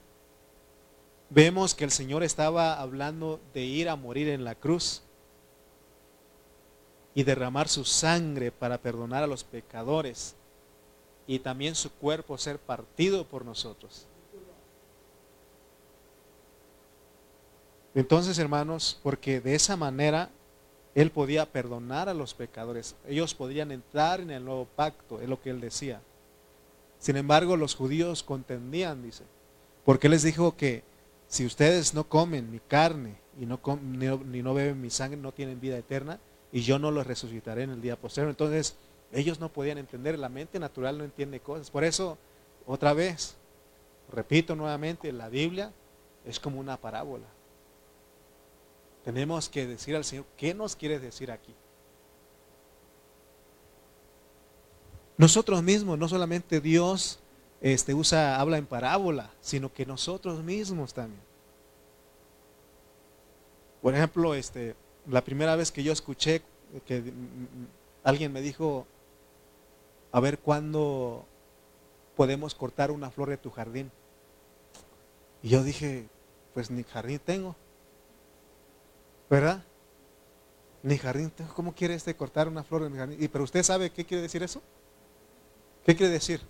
vemos 1.29 1.75
que 1.75 1.85
el 1.85 1.91
Señor 1.91 2.23
estaba 2.23 2.81
hablando 2.81 3.39
de 3.53 3.61
ir 3.61 3.87
a 3.87 3.95
morir 3.95 4.27
en 4.27 4.43
la 4.43 4.55
cruz 4.55 5.01
y 7.15 7.23
derramar 7.23 7.69
su 7.69 7.85
sangre 7.85 8.51
para 8.51 8.77
perdonar 8.77 9.23
a 9.23 9.27
los 9.27 9.45
pecadores 9.45 10.35
y 11.31 11.39
también 11.39 11.75
su 11.75 11.89
cuerpo 11.89 12.37
ser 12.37 12.59
partido 12.59 13.25
por 13.25 13.45
nosotros. 13.45 14.05
Entonces, 17.95 18.37
hermanos, 18.37 18.99
porque 19.01 19.39
de 19.39 19.55
esa 19.55 19.77
manera 19.77 20.29
Él 20.93 21.09
podía 21.09 21.45
perdonar 21.49 22.09
a 22.09 22.13
los 22.13 22.33
pecadores, 22.33 22.97
ellos 23.07 23.33
podían 23.33 23.71
entrar 23.71 24.19
en 24.19 24.31
el 24.31 24.43
nuevo 24.43 24.65
pacto, 24.75 25.21
es 25.21 25.29
lo 25.29 25.41
que 25.41 25.51
Él 25.51 25.61
decía. 25.61 26.01
Sin 26.99 27.15
embargo, 27.15 27.55
los 27.55 27.75
judíos 27.75 28.23
contendían, 28.23 29.01
dice, 29.01 29.23
porque 29.85 30.07
Él 30.07 30.11
les 30.11 30.23
dijo 30.23 30.57
que 30.57 30.83
si 31.29 31.45
ustedes 31.45 31.93
no 31.93 32.09
comen 32.09 32.51
mi 32.51 32.59
carne 32.59 33.15
y 33.39 33.45
no, 33.45 33.61
ni, 33.81 34.41
no 34.41 34.53
beben 34.53 34.81
mi 34.81 34.89
sangre, 34.89 35.15
no 35.15 35.31
tienen 35.31 35.61
vida 35.61 35.77
eterna, 35.77 36.19
y 36.51 36.59
yo 36.59 36.77
no 36.77 36.91
los 36.91 37.07
resucitaré 37.07 37.63
en 37.63 37.69
el 37.69 37.81
día 37.81 37.95
posterior. 37.95 38.31
Entonces, 38.31 38.75
ellos 39.11 39.39
no 39.39 39.49
podían 39.49 39.77
entender, 39.77 40.17
la 40.17 40.29
mente 40.29 40.59
natural 40.59 40.97
no 40.97 41.03
entiende 41.03 41.39
cosas. 41.39 41.69
Por 41.69 41.83
eso, 41.83 42.17
otra 42.65 42.93
vez, 42.93 43.35
repito 44.11 44.55
nuevamente, 44.55 45.11
la 45.11 45.29
Biblia 45.29 45.71
es 46.25 46.39
como 46.39 46.59
una 46.59 46.77
parábola. 46.77 47.25
Tenemos 49.03 49.49
que 49.49 49.65
decir 49.65 49.95
al 49.95 50.05
Señor, 50.05 50.25
¿qué 50.37 50.53
nos 50.53 50.75
quiere 50.75 50.99
decir 50.99 51.31
aquí? 51.31 51.53
Nosotros 55.17 55.61
mismos, 55.61 55.99
no 55.99 56.07
solamente 56.07 56.61
Dios 56.61 57.19
este, 57.61 57.93
usa, 57.93 58.39
habla 58.39 58.57
en 58.57 58.65
parábola, 58.65 59.31
sino 59.41 59.71
que 59.71 59.85
nosotros 59.85 60.43
mismos 60.43 60.93
también. 60.93 61.21
Por 63.81 63.93
ejemplo, 63.93 64.33
este, 64.35 64.75
la 65.07 65.23
primera 65.23 65.55
vez 65.55 65.71
que 65.71 65.83
yo 65.83 65.91
escuché 65.91 66.41
que 66.85 67.13
alguien 68.03 68.31
me 68.31 68.41
dijo, 68.41 68.85
a 70.11 70.19
ver 70.19 70.39
cuándo 70.39 71.25
podemos 72.15 72.55
cortar 72.55 72.91
una 72.91 73.11
flor 73.11 73.29
de 73.29 73.37
tu 73.37 73.49
jardín. 73.49 73.91
Y 75.41 75.49
yo 75.49 75.63
dije, 75.63 76.07
pues 76.53 76.69
ni 76.69 76.83
jardín 76.83 77.19
tengo. 77.19 77.55
¿Verdad? 79.29 79.63
Ni 80.83 80.97
jardín 80.97 81.31
tengo. 81.31 81.53
¿Cómo 81.53 81.73
quiere 81.73 81.95
este 81.95 82.15
cortar 82.15 82.47
una 82.47 82.63
flor 82.63 82.83
de 82.83 82.89
mi 82.89 82.97
jardín? 82.97 83.17
Y, 83.21 83.27
pero 83.27 83.43
usted 83.43 83.63
sabe 83.63 83.91
qué 83.91 84.05
quiere 84.05 84.21
decir 84.21 84.43
eso. 84.43 84.61
¿Qué 85.85 85.95
quiere 85.95 86.11
decir? 86.11 86.41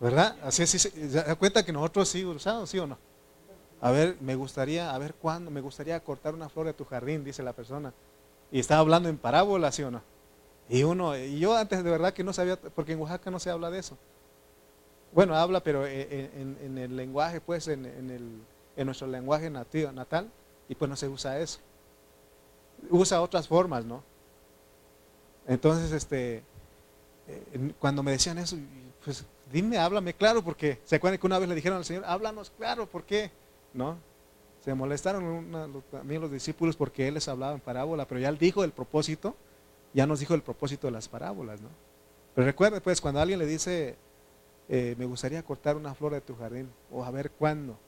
¿Verdad? 0.00 0.36
Así 0.42 0.62
es, 0.62 0.70
se 0.70 1.08
da 1.08 1.34
cuenta 1.34 1.64
que 1.64 1.72
nosotros 1.72 2.08
sí 2.08 2.24
usamos, 2.24 2.70
¿sí 2.70 2.78
o 2.78 2.86
no? 2.86 2.96
A 3.80 3.90
ver, 3.90 4.16
me 4.20 4.34
gustaría, 4.34 4.94
a 4.94 4.98
ver 4.98 5.14
cuándo, 5.14 5.50
me 5.50 5.60
gustaría 5.60 5.98
cortar 6.00 6.34
una 6.34 6.48
flor 6.48 6.66
de 6.66 6.72
tu 6.72 6.84
jardín, 6.84 7.24
dice 7.24 7.42
la 7.42 7.52
persona. 7.52 7.92
Y 8.50 8.60
estaba 8.60 8.80
hablando 8.80 9.08
en 9.08 9.18
parábola, 9.18 9.70
¿sí 9.72 9.82
o 9.82 9.90
no? 9.90 10.02
Y 10.68 10.82
uno, 10.82 11.16
yo 11.16 11.56
antes 11.56 11.82
de 11.82 11.90
verdad 11.90 12.12
que 12.12 12.24
no 12.24 12.32
sabía, 12.32 12.56
porque 12.56 12.92
en 12.92 13.00
Oaxaca 13.00 13.30
no 13.30 13.38
se 13.38 13.50
habla 13.50 13.70
de 13.70 13.78
eso. 13.78 13.96
Bueno, 15.12 15.34
habla, 15.34 15.62
pero 15.62 15.86
en, 15.86 16.76
el 16.76 16.94
lenguaje, 16.94 17.40
pues, 17.40 17.68
en, 17.68 17.86
el, 17.86 18.42
en 18.76 18.86
nuestro 18.86 19.06
lenguaje 19.06 19.48
nativo, 19.48 19.90
natal, 19.92 20.30
y 20.68 20.74
pues 20.74 20.88
no 20.88 20.96
se 20.96 21.08
usa 21.08 21.38
eso. 21.40 21.60
Usa 22.90 23.22
otras 23.22 23.48
formas, 23.48 23.84
¿no? 23.84 24.02
Entonces, 25.46 25.92
este, 25.92 26.42
eh, 27.26 27.72
cuando 27.78 28.02
me 28.02 28.10
decían 28.10 28.36
eso, 28.36 28.56
pues 29.02 29.24
dime, 29.50 29.78
háblame 29.78 30.12
claro, 30.12 30.42
porque 30.42 30.78
se 30.84 30.96
acuerdan 30.96 31.18
que 31.18 31.26
una 31.26 31.38
vez 31.38 31.48
le 31.48 31.54
dijeron 31.54 31.78
al 31.78 31.84
Señor, 31.86 32.04
háblanos 32.06 32.50
claro, 32.50 32.86
¿por 32.86 33.04
qué? 33.04 33.30
¿No? 33.72 33.96
Se 34.62 34.74
molestaron 34.74 35.82
también 35.90 36.20
los 36.20 36.30
discípulos 36.30 36.76
porque 36.76 37.08
Él 37.08 37.14
les 37.14 37.28
hablaba 37.28 37.54
en 37.54 37.60
parábola, 37.60 38.06
pero 38.06 38.20
ya 38.20 38.28
Él 38.28 38.36
dijo 38.36 38.64
el 38.64 38.72
propósito 38.72 39.34
ya 39.92 40.06
nos 40.06 40.20
dijo 40.20 40.34
el 40.34 40.42
propósito 40.42 40.86
de 40.86 40.92
las 40.92 41.08
parábolas, 41.08 41.60
¿no? 41.60 41.68
Pero 42.34 42.46
recuerde, 42.46 42.80
pues, 42.80 43.00
cuando 43.00 43.20
alguien 43.20 43.38
le 43.38 43.46
dice, 43.46 43.96
eh, 44.68 44.94
me 44.98 45.04
gustaría 45.04 45.42
cortar 45.42 45.76
una 45.76 45.94
flor 45.94 46.12
de 46.12 46.20
tu 46.20 46.36
jardín, 46.36 46.70
o 46.92 47.04
a 47.04 47.10
ver 47.10 47.30
cuándo, 47.30 47.78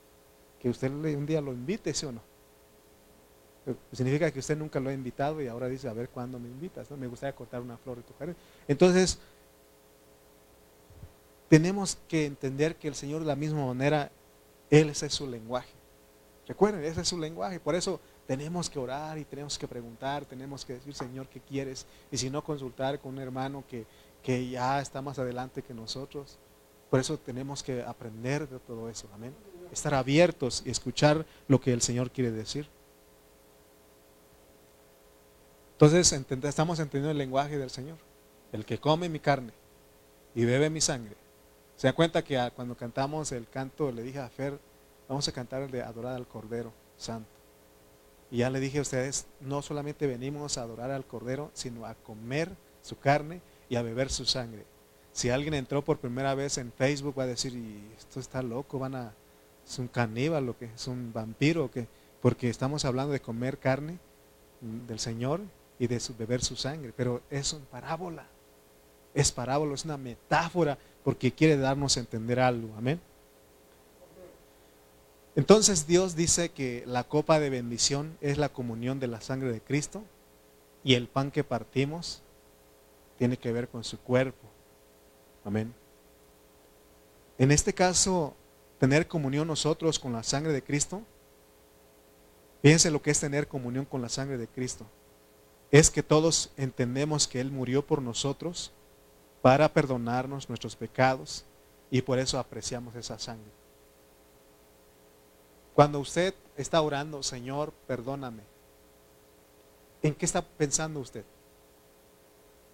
que 0.59 0.69
usted 0.69 0.91
un 0.91 1.27
día 1.27 1.41
lo 1.41 1.53
invite, 1.53 1.95
¿sí 1.95 2.07
o 2.07 2.13
no? 2.13 2.21
Eh, 3.67 3.75
significa 3.93 4.31
que 4.31 4.39
usted 4.39 4.57
nunca 4.57 4.81
lo 4.81 4.91
ha 4.91 4.93
invitado 4.93 5.41
y 5.41 5.47
ahora 5.47 5.69
dice, 5.69 5.89
a 5.89 5.93
ver 5.93 6.09
cuándo 6.09 6.39
me 6.39 6.49
invitas, 6.49 6.91
¿no? 6.91 6.97
Me 6.97 7.07
gustaría 7.07 7.35
cortar 7.35 7.61
una 7.61 7.77
flor 7.77 7.99
de 7.99 8.03
tu 8.03 8.15
jardín. 8.19 8.37
Entonces, 8.67 9.19
tenemos 11.49 11.99
que 12.09 12.27
entender 12.27 12.77
que 12.77 12.89
el 12.89 12.95
Señor 12.95 13.21
de 13.21 13.27
la 13.27 13.37
misma 13.37 13.67
manera, 13.67 14.11
Él 14.71 14.89
es 14.91 14.99
su 14.99 15.27
lenguaje. 15.27 15.73
Recuerden, 16.47 16.85
ese 16.85 17.03
es 17.03 17.09
su 17.09 17.19
lenguaje. 17.19 17.61
Por 17.61 17.75
eso 17.75 18.01
tenemos 18.31 18.71
que 18.71 18.79
orar 18.79 19.19
y 19.19 19.25
tenemos 19.25 19.59
que 19.59 19.67
preguntar, 19.67 20.25
tenemos 20.25 20.65
que 20.65 20.75
decir, 20.75 20.95
Señor, 20.95 21.27
¿qué 21.27 21.41
quieres? 21.41 21.85
Y 22.13 22.17
si 22.17 22.31
no, 22.31 22.45
consultar 22.45 23.01
con 23.01 23.15
un 23.15 23.19
hermano 23.19 23.65
que, 23.69 23.87
que 24.23 24.49
ya 24.49 24.81
está 24.81 25.03
más 25.03 25.19
adelante 25.19 25.65
que 25.65 25.75
nosotros. 25.75 26.39
Por 26.91 27.01
eso 27.01 27.19
tenemos 27.19 27.61
que 27.65 27.83
aprender 27.83 28.49
de 28.49 28.61
todo 28.61 28.89
eso, 28.89 29.09
amén. 29.13 29.35
Estar 29.73 29.95
abiertos 29.95 30.63
y 30.65 30.71
escuchar 30.71 31.27
lo 31.49 31.61
que 31.61 31.73
el 31.73 31.83
Señor 31.83 32.13
quiere 32.13 32.31
decir. 32.31 32.69
Entonces 35.73 36.13
estamos 36.45 36.79
entendiendo 36.79 37.11
el 37.11 37.19
lenguaje 37.19 37.59
del 37.59 37.71
Señor. 37.71 37.99
El 38.53 38.65
que 38.65 38.79
come 38.79 39.09
mi 39.09 39.19
carne 39.19 39.53
y 40.37 40.45
bebe 40.45 40.71
mi 40.71 40.81
sangre. 40.81 41.17
Se 41.75 41.89
da 41.89 41.95
cuenta 41.95 42.23
que 42.23 42.49
cuando 42.55 42.77
cantamos 42.77 43.33
el 43.33 43.49
canto, 43.49 43.91
le 43.91 44.05
dije 44.05 44.21
a 44.21 44.29
Fer, 44.29 44.57
vamos 45.09 45.27
a 45.27 45.33
cantar 45.33 45.63
el 45.63 45.73
de 45.73 45.83
adorar 45.83 46.15
al 46.15 46.29
Cordero 46.29 46.73
Santo. 46.97 47.40
Y 48.31 48.39
ya 48.39 48.51
le 48.51 48.61
dije 48.61 48.79
a 48.79 48.83
ustedes, 48.83 49.27
no 49.41 49.63
solamente 49.63 50.07
venimos 50.07 50.57
a 50.57 50.63
adorar 50.63 50.91
al 50.91 51.05
Cordero, 51.05 51.51
sino 51.53 51.85
a 51.87 51.95
comer 51.95 52.51
su 52.83 52.99
carne 52.99 53.41
y 53.69 53.77
a 53.77 53.83
beber 53.83 54.11
su 54.11 54.25
sangre. 54.25 54.65
Si 55.13 55.31
alguien 55.31 55.55
entró 55.55 55.83
por 55.83 55.99
primera 55.99 56.35
vez 56.35 56.59
en 56.59 56.73
Facebook 56.73 57.19
va 57.19 57.25
a 57.25 57.29
decir, 57.29 57.53
esto 57.99 58.21
está 58.21 58.43
loco, 58.43 58.79
van 58.79 58.95
a, 58.95 59.15
es 59.67 59.79
un 59.79 59.89
caníbal 59.89 60.49
o 60.49 60.57
que 60.57 60.67
es 60.67 60.87
un 60.87 61.13
vampiro 61.13 61.71
porque 62.23 62.49
estamos 62.49 62.85
hablando 62.85 63.13
de 63.13 63.21
comer 63.21 63.59
carne 63.59 63.99
del 64.61 65.01
Señor 65.01 65.41
y 65.79 65.87
de 65.89 66.01
beber 66.19 66.43
su 66.43 66.57
sangre, 66.57 66.93
pero 66.97 67.23
es 67.31 67.53
una 67.53 67.65
parábola, 67.65 68.27
es 69.15 69.33
parábola, 69.33 69.75
es 69.75 69.85
una 69.85 69.97
metáfora 69.97 70.79
porque 71.03 71.33
quiere 71.33 71.57
darnos 71.57 71.97
a 71.97 72.01
entender 72.01 72.39
algo, 72.39 72.75
amén. 72.77 73.01
Entonces 75.37 75.87
Dios 75.87 76.17
dice 76.17 76.51
que 76.51 76.83
la 76.87 77.05
copa 77.05 77.39
de 77.39 77.51
bendición 77.51 78.17
es 78.21 78.37
la 78.39 78.49
comunión 78.49 78.99
de 78.99 79.07
la 79.07 79.21
sangre 79.21 79.53
de 79.53 79.61
Cristo 79.61 80.03
y 80.83 80.95
el 80.95 81.09
pan 81.09 81.31
que 81.31 81.45
partimos 81.45 82.23
tiene 83.19 83.37
que 83.37 83.53
ver 83.53 83.69
con 83.69 83.85
su 83.85 83.99
cuerpo. 84.01 84.49
Amén. 85.45 85.75
En 87.39 87.53
este 87.53 87.73
caso, 87.73 88.35
tener 88.79 89.07
comunión 89.07 89.47
nosotros 89.47 89.99
con 89.99 90.13
la 90.13 90.23
sangre 90.23 90.53
de 90.53 90.63
Cristo, 90.63 91.03
piense 92.61 92.91
lo 92.91 93.01
que 93.01 93.11
es 93.11 93.21
tener 93.21 93.47
comunión 93.47 93.85
con 93.85 94.03
la 94.03 94.09
sangre 94.09 94.37
de 94.37 94.49
Cristo. 94.49 94.87
Es 95.71 95.91
que 95.91 96.03
todos 96.03 96.51
entendemos 96.57 97.29
que 97.29 97.41
Él 97.41 97.53
murió 97.53 97.87
por 97.87 98.03
nosotros 98.03 98.73
para 99.43 99.73
perdonarnos 99.73 100.49
nuestros 100.49 100.77
pecados 100.77 101.45
y 101.91 102.03
por 102.03 102.19
eso 102.19 102.39
apreciamos 102.39 102.95
esa 102.97 103.19
sangre. 103.19 103.51
Cuando 105.75 106.01
usted 106.01 106.35
está 106.57 106.81
orando, 106.83 107.23
Señor, 107.23 107.73
perdóname, 107.87 108.43
¿en 110.03 110.15
qué 110.15 110.25
está 110.25 110.43
pensando 110.43 111.01
usted? 111.01 111.25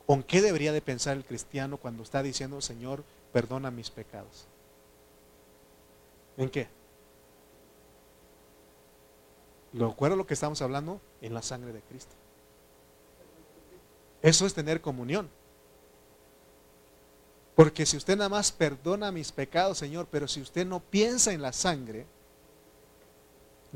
¿En 0.08 0.22
qué 0.22 0.40
debería 0.40 0.72
de 0.72 0.80
pensar 0.80 1.16
el 1.16 1.24
cristiano 1.24 1.76
cuando 1.76 2.02
está 2.02 2.22
diciendo, 2.22 2.60
Señor, 2.60 3.02
perdona 3.32 3.70
mis 3.70 3.90
pecados? 3.90 4.46
¿En 6.36 6.48
qué? 6.48 6.68
¿Lo 9.72 9.88
acuerdo 9.88 10.16
lo 10.16 10.26
que 10.26 10.34
estamos 10.34 10.62
hablando? 10.62 11.00
En 11.20 11.34
la 11.34 11.42
sangre 11.42 11.72
de 11.72 11.80
Cristo. 11.80 12.14
Eso 14.22 14.46
es 14.46 14.54
tener 14.54 14.80
comunión. 14.80 15.28
Porque 17.54 17.86
si 17.86 17.96
usted 17.96 18.16
nada 18.16 18.28
más 18.28 18.52
perdona 18.52 19.10
mis 19.10 19.32
pecados, 19.32 19.78
Señor, 19.78 20.06
pero 20.10 20.28
si 20.28 20.40
usted 20.40 20.66
no 20.66 20.80
piensa 20.80 21.32
en 21.32 21.42
la 21.42 21.52
sangre, 21.52 22.06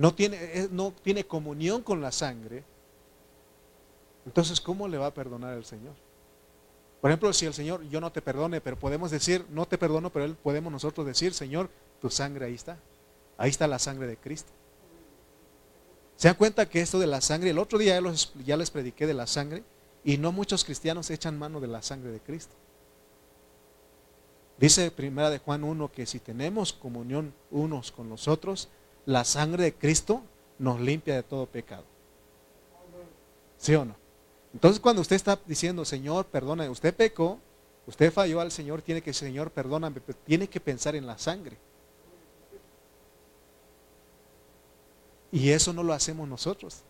no 0.01 0.15
tiene, 0.15 0.67
no 0.71 0.95
tiene 1.03 1.27
comunión 1.27 1.83
con 1.83 2.01
la 2.01 2.11
sangre, 2.11 2.65
entonces 4.25 4.59
¿cómo 4.59 4.89
le 4.89 4.97
va 4.97 5.09
a 5.09 5.15
perdonar 5.15 5.55
el 5.59 5.67
Señor? 5.67 5.93
Por 7.03 7.11
ejemplo, 7.11 7.31
si 7.35 7.45
el 7.45 7.53
Señor, 7.53 7.87
yo 7.91 8.01
no 8.01 8.11
te 8.11 8.23
perdone, 8.23 8.63
pero 8.63 8.79
podemos 8.79 9.11
decir, 9.11 9.45
no 9.51 9.67
te 9.67 9.77
perdono, 9.77 10.09
pero 10.09 10.25
él, 10.25 10.37
podemos 10.37 10.73
nosotros 10.73 11.07
decir, 11.07 11.35
Señor, 11.35 11.69
tu 12.01 12.09
sangre 12.09 12.47
ahí 12.47 12.55
está. 12.55 12.79
Ahí 13.37 13.51
está 13.51 13.67
la 13.67 13.79
sangre 13.79 14.07
de 14.07 14.17
Cristo. 14.17 14.51
¿Se 16.17 16.29
dan 16.29 16.37
cuenta 16.39 16.67
que 16.67 16.81
esto 16.81 16.99
de 16.99 17.07
la 17.07 17.21
sangre, 17.21 17.51
el 17.51 17.59
otro 17.59 17.79
día 17.79 18.01
ya 18.43 18.57
les 18.57 18.71
prediqué 18.71 19.07
de 19.07 19.15
la 19.15 19.27
sangre 19.27 19.65
y 20.03 20.17
no 20.17 20.33
muchos 20.33 20.65
cristianos 20.65 21.11
echan 21.11 21.39
mano 21.39 21.61
de 21.61 21.69
la 21.69 21.83
sangre 21.83 22.11
de 22.11 22.21
Cristo? 22.21 22.55
Dice 24.57 24.91
primera 24.91 25.29
de 25.29 25.41
Juan 25.41 25.63
1 25.63 25.93
que 25.93 26.07
si 26.07 26.21
tenemos 26.21 26.73
comunión 26.73 27.35
unos 27.51 27.93
con 27.93 28.09
los 28.09 28.29
otros, 28.29 28.71
la 29.07 29.25
sangre 29.25 29.65
de 29.65 29.75
Cristo 29.75 30.23
nos 30.59 30.81
limpia 30.81 31.15
de 31.15 31.23
todo 31.23 31.47
pecado. 31.47 31.85
¿Sí 33.59 33.75
o 33.75 33.85
no? 33.85 33.95
Entonces 34.53 34.81
cuando 34.81 35.03
usted 35.03 35.17
está 35.17 35.39
diciendo, 35.47 35.85
Señor, 35.85 36.27
perdona, 36.27 36.69
usted 36.71 36.95
pecó, 36.95 37.39
usted 37.87 38.13
falló 38.13 38.41
al 38.41 38.51
Señor, 38.51 38.83
tiene 38.83 39.03
que, 39.03 39.13
Señor, 39.13 39.51
perdóname, 39.51 40.01
tiene 40.25 40.49
que 40.49 40.61
pensar 40.61 40.97
en 40.97 41.07
la 41.07 41.19
sangre. 41.19 41.57
Y 45.33 45.51
eso 45.51 45.73
no 45.73 45.83
lo 45.83 45.93
hacemos 45.93 46.29
nosotros. 46.29 46.83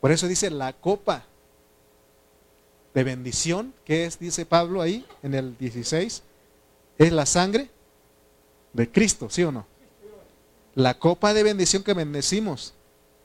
Por 0.00 0.12
eso 0.12 0.28
dice 0.28 0.50
la 0.50 0.72
copa 0.74 1.24
de 2.92 3.04
bendición, 3.04 3.72
que 3.84 4.04
es, 4.04 4.18
dice 4.18 4.44
Pablo 4.44 4.82
ahí 4.82 5.06
en 5.22 5.34
el 5.34 5.56
16, 5.56 6.22
es 6.98 7.12
la 7.12 7.26
sangre 7.26 7.70
de 8.72 8.90
Cristo, 8.90 9.30
¿sí 9.30 9.42
o 9.42 9.50
no? 9.50 9.66
La 10.74 10.98
copa 10.98 11.34
de 11.34 11.42
bendición 11.42 11.82
que 11.82 11.94
bendecimos 11.94 12.74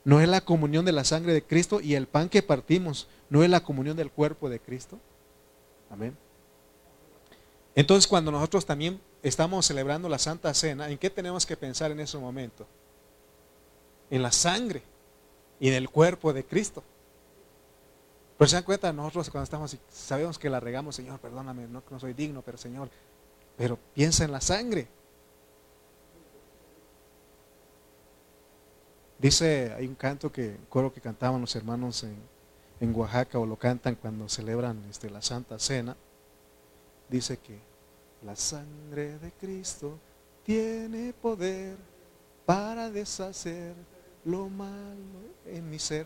no 0.04 0.22
es 0.22 0.30
la 0.30 0.42
comunión 0.42 0.86
de 0.86 0.92
la 0.92 1.04
sangre 1.04 1.34
de 1.34 1.44
Cristo 1.44 1.82
y 1.82 1.96
el 1.96 2.08
pan 2.08 2.30
que 2.30 2.44
partimos 2.44 3.08
no 3.30 3.44
es 3.44 3.50
la 3.50 3.64
comunión 3.64 3.98
del 3.98 4.12
cuerpo 4.12 4.50
de 4.50 4.60
Cristo. 4.60 5.00
Amén. 5.90 6.16
Entonces 7.76 8.08
cuando 8.08 8.32
nosotros 8.32 8.66
también 8.66 9.00
estamos 9.24 9.66
celebrando 9.66 10.10
la 10.10 10.20
Santa 10.20 10.54
Cena, 10.54 10.90
¿en 10.90 10.98
qué 10.98 11.10
tenemos 11.10 11.46
que 11.46 11.58
pensar 11.58 11.92
en 11.92 12.00
ese 12.00 12.18
momento? 12.18 12.68
En 14.10 14.22
la 14.22 14.32
sangre 14.32 14.84
y 15.60 15.68
en 15.70 15.74
el 15.74 15.90
cuerpo 15.90 16.34
de 16.34 16.46
Cristo. 16.46 16.84
Pero 18.38 18.48
se 18.48 18.56
dan 18.56 18.64
cuenta, 18.64 18.94
nosotros 18.94 19.30
cuando 19.30 19.44
estamos, 19.44 19.78
sabemos 19.92 20.40
que 20.40 20.50
la 20.50 20.60
regamos, 20.60 20.96
Señor, 20.96 21.20
perdóname, 21.20 21.68
no, 21.68 21.84
no 21.90 22.00
soy 22.00 22.14
digno, 22.14 22.42
pero 22.42 22.58
Señor, 22.58 22.90
pero 23.58 23.78
piensa 23.94 24.24
en 24.24 24.32
la 24.32 24.40
sangre. 24.40 24.88
Dice, 29.20 29.74
hay 29.78 29.86
un 29.86 29.96
canto 29.96 30.32
que, 30.32 30.56
coro 30.70 30.94
que 30.94 31.02
cantaban 31.02 31.42
los 31.42 31.54
hermanos 31.54 32.06
en, 32.06 32.40
Oaxaca 32.96 33.38
o 33.38 33.46
lo 33.46 33.58
cantan 33.58 33.96
cuando 33.96 34.30
celebran 34.30 34.82
este, 34.90 35.10
la 35.10 35.22
Santa 35.22 35.60
Cena. 35.60 35.98
Dice 37.10 37.38
que 37.38 37.60
la 38.24 38.38
sangre 38.38 39.20
de 39.20 39.32
Cristo 39.34 40.00
tiene 40.46 41.12
poder 41.12 41.76
para 42.46 42.90
deshacer 42.90 43.76
lo 44.24 44.48
malo 44.48 45.20
en 45.46 45.70
mi 45.70 45.78
ser. 45.78 46.06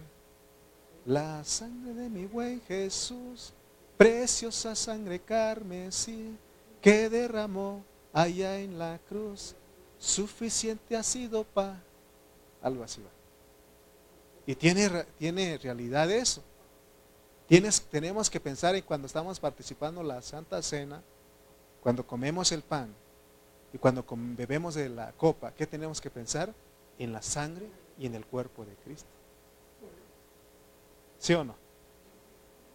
La 1.06 1.44
sangre 1.44 1.94
de 1.94 2.10
mi 2.10 2.26
buen 2.26 2.60
Jesús, 2.62 3.54
preciosa 3.96 4.74
sangre 4.74 5.20
carmesí 5.20 6.36
que 6.82 7.10
derramó 7.10 7.84
allá 8.12 8.58
en 8.58 8.80
la 8.80 9.00
cruz, 9.08 9.54
suficiente 10.00 10.96
ha 10.96 11.04
sido 11.04 11.44
para 11.44 11.80
algo 12.64 12.84
así 12.84 13.02
va. 13.02 13.10
Y 14.48 14.56
tiene, 14.56 14.90
tiene 15.20 15.58
realidad 15.58 16.10
eso. 16.10 16.44
Tenemos 17.92 18.30
que 18.30 18.40
pensar 18.40 18.76
en 18.76 18.82
cuando 18.82 19.06
estamos 19.06 19.40
participando 19.40 20.02
en 20.02 20.08
la 20.08 20.22
Santa 20.22 20.62
Cena, 20.64 21.04
cuando 21.82 22.08
comemos 22.08 22.52
el 22.52 22.64
pan 22.64 22.94
y 23.72 23.78
cuando 23.78 24.04
bebemos 24.10 24.76
de 24.76 24.90
la 24.90 25.12
copa, 25.12 25.52
¿qué 25.54 25.68
tenemos 25.68 26.02
que 26.02 26.10
pensar? 26.10 26.54
En 26.98 27.12
la 27.12 27.22
sangre 27.22 27.70
y 28.00 28.06
en 28.06 28.16
el 28.16 28.26
cuerpo 28.26 28.66
de 28.66 28.74
Cristo. 28.76 29.10
¿Sí 31.20 31.34
o 31.34 31.44
no? 31.44 31.56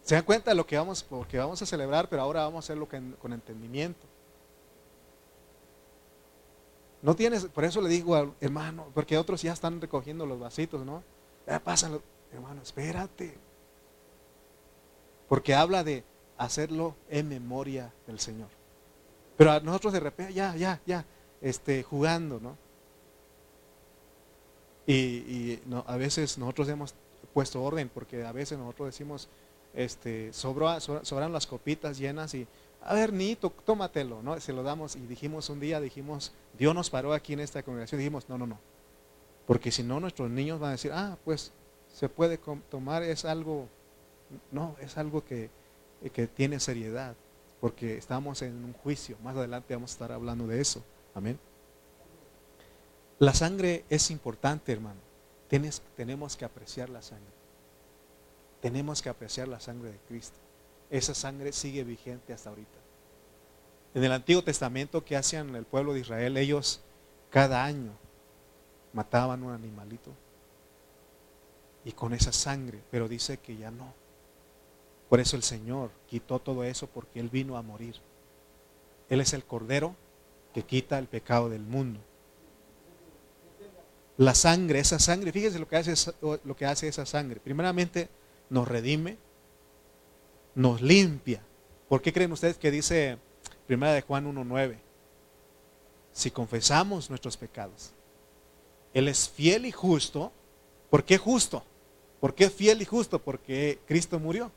Se 0.03 0.15
dan 0.15 0.23
cuenta 0.23 0.51
de 0.51 0.55
lo 0.55 0.65
que 0.65 0.77
vamos, 0.77 1.05
que 1.29 1.37
vamos 1.37 1.61
a 1.61 1.65
celebrar, 1.65 2.09
pero 2.09 2.21
ahora 2.21 2.43
vamos 2.43 2.63
a 2.63 2.65
hacerlo 2.65 2.87
con 2.87 3.33
entendimiento. 3.33 4.07
No 7.01 7.15
tienes, 7.15 7.45
por 7.45 7.63
eso 7.63 7.81
le 7.81 7.89
digo 7.89 8.15
al 8.15 8.33
hermano, 8.41 8.87
porque 8.93 9.17
otros 9.17 9.41
ya 9.41 9.53
están 9.53 9.79
recogiendo 9.79 10.25
los 10.25 10.39
vasitos, 10.39 10.85
¿no? 10.85 11.03
Ya 11.47 11.59
pásalo, 11.59 12.01
hermano, 12.33 12.61
espérate. 12.61 13.37
Porque 15.27 15.53
habla 15.55 15.83
de 15.83 16.03
hacerlo 16.37 16.95
en 17.09 17.29
memoria 17.29 17.93
del 18.05 18.19
Señor. 18.19 18.49
Pero 19.37 19.51
a 19.51 19.59
nosotros 19.61 19.93
de 19.93 19.99
repente, 20.01 20.33
ya, 20.33 20.55
ya, 20.55 20.81
ya, 20.85 21.05
este, 21.41 21.83
jugando, 21.83 22.39
¿no? 22.41 22.57
Y, 24.85 25.59
a 25.85 25.97
veces 25.97 26.37
nosotros 26.37 26.67
hemos 26.67 26.95
puesto 27.33 27.61
orden, 27.63 27.89
porque 27.89 28.25
a 28.25 28.31
veces 28.31 28.57
nosotros 28.57 28.87
decimos, 28.87 29.29
este, 29.73 30.33
sobran 30.33 31.31
las 31.31 31.45
copitas 31.45 31.99
llenas 31.99 32.33
y, 32.33 32.47
a 32.81 32.93
ver, 32.93 33.11
Nito, 33.13 33.49
tómatelo, 33.65 34.21
¿no? 34.21 34.39
Se 34.39 34.53
lo 34.53 34.63
damos 34.63 34.95
y 34.95 35.01
dijimos 35.01 35.49
un 35.49 35.59
día, 35.59 35.79
dijimos, 35.79 36.31
Dios 36.57 36.73
nos 36.73 36.89
paró 36.89 37.13
aquí 37.13 37.33
en 37.33 37.41
esta 37.41 37.61
congregación, 37.61 37.99
dijimos, 37.99 38.29
no, 38.29 38.37
no, 38.37 38.47
no. 38.47 38.59
Porque 39.45 39.71
si 39.71 39.83
no, 39.83 39.99
nuestros 39.99 40.29
niños 40.29 40.59
van 40.59 40.69
a 40.69 40.71
decir, 40.73 40.91
ah, 40.93 41.17
pues 41.25 41.51
se 41.93 42.07
puede 42.07 42.37
tomar, 42.69 43.03
es 43.03 43.25
algo, 43.25 43.67
no, 44.51 44.75
es 44.79 44.97
algo 44.97 45.25
que, 45.25 45.49
que 46.13 46.27
tiene 46.27 46.59
seriedad, 46.59 47.15
porque 47.59 47.97
estamos 47.97 48.41
en 48.41 48.63
un 48.63 48.73
juicio. 48.73 49.17
Más 49.23 49.35
adelante 49.35 49.73
vamos 49.73 49.91
a 49.91 49.93
estar 49.93 50.11
hablando 50.11 50.47
de 50.47 50.61
eso. 50.61 50.83
Amén. 51.13 51.39
La 53.17 53.33
sangre 53.33 53.83
es 53.89 54.11
importante, 54.11 54.71
hermano. 54.71 55.01
Tienes, 55.49 55.81
tenemos 55.97 56.37
que 56.37 56.45
apreciar 56.45 56.89
la 56.89 57.01
sangre. 57.01 57.33
Tenemos 58.61 59.01
que 59.01 59.09
apreciar 59.09 59.47
la 59.47 59.59
sangre 59.59 59.91
de 59.91 59.97
Cristo. 60.07 60.37
Esa 60.89 61.13
sangre 61.13 61.51
sigue 61.51 61.83
vigente 61.83 62.33
hasta 62.33 62.49
ahorita. 62.49 62.77
En 63.93 64.03
el 64.03 64.11
Antiguo 64.11 64.43
Testamento, 64.43 65.03
¿qué 65.03 65.15
hacían 65.15 65.55
el 65.55 65.65
pueblo 65.65 65.93
de 65.93 65.99
Israel? 66.01 66.37
Ellos 66.37 66.81
cada 67.29 67.63
año 67.63 67.91
mataban 68.93 69.43
un 69.43 69.53
animalito 69.53 70.11
y 71.85 71.91
con 71.91 72.13
esa 72.13 72.31
sangre, 72.31 72.81
pero 72.91 73.07
dice 73.07 73.37
que 73.37 73.57
ya 73.57 73.71
no. 73.71 73.93
Por 75.09 75.19
eso 75.19 75.35
el 75.35 75.43
Señor 75.43 75.91
quitó 76.07 76.39
todo 76.39 76.63
eso 76.63 76.87
porque 76.87 77.19
Él 77.19 77.29
vino 77.29 77.57
a 77.57 77.61
morir. 77.61 77.95
Él 79.09 79.21
es 79.21 79.33
el 79.33 79.43
Cordero 79.43 79.95
que 80.53 80.63
quita 80.63 80.99
el 80.99 81.07
pecado 81.07 81.49
del 81.49 81.63
mundo. 81.63 81.99
La 84.17 84.35
sangre, 84.35 84.79
esa 84.79 84.99
sangre, 84.99 85.31
fíjense 85.31 85.59
lo 85.59 85.67
que 85.67 85.77
hace, 85.77 86.11
lo 86.21 86.55
que 86.55 86.65
hace 86.65 86.87
esa 86.87 87.05
sangre. 87.05 87.39
Primeramente 87.39 88.09
nos 88.49 88.67
redime, 88.67 89.17
nos 90.55 90.81
limpia. 90.81 91.41
¿Por 91.87 92.01
qué 92.01 92.13
creen 92.13 92.31
ustedes 92.31 92.57
que 92.57 92.71
dice 92.71 93.17
Primera 93.67 93.93
de 93.93 94.01
Juan 94.01 94.33
1.9? 94.33 94.77
Si 96.11 96.31
confesamos 96.31 97.09
nuestros 97.09 97.37
pecados, 97.37 97.91
Él 98.93 99.07
es 99.07 99.29
fiel 99.29 99.65
y 99.65 99.71
justo. 99.71 100.31
¿Por 100.89 101.03
qué 101.03 101.17
justo? 101.17 101.63
¿Por 102.19 102.35
qué 102.35 102.49
fiel 102.49 102.81
y 102.81 102.85
justo? 102.85 103.19
Porque 103.19 103.79
Cristo 103.87 104.19
murió. 104.19 104.51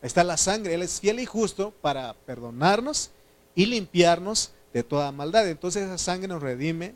está 0.00 0.24
la 0.24 0.36
sangre. 0.36 0.74
Él 0.74 0.82
es 0.82 1.00
fiel 1.00 1.20
y 1.20 1.26
justo 1.26 1.72
para 1.82 2.14
perdonarnos 2.14 3.10
y 3.54 3.66
limpiarnos 3.66 4.52
de 4.72 4.82
toda 4.82 5.12
maldad. 5.12 5.48
Entonces 5.48 5.84
esa 5.84 5.98
sangre 5.98 6.28
nos 6.28 6.42
redime, 6.42 6.94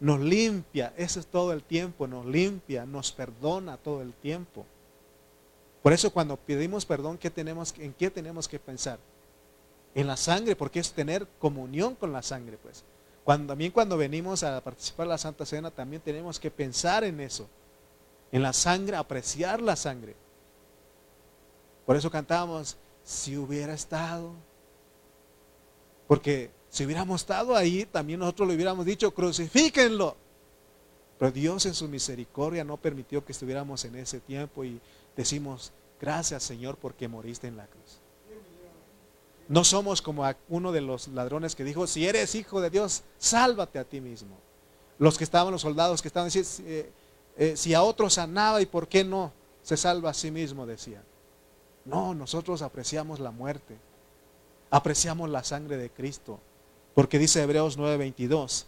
nos 0.00 0.20
limpia. 0.20 0.92
Eso 0.96 1.20
es 1.20 1.26
todo 1.26 1.52
el 1.52 1.62
tiempo. 1.62 2.06
Nos 2.06 2.26
limpia, 2.26 2.84
nos 2.84 3.12
perdona 3.12 3.76
todo 3.76 4.02
el 4.02 4.12
tiempo. 4.12 4.66
Por 5.86 5.92
eso 5.92 6.10
cuando 6.10 6.36
pedimos 6.36 6.84
perdón, 6.84 7.16
¿qué 7.16 7.30
tenemos, 7.30 7.72
¿en 7.78 7.92
qué 7.92 8.10
tenemos 8.10 8.48
que 8.48 8.58
pensar? 8.58 8.98
En 9.94 10.08
la 10.08 10.16
sangre, 10.16 10.56
porque 10.56 10.80
es 10.80 10.90
tener 10.90 11.28
comunión 11.38 11.94
con 11.94 12.12
la 12.12 12.22
sangre, 12.22 12.58
pues. 12.60 12.82
También 13.24 13.70
cuando 13.70 13.96
venimos 13.96 14.42
a 14.42 14.60
participar 14.62 15.04
en 15.04 15.10
la 15.10 15.18
Santa 15.18 15.46
Cena, 15.46 15.70
también 15.70 16.02
tenemos 16.02 16.40
que 16.40 16.50
pensar 16.50 17.04
en 17.04 17.20
eso. 17.20 17.48
En 18.32 18.42
la 18.42 18.52
sangre, 18.52 18.96
apreciar 18.96 19.62
la 19.62 19.76
sangre. 19.76 20.16
Por 21.86 21.94
eso 21.94 22.10
cantamos, 22.10 22.76
si 23.04 23.36
hubiera 23.36 23.72
estado. 23.72 24.32
Porque 26.08 26.50
si 26.68 26.84
hubiéramos 26.84 27.20
estado 27.20 27.54
ahí, 27.54 27.86
también 27.86 28.18
nosotros 28.18 28.48
le 28.48 28.56
hubiéramos 28.56 28.86
dicho, 28.86 29.14
crucifíquenlo. 29.14 30.16
Pero 31.16 31.30
Dios 31.30 31.64
en 31.64 31.74
su 31.74 31.86
misericordia 31.86 32.64
no 32.64 32.76
permitió 32.76 33.24
que 33.24 33.30
estuviéramos 33.30 33.84
en 33.84 33.94
ese 33.94 34.18
tiempo 34.18 34.64
y 34.64 34.80
decimos, 35.16 35.72
gracias 36.00 36.42
Señor 36.42 36.76
porque 36.76 37.08
moriste 37.08 37.46
en 37.46 37.56
la 37.56 37.66
cruz. 37.66 38.00
No 39.48 39.62
somos 39.62 40.02
como 40.02 40.24
uno 40.48 40.72
de 40.72 40.80
los 40.80 41.08
ladrones 41.08 41.54
que 41.54 41.64
dijo, 41.64 41.86
si 41.86 42.06
eres 42.06 42.34
hijo 42.34 42.60
de 42.60 42.70
Dios, 42.70 43.04
sálvate 43.18 43.78
a 43.78 43.84
ti 43.84 44.00
mismo. 44.00 44.36
Los 44.98 45.18
que 45.18 45.24
estaban, 45.24 45.52
los 45.52 45.62
soldados 45.62 46.02
que 46.02 46.08
estaban 46.08 46.28
diciendo, 46.28 46.70
eh, 46.70 46.90
eh, 47.36 47.56
si 47.56 47.74
a 47.74 47.82
otros 47.82 48.14
sanaba 48.14 48.60
y 48.60 48.66
por 48.66 48.88
qué 48.88 49.04
no 49.04 49.32
se 49.62 49.76
salva 49.76 50.10
a 50.10 50.14
sí 50.14 50.30
mismo, 50.30 50.66
decían. 50.66 51.02
No, 51.84 52.14
nosotros 52.14 52.62
apreciamos 52.62 53.20
la 53.20 53.30
muerte, 53.30 53.76
apreciamos 54.70 55.30
la 55.30 55.44
sangre 55.44 55.76
de 55.76 55.90
Cristo, 55.90 56.40
porque 56.94 57.18
dice 57.18 57.42
Hebreos 57.42 57.78
9:22, 57.78 58.66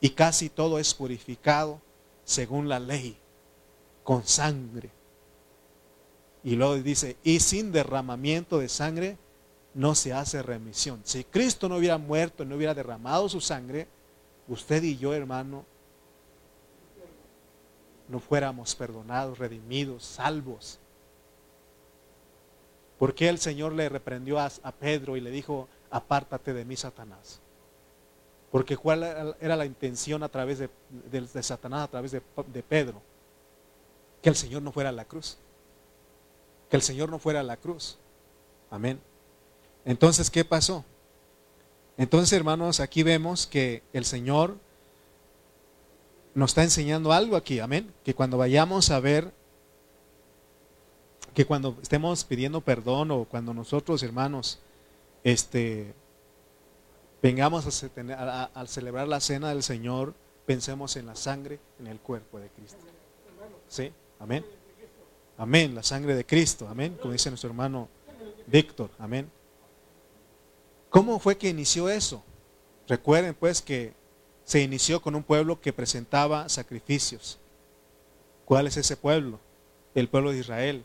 y 0.00 0.10
casi 0.10 0.50
todo 0.50 0.78
es 0.78 0.94
purificado 0.94 1.80
según 2.24 2.68
la 2.68 2.78
ley, 2.78 3.16
con 4.04 4.24
sangre. 4.26 4.90
Y 6.44 6.56
luego 6.56 6.74
dice, 6.76 7.16
y 7.24 7.40
sin 7.40 7.72
derramamiento 7.72 8.58
de 8.58 8.68
sangre 8.68 9.16
no 9.72 9.94
se 9.94 10.12
hace 10.12 10.42
remisión. 10.42 11.00
Si 11.04 11.24
Cristo 11.24 11.70
no 11.70 11.76
hubiera 11.76 11.96
muerto, 11.96 12.44
no 12.44 12.56
hubiera 12.56 12.74
derramado 12.74 13.30
su 13.30 13.40
sangre, 13.40 13.88
usted 14.46 14.82
y 14.82 14.98
yo, 14.98 15.14
hermano, 15.14 15.64
no 18.08 18.20
fuéramos 18.20 18.74
perdonados, 18.74 19.38
redimidos, 19.38 20.04
salvos. 20.04 20.78
¿Por 22.98 23.14
qué 23.14 23.30
el 23.30 23.38
Señor 23.38 23.72
le 23.72 23.88
reprendió 23.88 24.38
a, 24.38 24.50
Pedro 24.78 25.16
y 25.16 25.22
le 25.22 25.30
dijo, 25.30 25.66
apártate 25.90 26.52
de 26.52 26.66
mí, 26.66 26.76
Satanás? 26.76 27.40
Porque 28.52 28.76
cuál 28.76 29.34
era 29.40 29.56
la 29.56 29.64
intención 29.64 30.22
a 30.22 30.28
través 30.28 30.58
de, 30.58 31.42
Satanás, 31.42 31.84
a 31.84 31.90
través 31.90 32.12
de 32.12 32.62
Pedro? 32.62 33.00
Que 34.20 34.28
el 34.28 34.36
Señor 34.36 34.60
no 34.60 34.72
fuera 34.72 34.90
a 34.90 34.92
la 34.92 35.06
cruz. 35.06 35.38
Que 36.68 36.76
el 36.76 36.82
Señor 36.82 37.10
no 37.10 37.18
fuera 37.18 37.40
a 37.40 37.44
la 37.44 37.56
cruz. 37.56 37.98
Amén. 38.70 39.00
Entonces, 39.84 40.30
¿qué 40.30 40.44
pasó? 40.44 40.84
Entonces, 41.96 42.32
hermanos, 42.32 42.80
aquí 42.80 43.02
vemos 43.02 43.46
que 43.46 43.82
el 43.92 44.04
Señor 44.04 44.56
nos 46.34 46.50
está 46.50 46.64
enseñando 46.64 47.12
algo 47.12 47.36
aquí, 47.36 47.60
amén. 47.60 47.92
Que 48.04 48.14
cuando 48.14 48.36
vayamos 48.36 48.90
a 48.90 48.98
ver, 48.98 49.32
que 51.34 51.46
cuando 51.46 51.76
estemos 51.82 52.24
pidiendo 52.24 52.60
perdón 52.60 53.10
o 53.10 53.24
cuando 53.24 53.54
nosotros, 53.54 54.02
hermanos, 54.02 54.58
este, 55.22 55.94
vengamos 57.22 57.84
a, 57.84 58.50
a, 58.54 58.66
celebrar 58.66 59.06
la 59.06 59.20
cena 59.20 59.50
del 59.50 59.62
Señor, 59.62 60.14
pensemos 60.46 60.96
en 60.96 61.06
la 61.06 61.14
sangre, 61.14 61.60
en 61.78 61.86
el 61.86 61.98
cuerpo 62.00 62.38
de 62.38 62.48
Cristo. 62.48 62.78
¿Sí? 63.68 63.92
Amén. 64.18 64.44
Amén, 65.36 65.74
la 65.74 65.82
sangre 65.82 66.14
de 66.14 66.24
Cristo, 66.24 66.68
amén, 66.68 66.96
como 67.00 67.12
dice 67.12 67.28
nuestro 67.28 67.50
hermano 67.50 67.88
Víctor, 68.46 68.90
amén. 68.98 69.30
¿Cómo 70.90 71.18
fue 71.18 71.36
que 71.36 71.48
inició 71.48 71.88
eso? 71.88 72.22
Recuerden 72.86 73.34
pues 73.34 73.60
que 73.60 73.94
se 74.44 74.60
inició 74.60 75.02
con 75.02 75.16
un 75.16 75.24
pueblo 75.24 75.60
que 75.60 75.72
presentaba 75.72 76.48
sacrificios. 76.48 77.38
¿Cuál 78.44 78.68
es 78.68 78.76
ese 78.76 78.96
pueblo? 78.96 79.40
El 79.94 80.08
pueblo 80.08 80.30
de 80.30 80.38
Israel. 80.38 80.84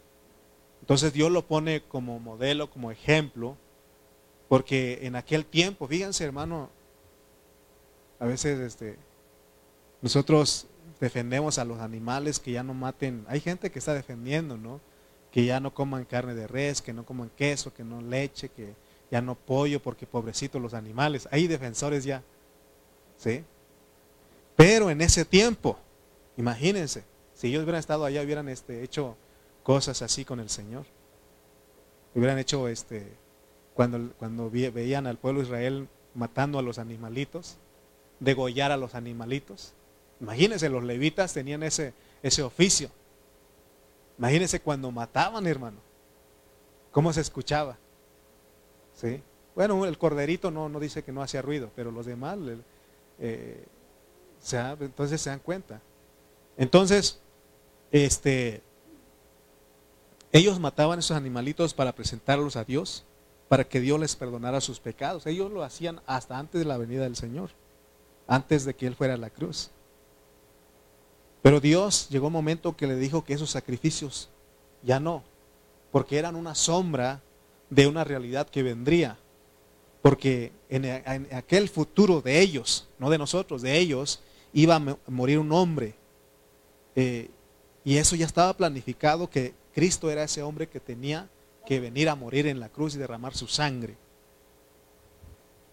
Entonces 0.82 1.14
Dios 1.14 1.32
lo 1.32 1.46
pone 1.46 1.82
como 1.82 2.20
modelo, 2.20 2.72
como 2.72 2.90
ejemplo, 2.90 3.56
porque 4.48 5.00
en 5.04 5.16
aquel 5.16 5.46
tiempo, 5.46 5.88
fíjense 5.88 6.24
hermano, 6.24 6.70
a 8.18 8.26
veces 8.26 8.60
este, 8.60 8.98
nosotros 10.02 10.66
defendemos 11.00 11.58
a 11.58 11.66
los 11.66 11.80
animales 11.80 12.40
que 12.40 12.52
ya 12.52 12.64
no 12.64 12.74
maten. 12.74 13.26
Hay 13.28 13.40
gente 13.40 13.72
que 13.72 13.80
está 13.80 13.94
defendiendo, 13.94 14.58
¿no? 14.58 14.82
Que 15.32 15.46
ya 15.46 15.60
no 15.60 15.74
coman 15.74 16.06
carne 16.06 16.34
de 16.34 16.48
res, 16.48 16.82
que 16.82 16.94
no 16.94 17.06
coman 17.06 17.32
queso, 17.36 17.74
que 17.74 17.84
no 17.84 18.02
leche, 18.02 18.50
que 18.50 18.74
ya 19.12 19.22
no 19.22 19.36
pollo, 19.36 19.82
porque 19.82 20.06
pobrecitos 20.06 20.62
los 20.62 20.74
animales. 20.74 21.28
Hay 21.32 21.48
defensores 21.48 22.04
ya. 22.04 22.24
¿Sí? 23.18 23.44
Pero 24.56 24.90
en 24.90 25.02
ese 25.02 25.26
tiempo, 25.26 25.78
imagínense, 26.36 27.04
si 27.34 27.48
ellos 27.48 27.64
hubieran 27.64 27.80
estado 27.80 28.06
allá, 28.06 28.22
hubieran 28.22 28.50
este, 28.50 28.84
hecho 28.84 29.16
cosas 29.64 30.02
así 30.02 30.26
con 30.26 30.40
el 30.40 30.50
Señor. 30.50 30.86
Hubieran 32.14 32.40
hecho, 32.40 32.68
este, 32.68 33.08
cuando, 33.74 34.12
cuando 34.18 34.50
veían 34.50 35.08
al 35.08 35.18
pueblo 35.18 35.40
de 35.40 35.48
Israel 35.48 35.88
matando 36.14 36.60
a 36.60 36.62
los 36.62 36.80
animalitos, 36.80 37.58
degollar 38.20 38.72
a 38.72 38.78
los 38.78 38.96
animalitos. 38.96 39.74
Imagínense, 40.19 40.69
los 40.69 40.84
levitas 40.84 41.34
tenían 41.34 41.63
ese, 41.63 41.93
ese 42.21 42.41
oficio. 42.43 42.89
Imagínense 44.17 44.60
cuando 44.60 44.91
mataban, 44.91 45.47
hermano. 45.47 45.77
¿Cómo 46.91 47.13
se 47.13 47.21
escuchaba? 47.21 47.77
¿Sí? 48.93 49.21
Bueno, 49.55 49.86
el 49.86 49.97
corderito 49.97 50.51
no, 50.51 50.69
no 50.69 50.79
dice 50.79 51.03
que 51.03 51.12
no 51.12 51.21
hacía 51.21 51.41
ruido, 51.41 51.71
pero 51.75 51.91
los 51.91 52.05
demás, 52.05 52.38
eh, 53.19 53.65
entonces 54.79 55.21
se 55.21 55.29
dan 55.29 55.39
cuenta. 55.39 55.82
Entonces, 56.58 57.19
este, 57.91 58.62
ellos 60.32 60.60
mataban 60.60 60.99
esos 60.99 61.15
animalitos 61.15 61.73
para 61.73 61.93
presentarlos 61.93 62.55
a 62.55 62.63
Dios, 62.63 63.05
para 63.47 63.63
que 63.63 63.79
Dios 63.79 63.99
les 63.99 64.15
perdonara 64.15 64.62
sus 64.62 64.79
pecados. 64.79 65.25
Ellos 65.25 65.51
lo 65.51 65.63
hacían 65.63 66.01
hasta 66.05 66.38
antes 66.38 66.60
de 66.60 66.65
la 66.65 66.77
venida 66.77 67.03
del 67.03 67.15
Señor, 67.15 67.49
antes 68.27 68.65
de 68.65 68.75
que 68.75 68.88
Él 68.88 68.95
fuera 68.95 69.15
a 69.15 69.17
la 69.17 69.29
cruz. 69.29 69.71
Pero 71.41 71.60
Dios 71.60 72.08
llegó 72.10 72.28
un 72.28 72.34
momento 72.34 72.75
que 72.75 72.88
le 72.88 72.95
dijo 72.95 73.23
que 73.23 73.34
esos 73.34 73.49
sacrificios 73.49 74.30
ya 74.84 74.99
no, 74.99 75.23
porque 75.91 76.17
eran 76.17 76.36
una 76.36 76.56
sombra 76.56 77.21
de 77.69 77.88
una 77.88 78.04
realidad 78.04 78.49
que 78.49 78.63
vendría. 78.63 79.17
Porque 80.02 80.52
en, 80.69 80.86
aquel 81.34 81.69
futuro 81.69 82.21
de 82.21 82.39
ellos, 82.39 82.88
no 82.99 83.10
de 83.10 83.17
nosotros, 83.17 83.62
de 83.62 83.78
ellos, 83.78 84.21
iba 84.54 84.75
a 84.75 84.97
morir 85.08 85.39
un 85.39 85.52
hombre. 85.52 85.93
Eh, 86.95 87.30
y 87.84 87.97
eso 87.97 88.15
ya 88.15 88.25
estaba 88.25 88.56
planificado 88.56 89.30
que 89.30 89.54
Cristo 89.73 90.10
era 90.10 90.23
ese 90.23 90.41
hombre 90.41 90.67
que 90.67 90.80
tenía 90.80 91.30
que 91.65 91.80
venir 91.80 92.10
a 92.10 92.15
morir 92.15 92.47
en 92.47 92.60
la 92.60 92.69
cruz 92.69 92.95
y 92.95 92.97
derramar 92.97 93.36
su 93.36 93.47
sangre. 93.47 93.95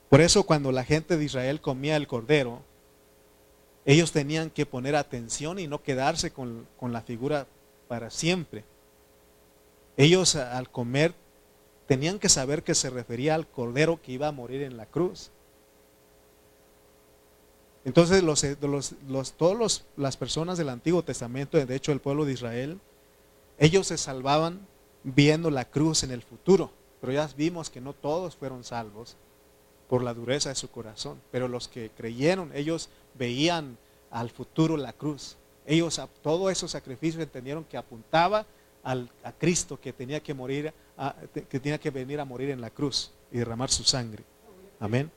Por 0.09 0.21
eso 0.21 0.45
cuando 0.45 0.71
la 0.73 0.85
gente 0.85 1.17
de 1.17 1.25
Israel 1.25 1.61
comía 1.61 1.97
el 1.97 2.07
cordero, 2.07 2.63
ellos 3.87 4.13
tenían 4.13 4.51
que 4.51 4.67
poner 4.67 4.97
atención 4.97 5.59
y 5.59 5.67
no 5.67 5.83
quedarse 5.83 6.33
con, 6.33 6.67
con 6.77 6.93
la 6.93 7.01
figura 7.01 7.47
para 7.89 8.11
siempre. 8.11 8.65
Ellos 9.97 10.37
al 10.37 10.69
comer 10.69 11.15
tenían 11.87 12.19
que 12.19 12.29
saber 12.29 12.63
que 12.63 12.75
se 12.75 12.91
refería 12.91 13.35
al 13.35 13.47
cordero 13.47 14.03
que 14.03 14.13
iba 14.13 14.29
a 14.29 14.33
morir 14.33 14.63
en 14.63 14.77
la 14.77 14.87
cruz. 14.87 15.31
Entonces, 17.85 18.25
los, 18.25 18.43
eh, 18.43 18.57
los, 18.61 19.33
todas 19.35 19.85
las 19.97 20.17
personas 20.17 20.59
del 20.59 20.71
Antiguo 20.71 21.05
Testamento, 21.05 21.65
de 21.65 21.75
hecho 21.77 21.93
el 21.93 22.01
pueblo 22.01 22.25
de 22.25 22.33
Israel, 22.33 22.81
ellos 23.59 23.87
se 23.87 23.97
salvaban 23.97 24.67
viendo 25.05 25.51
la 25.51 25.65
cruz 25.65 26.03
en 26.03 26.11
el 26.11 26.23
futuro. 26.23 26.73
Pero 27.01 27.13
ya 27.13 27.31
vimos 27.37 27.71
que 27.71 27.81
no 27.81 27.93
todos 27.93 28.35
fueron 28.35 28.65
salvos 28.65 29.17
por 29.89 30.03
la 30.03 30.15
dureza 30.15 30.49
de 30.49 30.57
su 30.57 30.69
corazón. 30.69 31.21
Pero 31.31 31.47
los 31.47 31.69
que 31.69 31.91
creyeron, 31.97 32.51
ellos 32.57 32.89
veían 33.19 33.77
al 34.11 34.31
futuro 34.31 34.77
la 34.77 34.93
cruz. 34.93 35.37
Ellos, 35.67 36.01
todos 36.23 36.51
esos 36.53 36.71
sacrificios 36.71 37.23
entendieron 37.23 37.65
que 37.65 37.77
apuntaba 37.77 38.47
al, 38.83 39.11
a 39.25 39.33
Cristo 39.33 39.81
que 39.81 39.93
tenía 39.93 40.21
que 40.21 40.33
morir, 40.33 40.73
que 41.49 41.61
tenía 41.61 41.79
que 41.79 41.91
venir 41.91 42.21
a 42.21 42.25
morir 42.25 42.51
en 42.51 42.61
la 42.61 42.71
cruz 42.71 43.11
y 43.33 43.39
derramar 43.39 43.71
su 43.71 43.85
sangre. 43.85 44.23
Amén. 44.79 45.11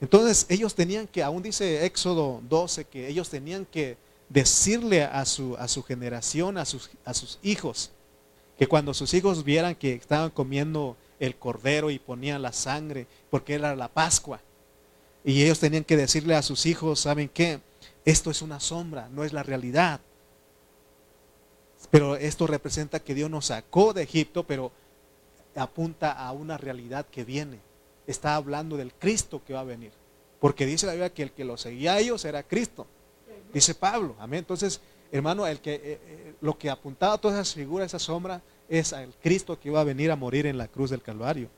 Entonces 0.00 0.46
ellos 0.48 0.74
tenían 0.74 1.06
que, 1.06 1.22
aún 1.22 1.42
dice 1.42 1.86
Éxodo 1.86 2.42
12, 2.48 2.84
que 2.84 3.08
ellos 3.08 3.30
tenían 3.30 3.64
que 3.64 3.96
decirle 4.28 5.04
a 5.04 5.24
su, 5.24 5.56
a 5.56 5.68
su 5.68 5.82
generación, 5.82 6.58
a 6.58 6.64
sus, 6.64 6.90
a 7.04 7.14
sus 7.14 7.38
hijos, 7.42 7.92
que 8.58 8.66
cuando 8.66 8.92
sus 8.92 9.14
hijos 9.14 9.44
vieran 9.44 9.74
que 9.74 9.94
estaban 9.94 10.30
comiendo 10.30 10.96
el 11.18 11.36
cordero 11.36 11.90
y 11.90 11.98
ponían 11.98 12.42
la 12.42 12.52
sangre, 12.52 13.06
porque 13.30 13.54
era 13.54 13.74
la 13.76 13.88
Pascua, 13.88 14.40
y 15.26 15.42
ellos 15.42 15.58
tenían 15.58 15.82
que 15.82 15.96
decirle 15.96 16.36
a 16.36 16.42
sus 16.42 16.66
hijos, 16.66 17.00
¿saben 17.00 17.28
qué? 17.28 17.58
Esto 18.04 18.30
es 18.30 18.42
una 18.42 18.60
sombra, 18.60 19.08
no 19.08 19.24
es 19.24 19.32
la 19.32 19.42
realidad. 19.42 20.00
Pero 21.90 22.14
esto 22.14 22.46
representa 22.46 23.00
que 23.00 23.12
Dios 23.12 23.28
nos 23.28 23.46
sacó 23.46 23.92
de 23.92 24.04
Egipto, 24.04 24.44
pero 24.44 24.70
apunta 25.56 26.12
a 26.12 26.30
una 26.30 26.56
realidad 26.58 27.06
que 27.10 27.24
viene. 27.24 27.58
Está 28.06 28.36
hablando 28.36 28.76
del 28.76 28.92
Cristo 28.94 29.42
que 29.44 29.52
va 29.52 29.60
a 29.60 29.64
venir. 29.64 29.90
Porque 30.38 30.64
dice 30.64 30.86
la 30.86 30.92
Biblia 30.92 31.12
que 31.12 31.24
el 31.24 31.32
que 31.32 31.44
lo 31.44 31.56
seguía 31.56 31.94
a 31.94 31.98
ellos 31.98 32.24
era 32.24 32.44
Cristo. 32.44 32.86
Dice 33.52 33.74
Pablo. 33.74 34.14
Amén. 34.20 34.38
Entonces, 34.38 34.80
hermano, 35.10 35.44
el 35.48 35.58
que, 35.58 35.74
eh, 35.74 35.80
eh, 35.82 36.34
lo 36.40 36.56
que 36.56 36.70
apuntaba 36.70 37.14
a 37.14 37.18
todas 37.18 37.36
esas 37.36 37.52
figuras, 37.52 37.86
esa 37.86 37.98
sombra, 37.98 38.42
es 38.68 38.92
al 38.92 39.12
Cristo 39.20 39.58
que 39.58 39.70
iba 39.70 39.80
a 39.80 39.84
venir 39.84 40.12
a 40.12 40.16
morir 40.16 40.46
en 40.46 40.56
la 40.56 40.68
cruz 40.68 40.90
del 40.90 41.02
Calvario. 41.02 41.48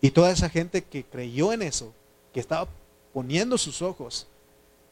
Y 0.00 0.10
toda 0.10 0.32
esa 0.32 0.48
gente 0.50 0.82
que 0.82 1.04
creyó 1.04 1.52
en 1.52 1.62
eso, 1.62 1.94
que 2.34 2.40
estaba 2.40 2.68
poniendo 3.14 3.56
sus 3.56 3.80
ojos 3.80 4.26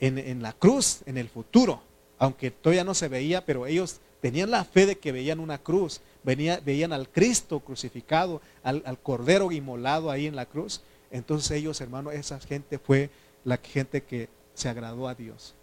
en, 0.00 0.42
la 0.42 0.52
cruz, 0.52 1.02
en 1.06 1.18
el 1.18 1.28
futuro, 1.28 1.82
aunque 2.18 2.50
todavía 2.50 2.84
no 2.84 2.94
se 2.94 3.08
veía, 3.08 3.44
pero 3.44 3.66
ellos 3.66 4.00
tenían 4.20 4.50
la 4.50 4.64
fe 4.64 4.86
de 4.86 4.98
que 4.98 5.12
veían 5.12 5.40
una 5.40 5.58
cruz, 5.58 6.00
veían 6.22 6.92
al 6.92 7.08
Cristo 7.08 7.60
crucificado, 7.60 8.40
al, 8.62 8.82
al, 8.86 8.98
Cordero 8.98 9.52
inmolado 9.52 10.10
ahí 10.10 10.26
en 10.26 10.36
la 10.36 10.46
cruz. 10.46 10.80
Entonces 11.10 11.50
ellos, 11.50 11.80
hermano, 11.80 12.10
esa 12.10 12.40
gente 12.40 12.78
fue 12.78 13.10
la 13.44 13.58
gente 13.58 14.02
que 14.02 14.28
se 14.54 14.68
agradó 14.68 15.08
a 15.08 15.14
Dios. 15.14 15.54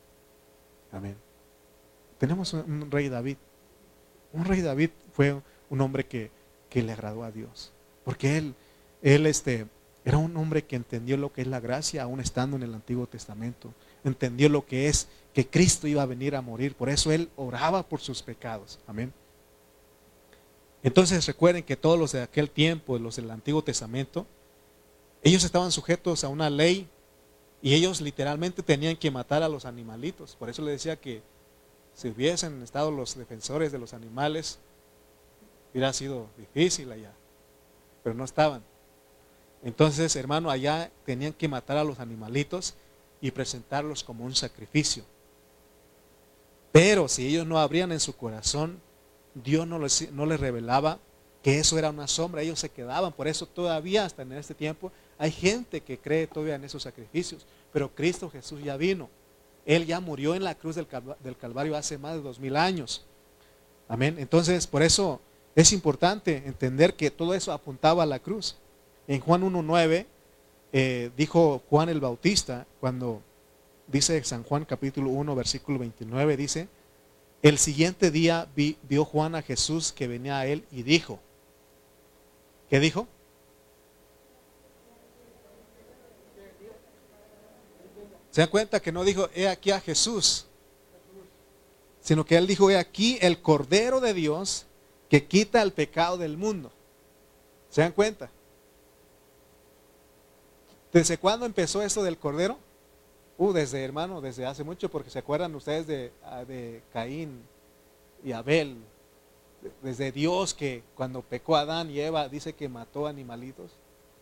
Amén. 0.91 1.15
Tenemos 2.17 2.53
un, 2.53 2.91
rey 2.91 3.07
David. 3.09 3.38
Un 4.34 4.45
rey 4.45 4.61
David 4.61 4.91
fue 5.13 5.41
un 5.69 5.82
hombre 5.82 6.05
que, 6.05 6.30
que 6.69 6.84
le 6.84 6.91
agradó 6.91 7.23
a 7.23 7.32
Dios. 7.32 7.71
Porque 8.03 8.38
él, 8.38 8.55
él 9.01 9.25
este, 9.25 9.65
era 10.06 10.18
un 10.18 10.36
hombre 10.38 10.64
que 10.64 10.76
entendió 10.76 11.18
lo 11.18 11.32
que 11.34 11.41
es 11.41 11.47
la 11.47 11.60
gracia, 11.60 12.04
aún 12.04 12.20
estando 12.20 12.56
en 12.56 12.64
el 12.64 12.74
Antiguo 12.74 13.08
Testamento. 13.08 13.74
Entendió 14.04 14.50
lo 14.50 14.66
que 14.66 14.88
es 14.88 15.08
que 15.34 15.47
Cristo 15.47 15.88
iba 15.88 16.02
a 16.02 16.06
venir 16.06 16.36
a 16.36 16.41
morir. 16.41 16.76
Por 16.76 16.89
eso 16.89 17.12
él 17.12 17.30
oraba 17.36 17.84
por 17.84 18.00
sus 18.00 18.22
pecados. 18.22 18.80
Amén. 18.88 19.14
Entonces 20.82 21.26
recuerden 21.26 21.64
que 21.64 21.76
todos 21.76 22.00
los 22.00 22.14
de 22.14 22.22
aquel 22.22 22.50
tiempo, 22.50 22.97
los 22.97 23.18
del 23.18 23.30
Antiguo 23.30 23.62
Testamento, 23.62 24.26
ellos 25.22 25.43
estaban 25.43 25.72
sujetos 25.72 26.24
a 26.24 26.30
una 26.30 26.50
ley 26.50 26.88
y 27.62 27.74
ellos 27.74 28.00
literalmente 28.00 28.64
tenían 28.64 28.95
que 28.95 29.12
matar 29.12 29.43
a 29.43 29.50
los 29.50 29.66
animalitos. 29.66 30.38
Por 30.38 30.50
eso 30.50 30.62
le 30.62 30.72
decía 30.72 30.95
que 30.95 31.22
si 31.93 32.08
hubiesen 32.08 32.64
estado 32.64 32.91
los 32.91 33.18
defensores 33.18 33.74
de 33.74 33.80
los 33.80 33.93
animales, 33.93 34.60
hubiera 35.72 35.91
sido 35.91 36.28
difícil 36.38 36.89
allá. 36.89 37.12
Pero 38.02 38.16
no 38.16 38.24
estaban. 38.24 38.64
Entonces, 39.64 40.16
hermano, 40.16 40.49
allá 40.49 40.91
tenían 41.05 41.34
que 41.34 41.47
matar 41.47 41.78
a 41.78 41.84
los 41.84 41.99
animalitos 41.99 42.76
y 43.22 43.32
presentarlos 43.32 44.03
como 44.03 44.24
un 44.26 44.36
sacrificio. 44.36 45.03
Pero 46.72 47.07
si 47.07 47.28
ellos 47.28 47.45
no 47.45 47.60
abrían 47.60 47.91
en 47.91 47.99
su 47.99 48.16
corazón, 48.16 48.80
Dios 49.34 49.68
no 49.68 49.80
les, 49.80 50.12
no 50.12 50.26
les 50.26 50.39
revelaba 50.39 50.99
que 51.43 51.60
eso 51.60 51.78
era 51.78 51.89
una 51.89 52.07
sombra, 52.07 52.41
ellos 52.41 52.60
se 52.60 52.70
quedaban. 52.70 53.14
Por 53.14 53.28
eso 53.28 53.45
todavía 53.45 54.05
hasta 54.05 54.22
en 54.22 54.34
este 54.34 54.53
tiempo 54.53 54.91
hay 55.18 55.32
gente 55.32 55.82
que 55.82 55.97
cree 55.97 56.28
todavía 56.28 56.55
en 56.55 56.64
esos 56.64 56.84
sacrificios. 56.84 57.45
Pero 57.72 57.93
Cristo 57.93 58.30
Jesús 58.30 58.62
ya 58.64 58.78
vino. 58.78 59.10
Él 59.66 59.86
ya 59.86 59.99
murió 59.99 60.36
en 60.36 60.43
la 60.43 60.55
cruz 60.55 60.76
del 60.76 61.38
Calvario 61.38 61.76
hace 61.76 61.97
más 61.97 62.16
de 62.16 62.22
dos 62.22 62.39
mil 62.39 62.55
años. 62.55 63.05
Amén. 63.88 64.16
Entonces, 64.20 64.68
por 64.68 64.82
eso 64.82 65.20
es 65.55 65.72
importante 65.74 66.43
entender 66.45 66.93
que 66.93 67.12
todo 67.12 67.34
eso 67.34 67.51
apuntaba 67.51 68.03
a 68.03 68.05
la 68.05 68.20
cruz. 68.20 68.55
En 69.10 69.22
Juan 69.22 69.41
1.9 69.41 70.05
eh, 70.72 71.10
dijo 71.18 71.64
Juan 71.68 71.89
el 71.89 71.99
Bautista, 71.99 72.68
cuando 72.80 73.24
dice 73.88 74.24
San 74.24 74.43
Juan 74.43 74.66
capítulo 74.66 75.10
1, 75.10 75.34
versículo 75.34 75.80
29, 75.80 76.38
dice, 76.38 76.68
el 77.41 77.57
siguiente 77.57 78.12
día 78.12 78.47
vio 78.55 79.05
Juan 79.05 79.34
a 79.34 79.41
Jesús 79.41 79.91
que 79.91 80.07
venía 80.07 80.38
a 80.38 80.45
él 80.45 80.64
y 80.72 80.84
dijo, 80.84 81.20
¿qué 82.70 82.80
dijo? 82.80 83.07
¿Se 88.30 88.41
dan 88.41 88.51
cuenta 88.51 88.80
que 88.80 88.91
no 88.91 89.03
dijo, 89.03 89.28
he 89.34 89.47
aquí 89.47 89.72
a 89.72 89.80
Jesús? 89.80 90.45
Sino 91.99 92.26
que 92.26 92.38
él 92.38 92.45
dijo, 92.45 92.70
he 92.70 92.78
aquí 92.78 93.18
el 93.22 93.41
Cordero 93.41 94.01
de 94.01 94.14
Dios 94.14 94.68
que 95.10 95.26
quita 95.26 95.64
el 95.64 95.74
pecado 95.74 96.16
del 96.20 96.38
mundo. 96.38 96.72
¿Se 97.72 97.82
dan 97.82 97.91
cuenta? 97.91 98.30
¿Desde 100.91 101.17
cuándo 101.17 101.45
empezó 101.45 101.81
esto 101.81 102.01
del 102.03 102.17
cordero? 102.17 102.57
Uh, 103.37 103.53
desde 103.53 103.83
hermano, 103.83 104.21
desde 104.21 104.45
hace 104.45 104.63
mucho, 104.63 104.89
porque 104.89 105.09
se 105.09 105.19
acuerdan 105.19 105.53
ustedes 105.55 105.87
de, 105.87 106.11
ah, 106.23 106.43
Caín 106.91 107.43
y 108.23 108.31
Abel, 108.31 108.77
desde 109.81 110.11
Dios 110.11 110.53
que 110.53 110.83
cuando 110.95 111.21
pecó 111.21 111.55
Adán 111.55 111.91
y 111.91 111.99
Eva 111.99 112.27
dice 112.27 112.53
que 112.53 112.67
mató 112.67 113.07
animalitos. 113.07 113.71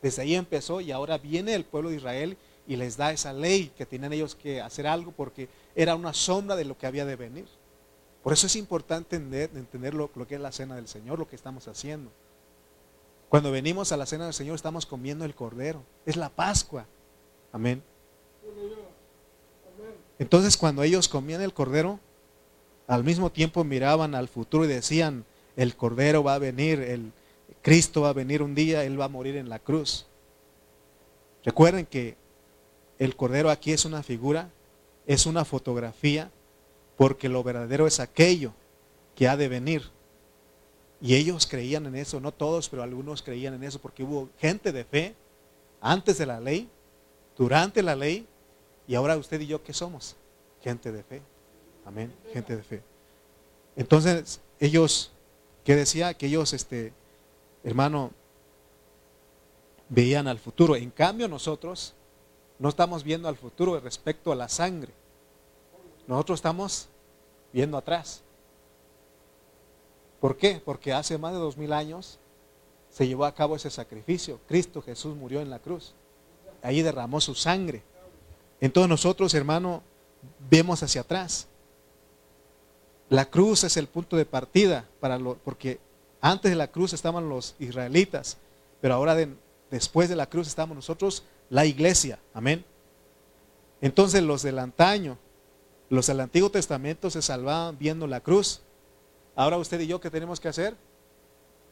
Desde 0.02 0.22
ahí 0.22 0.36
empezó 0.36 0.82
y 0.82 0.92
ahora 0.92 1.18
viene 1.18 1.56
el 1.56 1.64
pueblo 1.64 1.90
de 1.90 1.96
Israel 1.96 2.38
y 2.68 2.76
les 2.76 2.98
da 2.98 3.12
esa 3.12 3.34
ley 3.34 3.72
que 3.78 3.86
tienen 3.86 4.14
ellos 4.14 4.36
que 4.36 4.62
hacer 4.62 4.86
algo 4.88 5.12
porque 5.12 5.48
era 5.74 5.96
una 5.96 6.14
sombra 6.14 6.56
de 6.56 6.66
lo 6.66 6.78
que 6.78 6.86
había 6.86 7.06
de 7.06 7.16
venir. 7.16 7.48
Por 8.24 8.34
eso 8.34 8.46
es 8.46 8.56
importante 8.58 9.16
entender, 9.16 9.94
lo 9.94 10.12
que 10.12 10.36
es 10.36 10.42
la 10.42 10.52
cena 10.52 10.76
del 10.76 10.88
Señor, 10.88 11.18
lo 11.18 11.30
que 11.30 11.36
estamos 11.36 11.68
haciendo. 11.68 12.12
Cuando 13.30 13.52
venimos 13.52 13.92
a 13.92 13.98
la 13.98 14.06
cena 14.06 14.26
del 14.26 14.34
Señor 14.34 14.56
estamos 14.56 14.86
comiendo 14.86 15.26
el 15.26 15.36
cordero. 15.36 15.84
Es 16.06 16.16
la 16.16 16.30
Pascua. 16.30 16.86
Amén. 17.52 17.84
Entonces 20.20 20.58
cuando 20.58 20.84
ellos 20.84 21.08
comían 21.08 21.42
el 21.42 21.54
cordero, 21.54 22.00
al 22.88 23.04
mismo 23.04 23.32
tiempo 23.32 23.64
miraban 23.64 24.16
al 24.16 24.28
futuro 24.28 24.66
y 24.66 24.68
decían, 24.68 25.26
el 25.56 25.76
cordero 25.76 26.24
va 26.24 26.36
a 26.36 26.40
venir, 26.40 26.80
el 26.80 27.12
Cristo 27.62 28.02
va 28.02 28.10
a 28.10 28.14
venir 28.14 28.42
un 28.42 28.56
día, 28.56 28.84
Él 28.84 29.00
va 29.00 29.06
a 29.06 29.10
morir 29.10 29.36
en 29.36 29.50
la 29.50 29.60
cruz. 29.60 30.06
Recuerden 31.44 31.86
que 31.86 32.16
el 32.98 33.16
cordero 33.16 33.50
aquí 33.50 33.74
es 33.74 33.86
una 33.86 34.04
figura, 34.04 34.50
es 35.06 35.26
una 35.26 35.46
fotografía, 35.46 36.32
porque 36.96 37.30
lo 37.30 37.44
verdadero 37.44 37.88
es 37.88 38.00
aquello 38.00 38.54
que 39.16 39.28
ha 39.28 39.38
de 39.38 39.48
venir. 39.48 39.84
Y 41.00 41.16
ellos 41.16 41.46
creían 41.46 41.86
en 41.86 41.96
eso, 41.96 42.20
no 42.20 42.32
todos, 42.32 42.70
pero 42.70 42.84
algunos 42.84 43.22
creían 43.22 43.54
en 43.54 43.64
eso, 43.64 43.80
porque 43.80 44.04
hubo 44.04 44.30
gente 44.40 44.72
de 44.72 44.84
fe 44.84 45.16
antes 45.80 46.18
de 46.18 46.26
la 46.26 46.40
ley, 46.40 46.70
durante 47.38 47.84
la 47.84 47.96
ley, 47.96 48.28
y 48.88 48.96
ahora 48.96 49.18
usted 49.18 49.40
y 49.42 49.48
yo, 49.48 49.64
¿qué 49.64 49.74
somos? 49.74 50.16
Gente 50.64 50.92
de 50.92 51.04
fe. 51.04 51.22
Amén, 51.86 52.12
gente 52.34 52.56
de 52.56 52.64
fe. 52.64 52.84
Entonces, 53.76 54.42
ellos, 54.60 55.12
¿qué 55.64 55.76
decía? 55.76 56.14
Que 56.16 56.26
ellos, 56.26 56.54
este, 56.54 56.94
hermano, 57.64 58.12
veían 59.90 60.28
al 60.28 60.40
futuro. 60.40 60.76
En 60.76 60.90
cambio, 60.90 61.28
nosotros 61.28 61.94
no 62.60 62.70
estamos 62.70 63.04
viendo 63.04 63.28
al 63.28 63.36
futuro 63.36 63.80
respecto 63.80 64.32
a 64.32 64.36
la 64.36 64.50
sangre. 64.50 64.94
Nosotros 66.08 66.40
estamos 66.40 66.90
viendo 67.54 67.78
atrás. 67.78 68.24
¿Por 70.20 70.38
qué? 70.38 70.62
Porque 70.64 70.94
hace 70.94 71.18
más 71.18 71.34
de 71.34 71.40
dos 71.40 71.58
mil 71.58 71.74
años 71.74 72.20
se 72.90 73.08
llevó 73.08 73.26
a 73.26 73.36
cabo 73.36 73.56
ese 73.56 73.70
sacrificio. 73.70 74.40
Cristo 74.48 74.82
Jesús 74.82 75.16
murió 75.16 75.42
en 75.42 75.50
la 75.50 75.60
cruz. 75.60 75.94
Ahí 76.62 76.82
derramó 76.82 77.22
su 77.22 77.36
sangre. 77.36 77.84
Entonces 78.60 78.90
nosotros, 78.90 79.34
hermano, 79.34 79.84
vemos 80.50 80.82
hacia 80.82 81.02
atrás. 81.02 81.48
La 83.10 83.26
cruz 83.26 83.64
es 83.64 83.78
el 83.78 83.88
punto 83.88 84.18
de 84.18 84.26
partida 84.26 84.86
para 85.00 85.18
lo, 85.18 85.36
porque 85.36 85.80
antes 86.20 86.52
de 86.52 86.58
la 86.58 86.68
cruz 86.68 86.94
estaban 86.94 87.30
los 87.30 87.56
israelitas, 87.60 88.38
pero 88.82 88.96
ahora 88.96 89.16
después 89.70 90.10
de 90.10 90.16
la 90.16 90.28
cruz 90.28 90.48
estamos 90.48 90.76
nosotros, 90.76 91.24
la 91.50 91.66
iglesia. 91.66 92.20
Amén. 92.34 92.66
Entonces 93.80 94.24
los 94.24 94.42
del 94.42 94.60
antaño, 94.60 95.18
los 95.90 96.08
del 96.08 96.20
Antiguo 96.20 96.50
Testamento 96.50 97.10
se 97.10 97.22
salvaban 97.22 97.78
viendo 97.78 98.08
la 98.08 98.20
cruz. 98.20 98.62
Ahora 99.38 99.58
usted 99.58 99.80
y 99.80 99.86
yo, 99.86 100.02
¿qué 100.02 100.10
tenemos 100.10 100.40
que 100.40 100.48
hacer? 100.48 100.76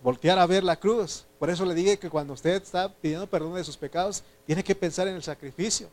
Voltear 0.04 0.38
a 0.38 0.46
ver 0.46 0.64
la 0.64 0.80
cruz. 0.80 1.26
Por 1.40 1.50
eso 1.50 1.66
le 1.66 1.74
dije 1.74 1.98
que 1.98 2.12
cuando 2.12 2.34
usted 2.34 2.62
está 2.62 2.94
pidiendo 2.94 3.26
perdón 3.26 3.56
de 3.56 3.64
sus 3.64 3.76
pecados, 3.76 4.24
tiene 4.46 4.64
que 4.64 4.76
pensar 4.76 5.08
en 5.08 5.16
el 5.16 5.24
sacrificio. 5.24 5.90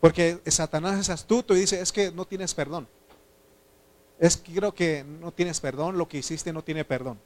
Porque 0.00 0.38
Satanás 0.46 1.00
es 1.00 1.10
astuto 1.10 1.56
y 1.56 1.60
dice, 1.60 1.80
es 1.80 1.90
que 1.90 2.12
no 2.12 2.24
tienes 2.24 2.54
perdón. 2.54 2.86
Es 4.20 4.36
que 4.36 4.54
creo 4.54 4.72
que 4.72 5.02
no 5.02 5.32
tienes 5.32 5.58
perdón, 5.58 5.98
lo 5.98 6.08
que 6.08 6.18
hiciste 6.18 6.52
no 6.52 6.62
tiene 6.62 6.84
perdón. 6.84 7.18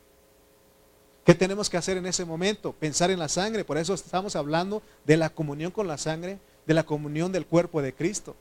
¿Qué 1.23 1.35
tenemos 1.35 1.69
que 1.69 1.77
hacer 1.77 1.99
en 1.99 2.07
ese 2.07 2.25
momento? 2.25 2.73
Pensar 2.73 3.11
en 3.11 3.19
la 3.19 3.29
sangre. 3.29 3.63
Por 3.63 3.77
eso 3.77 3.93
estamos 3.93 4.37
hablando 4.37 4.83
de 5.05 5.19
la 5.19 5.29
comunión 5.29 5.71
con 5.71 5.87
la 5.87 5.99
sangre, 5.99 6.39
de 6.67 6.73
la 6.73 6.85
comunión 6.85 7.31
del 7.31 7.45
cuerpo 7.45 7.83
de 7.83 7.93
Cristo. 7.93 8.35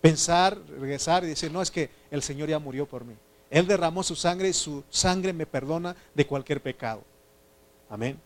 Pensar, 0.00 0.58
regresar 0.80 1.24
y 1.24 1.28
decir, 1.28 1.52
no, 1.52 1.60
es 1.60 1.70
que 1.70 1.90
el 2.10 2.22
Señor 2.22 2.48
ya 2.48 2.58
murió 2.58 2.86
por 2.86 3.04
mí. 3.04 3.14
Él 3.54 3.68
derramó 3.68 4.02
su 4.02 4.16
sangre 4.16 4.48
y 4.48 4.52
su 4.52 4.82
sangre 4.90 5.32
me 5.32 5.46
perdona 5.46 5.94
de 6.12 6.26
cualquier 6.26 6.60
pecado. 6.60 7.04
Amén. 7.88 8.20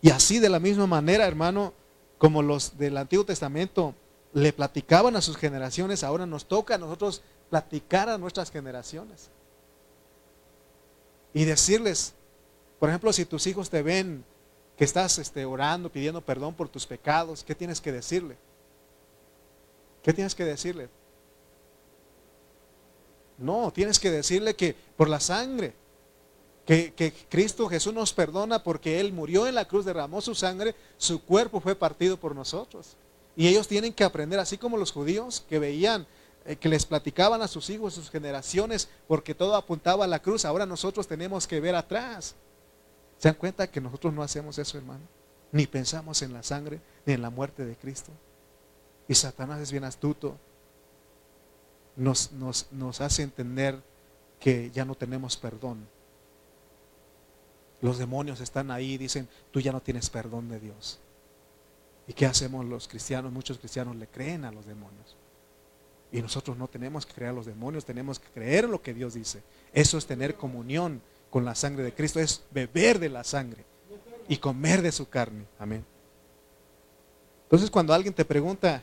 Y 0.00 0.08
así 0.08 0.38
de 0.38 0.48
la 0.48 0.58
misma 0.58 0.86
manera, 0.86 1.26
hermano, 1.26 1.74
como 2.16 2.40
los 2.40 2.78
del 2.78 2.96
Antiguo 2.96 3.26
Testamento 3.26 3.94
le 4.32 4.54
platicaban 4.54 5.14
a 5.14 5.20
sus 5.20 5.36
generaciones, 5.36 6.02
ahora 6.02 6.24
nos 6.24 6.46
toca 6.46 6.76
a 6.76 6.78
nosotros 6.78 7.20
platicar 7.50 8.08
a 8.08 8.16
nuestras 8.16 8.50
generaciones. 8.50 9.28
Y 11.34 11.44
decirles, 11.44 12.14
por 12.78 12.88
ejemplo, 12.88 13.12
si 13.12 13.26
tus 13.26 13.46
hijos 13.46 13.68
te 13.68 13.82
ven 13.82 14.24
que 14.78 14.84
estás 14.84 15.18
este, 15.18 15.44
orando, 15.44 15.92
pidiendo 15.92 16.22
perdón 16.22 16.54
por 16.54 16.70
tus 16.70 16.86
pecados, 16.86 17.44
¿qué 17.44 17.54
tienes 17.54 17.78
que 17.78 17.92
decirle? 17.92 18.38
¿Qué 20.02 20.14
tienes 20.14 20.34
que 20.34 20.46
decirle? 20.46 20.88
No, 23.40 23.72
tienes 23.72 23.98
que 23.98 24.10
decirle 24.10 24.54
que 24.54 24.76
por 24.96 25.08
la 25.08 25.18
sangre, 25.18 25.74
que, 26.66 27.12
Cristo 27.28 27.68
Jesús 27.68 27.92
nos 27.92 28.12
perdona 28.12 28.62
porque 28.62 29.00
Él 29.00 29.12
murió 29.12 29.46
en 29.46 29.54
la 29.54 29.66
cruz, 29.66 29.84
derramó 29.84 30.20
su 30.20 30.34
sangre, 30.34 30.74
su 30.98 31.22
cuerpo 31.22 31.60
fue 31.60 31.74
partido 31.74 32.16
por 32.16 32.34
nosotros. 32.34 32.96
Y 33.34 33.48
ellos 33.48 33.66
tienen 33.66 33.92
que 33.92 34.04
aprender, 34.04 34.38
así 34.38 34.58
como 34.58 34.76
los 34.76 34.92
judíos 34.92 35.44
que 35.48 35.58
veían, 35.58 36.06
eh, 36.44 36.56
que 36.56 36.68
les 36.68 36.84
platicaban 36.84 37.42
a 37.42 37.48
sus 37.48 37.70
hijos, 37.70 37.94
sus 37.94 38.10
generaciones, 38.10 38.88
porque 39.08 39.34
todo 39.34 39.56
apuntaba 39.56 40.04
a 40.04 40.08
la 40.08 40.20
cruz. 40.20 40.44
Ahora 40.44 40.66
nosotros 40.66 41.08
tenemos 41.08 41.46
que 41.46 41.60
ver 41.60 41.74
atrás. 41.74 42.34
¿Se 43.18 43.28
dan 43.28 43.36
cuenta 43.36 43.70
que 43.70 43.80
nosotros 43.80 44.12
no 44.12 44.22
hacemos 44.22 44.58
eso, 44.58 44.78
hermano? 44.78 45.02
Ni 45.52 45.66
pensamos 45.66 46.22
en 46.22 46.32
la 46.32 46.42
sangre, 46.42 46.80
ni 47.06 47.14
en 47.14 47.22
la 47.22 47.30
muerte 47.30 47.64
de 47.64 47.76
Cristo. 47.76 48.12
Y 49.08 49.14
Satanás 49.14 49.60
es 49.60 49.72
bien 49.72 49.84
astuto. 49.84 50.36
Nos, 52.00 52.32
nos, 52.32 52.66
nos 52.72 53.02
hace 53.02 53.22
entender 53.22 53.78
que 54.40 54.70
ya 54.70 54.86
no 54.86 54.94
tenemos 54.94 55.36
perdón. 55.36 55.86
Los 57.82 57.98
demonios 57.98 58.40
están 58.40 58.70
ahí 58.70 58.92
y 58.92 58.98
dicen, 58.98 59.28
tú 59.50 59.60
ya 59.60 59.70
no 59.70 59.82
tienes 59.82 60.08
perdón 60.08 60.48
de 60.48 60.58
Dios. 60.60 60.98
¿Y 62.06 62.14
qué 62.14 62.24
hacemos 62.24 62.64
los 62.64 62.88
cristianos? 62.88 63.30
Muchos 63.30 63.58
cristianos 63.58 63.96
le 63.96 64.06
creen 64.06 64.46
a 64.46 64.50
los 64.50 64.64
demonios. 64.64 65.14
Y 66.10 66.22
nosotros 66.22 66.56
no 66.56 66.68
tenemos 66.68 67.04
que 67.04 67.12
creer 67.12 67.32
a 67.32 67.34
los 67.34 67.44
demonios, 67.44 67.84
tenemos 67.84 68.18
que 68.18 68.28
creer 68.28 68.66
lo 68.66 68.80
que 68.80 68.94
Dios 68.94 69.12
dice. 69.12 69.42
Eso 69.74 69.98
es 69.98 70.06
tener 70.06 70.36
comunión 70.36 71.02
con 71.28 71.44
la 71.44 71.54
sangre 71.54 71.84
de 71.84 71.92
Cristo, 71.92 72.18
es 72.18 72.42
beber 72.50 72.98
de 72.98 73.10
la 73.10 73.24
sangre 73.24 73.66
y 74.26 74.38
comer 74.38 74.80
de 74.80 74.90
su 74.90 75.06
carne. 75.10 75.44
Amén. 75.58 75.84
Entonces 77.42 77.70
cuando 77.70 77.92
alguien 77.92 78.14
te 78.14 78.24
pregunta, 78.24 78.82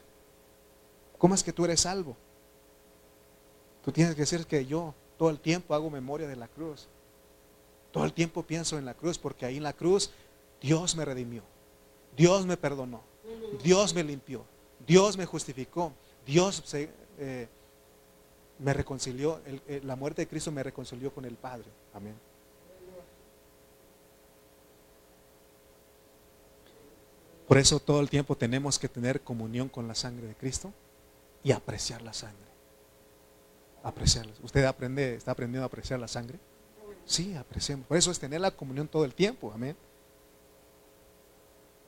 ¿cómo 1.17 1.33
es 1.33 1.43
que 1.43 1.51
tú 1.51 1.65
eres 1.65 1.81
salvo? 1.81 2.15
Tú 3.87 3.93
tienes 3.93 4.15
que 4.15 4.23
decir 4.23 4.45
que 4.45 4.65
yo 4.65 4.93
todo 5.17 5.29
el 5.29 5.39
tiempo 5.39 5.73
hago 5.73 5.89
memoria 5.89 6.27
de 6.27 6.35
la 6.35 6.49
cruz. 6.49 6.89
Todo 7.93 8.03
el 8.03 8.11
tiempo 8.11 8.43
pienso 8.43 8.77
en 8.77 8.83
la 8.83 8.93
cruz 8.93 9.17
porque 9.17 9.45
ahí 9.45 9.55
en 9.55 9.63
la 9.63 9.71
cruz 9.71 10.11
Dios 10.59 10.97
me 10.97 11.05
redimió. 11.05 11.41
Dios 12.17 12.45
me 12.45 12.57
perdonó. 12.57 13.01
Dios 13.63 13.95
me 13.95 14.03
limpió. 14.03 14.43
Dios 14.85 15.17
me 15.17 15.25
justificó. 15.25 15.93
Dios 16.25 16.61
eh, 16.73 17.47
me 18.59 18.73
reconcilió. 18.73 19.39
Eh, 19.45 19.79
la 19.85 19.95
muerte 19.95 20.23
de 20.23 20.27
Cristo 20.27 20.51
me 20.51 20.63
reconcilió 20.63 21.13
con 21.13 21.23
el 21.23 21.35
Padre. 21.35 21.69
Amén. 21.93 22.15
Por 27.47 27.57
eso 27.57 27.79
todo 27.79 28.01
el 28.01 28.09
tiempo 28.09 28.35
tenemos 28.35 28.77
que 28.77 28.89
tener 28.89 29.21
comunión 29.21 29.69
con 29.69 29.87
la 29.87 29.95
sangre 29.95 30.27
de 30.27 30.35
Cristo 30.35 30.73
y 31.41 31.53
apreciar 31.53 32.01
la 32.01 32.11
sangre. 32.11 32.56
Apreciarla. 33.87 34.33
¿Usted 34.43 34.65
aprende, 34.65 35.15
está 35.15 35.31
aprendiendo 35.31 35.63
a 35.63 35.67
apreciar 35.67 35.97
la 35.97 36.09
sangre? 36.09 36.37
Sí, 37.05 37.33
apreciemos. 37.35 37.87
Por 37.87 37.95
eso 37.95 38.11
es 38.11 38.19
tener 38.19 38.41
la 38.41 38.51
comunión 38.51 38.89
todo 38.89 39.05
el 39.05 39.13
tiempo. 39.13 39.49
Amén. 39.53 39.77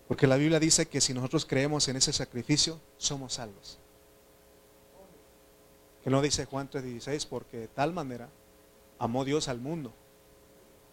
Porque 0.07 0.25
la 0.25 0.37
Biblia 0.37 0.61
dice 0.61 0.85
que 0.85 1.01
si 1.01 1.13
nosotros 1.13 1.45
creemos 1.45 1.89
en 1.89 1.97
ese 1.97 2.13
sacrificio, 2.13 2.79
somos 2.97 3.33
salvos. 3.33 3.79
Que 6.01 6.09
no 6.09 6.21
dice 6.21 6.45
Juan 6.45 6.69
3:16, 6.69 7.27
porque 7.27 7.57
de 7.57 7.67
tal 7.67 7.91
manera 7.91 8.29
amó 8.97 9.25
Dios 9.25 9.49
al 9.49 9.59
mundo, 9.59 9.91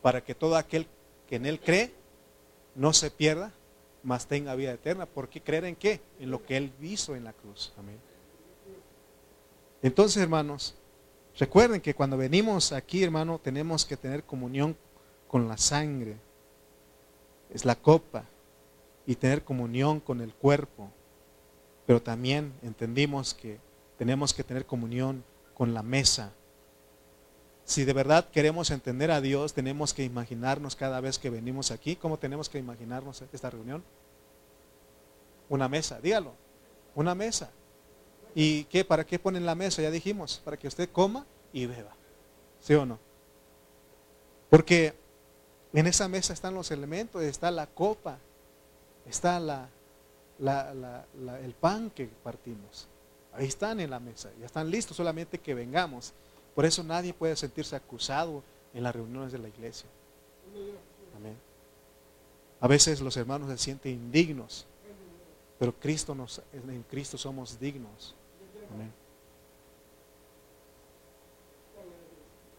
para 0.03 0.25
que 0.25 0.35
todo 0.35 0.57
aquel 0.57 0.89
que 1.29 1.37
en 1.37 1.47
Él 1.47 1.61
cree 1.61 1.95
no 2.75 2.93
se 2.93 3.13
pierda, 3.13 3.53
mas 4.03 4.27
tenga 4.27 4.57
vida 4.57 4.73
eterna. 4.73 5.07
¿Por 5.07 5.29
qué 5.29 5.41
creer 5.41 5.67
en 5.67 5.77
qué? 5.77 6.01
En 6.19 6.33
lo 6.33 6.45
que 6.45 6.57
Él 6.57 6.73
hizo 6.83 7.15
en 7.15 7.23
la 7.23 7.33
cruz. 7.33 7.73
Amén. 7.79 8.01
Entonces, 9.83 10.21
hermanos, 10.21 10.75
recuerden 11.39 11.81
que 11.81 11.95
cuando 11.95 12.17
venimos 12.17 12.73
aquí, 12.73 13.03
hermano, 13.03 13.41
tenemos 13.43 13.85
que 13.85 13.97
tener 13.97 14.25
comunión 14.25 14.77
con 15.29 15.49
la 15.49 15.57
sangre. 15.57 16.17
Es 17.51 17.65
la 17.65 17.77
copa 17.77 18.25
y 19.07 19.15
tener 19.17 19.45
comunión 19.45 20.01
con 20.01 20.21
el 20.21 20.35
cuerpo. 20.35 20.91
Pero 21.87 22.03
también 22.03 22.53
entendimos 22.63 23.35
que 23.35 23.59
tenemos 23.99 24.35
que 24.35 24.45
tener 24.45 24.67
comunión 24.67 25.25
con 25.55 25.73
la 25.73 25.83
mesa. 25.83 26.33
Si 27.65 27.85
de 27.85 27.93
verdad 27.93 28.29
queremos 28.31 28.71
entender 28.71 29.11
a 29.11 29.21
Dios, 29.21 29.55
tenemos 29.55 29.95
que 29.95 30.05
imaginarnos 30.05 30.77
cada 30.77 31.01
vez 31.01 31.19
que 31.19 31.31
venimos 31.31 31.71
aquí, 31.71 31.97
¿cómo 31.97 32.19
tenemos 32.19 32.49
que 32.49 32.59
imaginarnos 32.59 33.25
esta 33.33 33.51
reunión? 33.51 33.83
Una 35.49 35.69
mesa, 35.69 36.01
dígalo, 36.01 36.33
una 36.95 37.15
mesa. 37.15 37.51
¿Y 38.39 38.65
qué? 38.65 38.85
¿Para 38.85 39.07
qué 39.07 39.19
ponen 39.19 39.47
la 39.47 39.55
mesa? 39.55 39.81
Ya 39.81 39.91
dijimos, 39.91 40.43
para 40.45 40.59
que 40.59 40.69
usted 40.69 40.91
coma 40.93 41.25
y 41.55 41.65
beba. 41.65 41.97
¿Sí 42.61 42.75
o 42.75 42.85
no? 42.85 42.99
Porque 44.51 44.93
en 45.73 45.87
esa 45.87 46.07
mesa 46.07 46.35
están 46.35 46.55
los 46.55 46.71
elementos, 46.71 47.23
está 47.23 47.51
la 47.51 47.67
copa, 47.67 48.19
está 49.07 49.41
la, 49.41 49.71
el 50.39 51.55
pan 51.55 51.89
que 51.89 52.11
partimos. 52.23 52.87
Ahí 53.33 53.47
están 53.47 53.81
en 53.81 53.89
la 53.89 54.01
mesa, 54.01 54.31
ya 54.39 54.45
están 54.45 54.71
listos, 54.71 54.99
solamente 54.99 55.39
que 55.39 55.55
vengamos. 55.55 56.13
Por 56.55 56.67
eso 56.67 56.85
nadie 56.85 57.15
puede 57.15 57.37
sentirse 57.37 57.75
acusado 57.75 58.43
en 58.75 58.83
las 58.83 58.95
reuniones 58.95 59.33
de 59.33 59.39
la 59.39 59.49
iglesia. 59.49 59.89
Amén. 61.17 61.39
A 62.61 62.69
veces 62.69 63.01
los 63.01 63.17
hermanos 63.17 63.49
se 63.49 63.57
sienten 63.57 63.93
indignos, 63.93 64.67
pero 65.59 65.75
Cristo 65.75 66.15
nos, 66.15 66.43
en 66.53 66.83
Cristo 66.83 67.17
somos 67.17 67.59
dignos. 67.59 68.15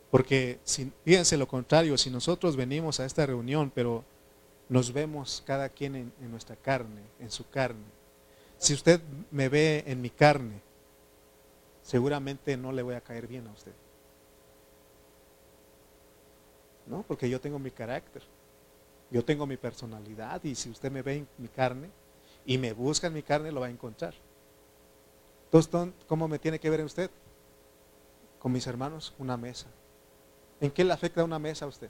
Porque 0.10 0.60
si, 0.64 0.92
fíjense 1.04 1.38
lo 1.38 1.48
contrario, 1.48 1.98
si 1.98 2.10
nosotros 2.10 2.56
venimos 2.56 3.00
a 3.00 3.06
esta 3.06 3.26
reunión, 3.26 3.72
pero 3.74 4.04
nos 4.70 4.92
vemos 4.92 5.44
cada 5.46 5.70
quien 5.70 5.96
en, 5.96 6.32
nuestra 6.32 6.56
carne, 6.56 7.02
en 7.20 7.32
su 7.32 7.50
carne. 7.50 7.86
Si 8.58 8.74
usted 8.74 9.02
me 9.32 9.50
ve 9.50 9.84
en 9.86 10.02
mi 10.02 10.10
carne, 10.10 10.62
seguramente 11.84 12.58
no 12.58 12.72
le 12.72 12.82
voy 12.82 12.96
a 12.96 13.02
caer 13.02 13.28
bien 13.28 13.48
a 13.48 13.52
usted. 13.52 13.74
¿No? 16.88 17.04
Porque 17.04 17.30
yo 17.30 17.40
tengo 17.42 17.60
mi 17.60 17.72
carácter, 17.72 18.24
yo 19.12 19.24
tengo 19.24 19.46
mi 19.46 19.58
personalidad 19.58 20.44
y 20.44 20.56
si 20.56 20.70
usted 20.70 20.90
me 20.90 21.02
ve 21.02 21.18
en 21.18 21.28
mi 21.38 21.50
carne 21.50 21.90
y 22.46 22.58
me 22.58 22.72
busca 22.74 23.08
en 23.08 23.14
mi 23.14 23.24
carne, 23.24 23.52
lo 23.52 23.60
va 23.60 23.68
a 23.68 23.72
encontrar. 23.72 24.14
Entonces, 25.52 25.94
¿cómo 26.08 26.28
me 26.28 26.40
tiene 26.40 26.60
que 26.60 26.70
ver 26.70 26.84
usted? 26.84 27.10
Con 28.40 28.52
mis 28.52 28.68
hermanos, 28.68 29.14
una 29.18 29.38
mesa. 29.38 29.68
¿En 30.60 30.72
qué 30.72 30.84
le 30.84 30.92
afecta 30.92 31.24
una 31.24 31.40
mesa 31.40 31.66
a 31.66 31.68
usted? 31.70 31.90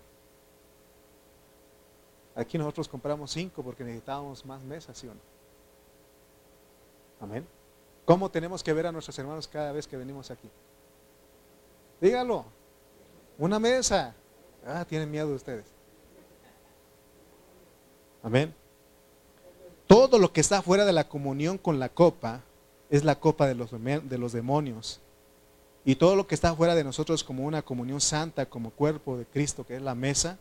Aquí 2.36 2.58
nosotros 2.58 2.88
compramos 2.88 3.32
cinco 3.32 3.64
porque 3.64 3.84
necesitábamos 3.84 4.46
más 4.46 4.62
mesas, 4.62 4.96
¿sí 4.96 5.08
o 5.08 5.14
no? 5.14 5.20
Amén. 7.20 7.48
¿Cómo 8.06 8.30
tenemos 8.30 8.64
que 8.64 8.74
ver 8.74 8.86
a 8.86 8.92
nuestros 8.92 9.18
hermanos 9.18 9.48
cada 9.48 9.72
vez 9.72 9.88
que 9.88 9.98
venimos 9.98 10.30
aquí? 10.30 10.50
Dígalo. 12.00 12.46
Una 13.40 13.60
mesa. 13.60 14.14
Ah, 14.66 14.86
tienen 14.88 15.10
miedo 15.10 15.34
ustedes. 15.34 15.66
Amén. 18.22 18.54
Todo 19.88 20.20
lo 20.20 20.32
que 20.32 20.42
está 20.42 20.62
fuera 20.62 20.86
de 20.86 20.94
la 20.94 21.10
comunión 21.10 21.58
con 21.58 21.80
la 21.80 21.90
copa 21.90 22.44
es 22.90 23.04
la 23.04 23.20
copa 23.20 23.48
de 23.48 23.56
los, 23.56 23.72
de 23.72 24.18
los 24.18 24.32
demonios. 24.32 25.00
Y 25.86 25.96
todo 25.96 26.16
lo 26.16 26.28
que 26.28 26.36
está 26.36 26.54
fuera 26.56 26.76
de 26.76 26.84
nosotros 26.84 27.24
como 27.24 27.46
una 27.46 27.62
comunión 27.62 28.02
santa, 28.02 28.48
como 28.48 28.72
cuerpo 28.72 29.18
de 29.18 29.26
Cristo, 29.26 29.66
que 29.66 29.76
es 29.76 29.82
la 29.82 29.96
mesa, 29.96 30.38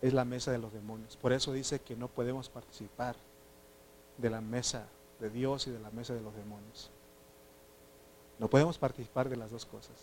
es 0.00 0.12
la 0.12 0.24
mesa 0.24 0.52
de 0.52 0.58
los 0.58 0.72
demonios. 0.72 1.16
Por 1.16 1.32
eso 1.32 1.52
dice 1.52 1.80
que 1.80 1.96
no 1.96 2.08
podemos 2.08 2.48
participar 2.48 3.16
de 4.18 4.30
la 4.30 4.40
mesa 4.40 4.86
de 5.20 5.30
Dios 5.30 5.66
y 5.66 5.70
de 5.70 5.78
la 5.78 5.90
mesa 5.90 6.14
de 6.14 6.20
los 6.20 6.34
demonios. 6.34 6.90
No 8.38 8.48
podemos 8.48 8.78
participar 8.78 9.28
de 9.28 9.36
las 9.36 9.50
dos 9.50 9.64
cosas. 9.64 9.94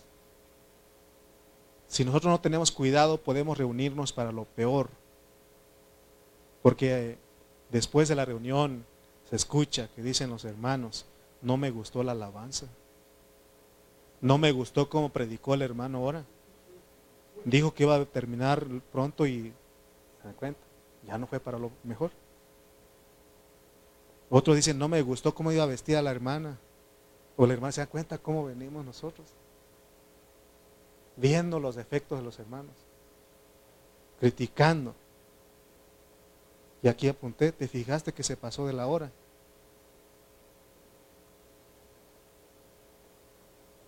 Si 1.86 2.04
nosotros 2.04 2.30
no 2.30 2.40
tenemos 2.40 2.70
cuidado, 2.70 3.18
podemos 3.18 3.58
reunirnos 3.58 4.12
para 4.12 4.32
lo 4.32 4.44
peor. 4.44 4.88
Porque 6.62 7.18
después 7.70 8.08
de 8.08 8.14
la 8.14 8.24
reunión 8.24 8.84
se 9.30 9.36
escucha 9.36 9.88
que 9.94 10.02
dicen 10.02 10.28
los 10.30 10.44
hermanos, 10.44 11.06
no 11.40 11.56
me 11.56 11.70
gustó 11.70 12.02
la 12.02 12.12
alabanza. 12.12 12.66
No 14.20 14.36
me 14.36 14.52
gustó 14.52 14.90
cómo 14.90 15.08
predicó 15.08 15.54
el 15.54 15.62
hermano 15.62 15.98
ahora. 15.98 16.24
Dijo 17.44 17.72
que 17.72 17.84
iba 17.84 17.96
a 17.96 18.04
terminar 18.04 18.66
pronto 18.92 19.26
y 19.26 19.54
¿Se 20.20 20.28
dan 20.28 20.34
cuenta? 20.34 20.60
Ya 21.06 21.18
no 21.18 21.26
fue 21.26 21.40
para 21.40 21.58
lo 21.58 21.70
mejor. 21.82 22.10
Otros 24.28 24.56
dicen, 24.56 24.78
no 24.78 24.88
me 24.88 25.02
gustó 25.02 25.34
cómo 25.34 25.50
iba 25.50 25.64
vestida 25.66 26.02
la 26.02 26.10
hermana. 26.10 26.58
O 27.36 27.46
la 27.46 27.54
hermana 27.54 27.72
se 27.72 27.80
da 27.80 27.86
cuenta 27.86 28.18
cómo 28.18 28.44
venimos 28.44 28.84
nosotros. 28.84 29.26
Viendo 31.16 31.58
los 31.58 31.74
defectos 31.74 32.18
de 32.18 32.24
los 32.24 32.38
hermanos. 32.38 32.74
Criticando. 34.20 34.94
Y 36.82 36.88
aquí 36.88 37.08
apunté, 37.08 37.52
te 37.52 37.66
fijaste 37.66 38.12
que 38.12 38.22
se 38.22 38.36
pasó 38.36 38.66
de 38.66 38.72
la 38.72 38.86
hora. 38.86 39.10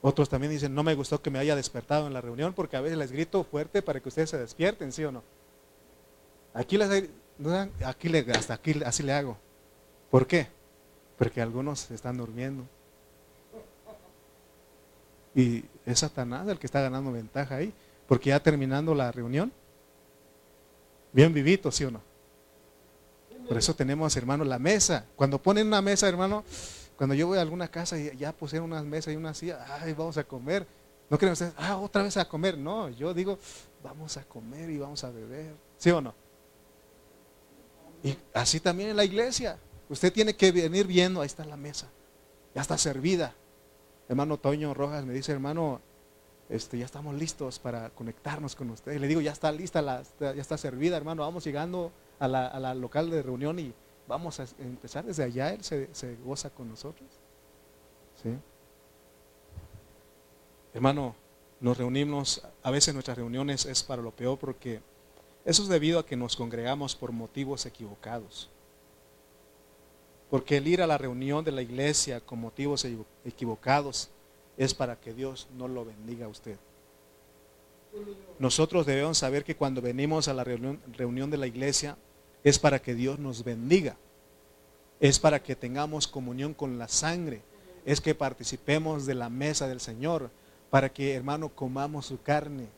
Otros 0.03 0.29
también 0.29 0.51
dicen, 0.51 0.75
no 0.75 0.83
me 0.83 0.97
gustó 0.97 1.23
que 1.23 1.31
me 1.31 1.39
haya 1.39 1.55
despertado 1.55 2.09
en 2.09 2.13
la 2.13 2.21
reunión 2.21 2.53
porque 2.53 2.77
a 2.77 2.81
veces 2.81 2.99
les 2.99 3.13
grito 3.13 3.45
fuerte 3.45 3.83
para 3.83 4.01
que 4.01 4.09
ustedes 4.09 4.31
se 4.31 4.37
despierten, 4.37 4.91
¿sí 4.91 5.05
o 5.05 5.13
no? 5.13 5.23
Aquí, 6.53 6.77
aquí 7.85 8.09
le, 8.09 8.21
hasta 8.33 8.55
aquí 8.55 8.83
así 8.85 9.05
le 9.05 9.13
hago. 9.13 9.39
¿Por 10.11 10.27
qué? 10.27 10.49
Porque 11.17 11.41
algunos 11.41 11.89
están 11.93 12.17
durmiendo. 12.17 12.65
Y 15.37 15.65
es 15.87 16.01
Satanás 16.01 16.49
el 16.49 16.59
que 16.59 16.67
está 16.67 16.81
ganando 16.81 17.13
ventaja 17.13 17.55
ahí. 17.55 17.73
Porque 18.09 18.31
ya 18.31 18.43
terminando 18.43 18.95
la 18.97 19.13
reunión, 19.13 19.53
bien 21.13 21.33
vivito, 21.33 21.71
¿sí 21.71 21.85
o 21.85 21.93
no? 21.93 22.03
Por 23.49 23.57
eso 23.57 23.75
tenemos, 23.75 24.17
hermano, 24.17 24.45
la 24.45 24.59
mesa. 24.59 25.07
Cuando 25.17 25.41
ponen 25.41 25.69
una 25.69 25.81
mesa, 25.81 26.09
hermano, 26.09 26.45
cuando 27.03 27.17
yo 27.17 27.27
voy 27.27 27.37
a 27.37 27.41
alguna 27.41 27.67
casa 27.67 27.99
y 27.99 28.17
ya 28.17 28.31
pusieron 28.31 28.71
unas 28.71 28.85
mesas 28.85 29.13
y 29.13 29.17
una 29.17 29.35
silla, 29.35 29.67
ay, 29.81 29.93
vamos 29.93 30.17
a 30.19 30.23
comer. 30.23 30.65
No 31.11 31.19
creen 31.19 31.33
ustedes, 31.33 31.53
ah, 31.57 31.77
otra 31.79 32.05
vez 32.05 32.17
a 32.17 32.29
comer. 32.29 32.57
No, 32.57 32.91
yo 32.91 33.13
digo, 33.13 33.41
vamos 33.83 34.17
a 34.19 34.23
comer 34.23 34.71
y 34.71 34.79
vamos 34.79 35.03
a 35.03 35.11
beber. 35.11 35.53
¿Sí 35.79 35.91
o 35.91 36.01
no? 36.01 36.15
Y 38.05 38.17
así 38.33 38.61
también 38.61 38.91
en 38.91 38.97
la 38.97 39.05
iglesia. 39.05 39.59
Usted 39.89 40.13
tiene 40.13 40.37
que 40.37 40.53
venir 40.53 40.87
viendo, 40.87 41.21
ahí 41.21 41.27
está 41.27 41.45
la 41.45 41.57
mesa, 41.57 41.89
ya 42.55 42.63
está 42.63 42.79
servida. 42.79 43.35
Hermano 44.09 44.39
Toño 44.39 44.73
Rojas 44.73 45.05
me 45.05 45.13
dice, 45.13 45.33
hermano, 45.33 45.81
este, 46.49 46.79
ya 46.79 46.85
estamos 46.85 47.17
listos 47.17 47.59
para 47.59 47.91
conectarnos 47.91 48.55
con 48.55 48.71
usted. 48.71 48.97
le 49.01 49.09
digo, 49.09 49.21
ya 49.21 49.33
está 49.33 49.51
lista, 49.51 50.05
ya 50.21 50.31
está 50.31 50.57
servida, 50.57 50.99
hermano, 50.99 51.23
vamos 51.23 51.43
llegando 51.43 51.91
a 52.21 52.29
la, 52.29 52.75
local 52.77 53.11
de 53.11 53.25
reunión 53.25 53.59
y 53.59 53.75
vamos 54.07 54.41
a 54.41 54.47
empezar 54.59 55.05
desde 55.05 55.25
allá, 55.25 55.53
Él 55.53 55.63
se, 55.63 56.17
goza 56.25 56.51
con 56.51 56.69
nosotros. 56.69 57.09
¿Sí? 58.23 58.31
Hermano, 60.75 61.15
nos 61.61 61.77
reunimos, 61.77 62.43
a 62.63 62.71
veces 62.71 62.95
nuestras 62.95 63.17
reuniones 63.17 63.67
es 63.67 63.83
para 63.83 64.03
lo 64.03 64.11
peor 64.11 64.39
porque 64.39 64.81
eso 65.45 65.63
es 65.63 65.69
debido 65.69 65.99
a 65.99 66.07
que 66.07 66.17
nos 66.17 66.37
congregamos 66.37 66.95
por 66.95 67.13
motivos 67.13 67.67
equivocados. 67.67 68.49
Porque 70.31 70.57
el 70.57 70.67
ir 70.67 70.81
a 70.81 70.87
la 70.87 70.99
reunión 70.99 71.45
de 71.45 71.53
la 71.53 71.63
iglesia 71.63 72.21
con 72.21 72.41
motivos 72.41 72.87
equivocados 73.25 74.09
es 74.57 74.73
para 74.73 74.97
que 74.99 75.13
Dios 75.13 75.49
no 75.57 75.69
lo 75.69 75.85
bendiga 75.85 76.27
a 76.27 76.29
usted. 76.31 76.57
Nosotros 78.39 78.87
debemos 78.87 79.19
saber 79.19 79.45
que 79.45 79.57
cuando 79.57 79.83
venimos 79.83 80.29
a 80.29 80.35
la 80.35 80.45
reunión 80.45 81.31
de 81.31 81.37
la 81.37 81.47
iglesia 81.47 81.97
es 82.45 82.59
para 82.59 82.81
que 82.81 82.95
Dios 82.95 83.19
nos 83.19 83.45
bendiga. 83.45 83.97
Es 85.01 85.19
para 85.19 85.43
que 85.43 85.57
tengamos 85.57 86.07
comunión 86.07 86.55
con 86.55 86.79
la 86.79 86.89
sangre. 86.89 87.43
Es 87.85 88.01
que 88.01 88.15
participemos 88.15 89.07
de 89.07 89.15
la 89.15 89.29
mesa 89.29 89.67
del 89.69 89.81
Señor. 89.81 90.31
Para 90.71 90.93
que, 90.93 91.15
hermano, 91.15 91.49
comamos 91.49 92.07
su 92.07 92.21
carne. 92.21 92.69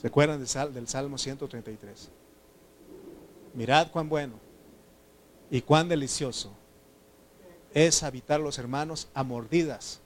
¿Se 0.00 0.06
acuerdan 0.06 0.38
del, 0.38 0.88
Salmo 0.88 1.18
133? 1.18 2.08
Mirad 3.54 3.90
cuán 3.90 4.08
bueno 4.08 4.34
y 5.50 5.60
cuán 5.60 5.88
delicioso 5.88 6.52
es 7.74 8.02
habitar 8.04 8.40
los 8.40 8.58
hermanos 8.58 9.08
a 9.12 9.24
mordidas, 9.24 10.00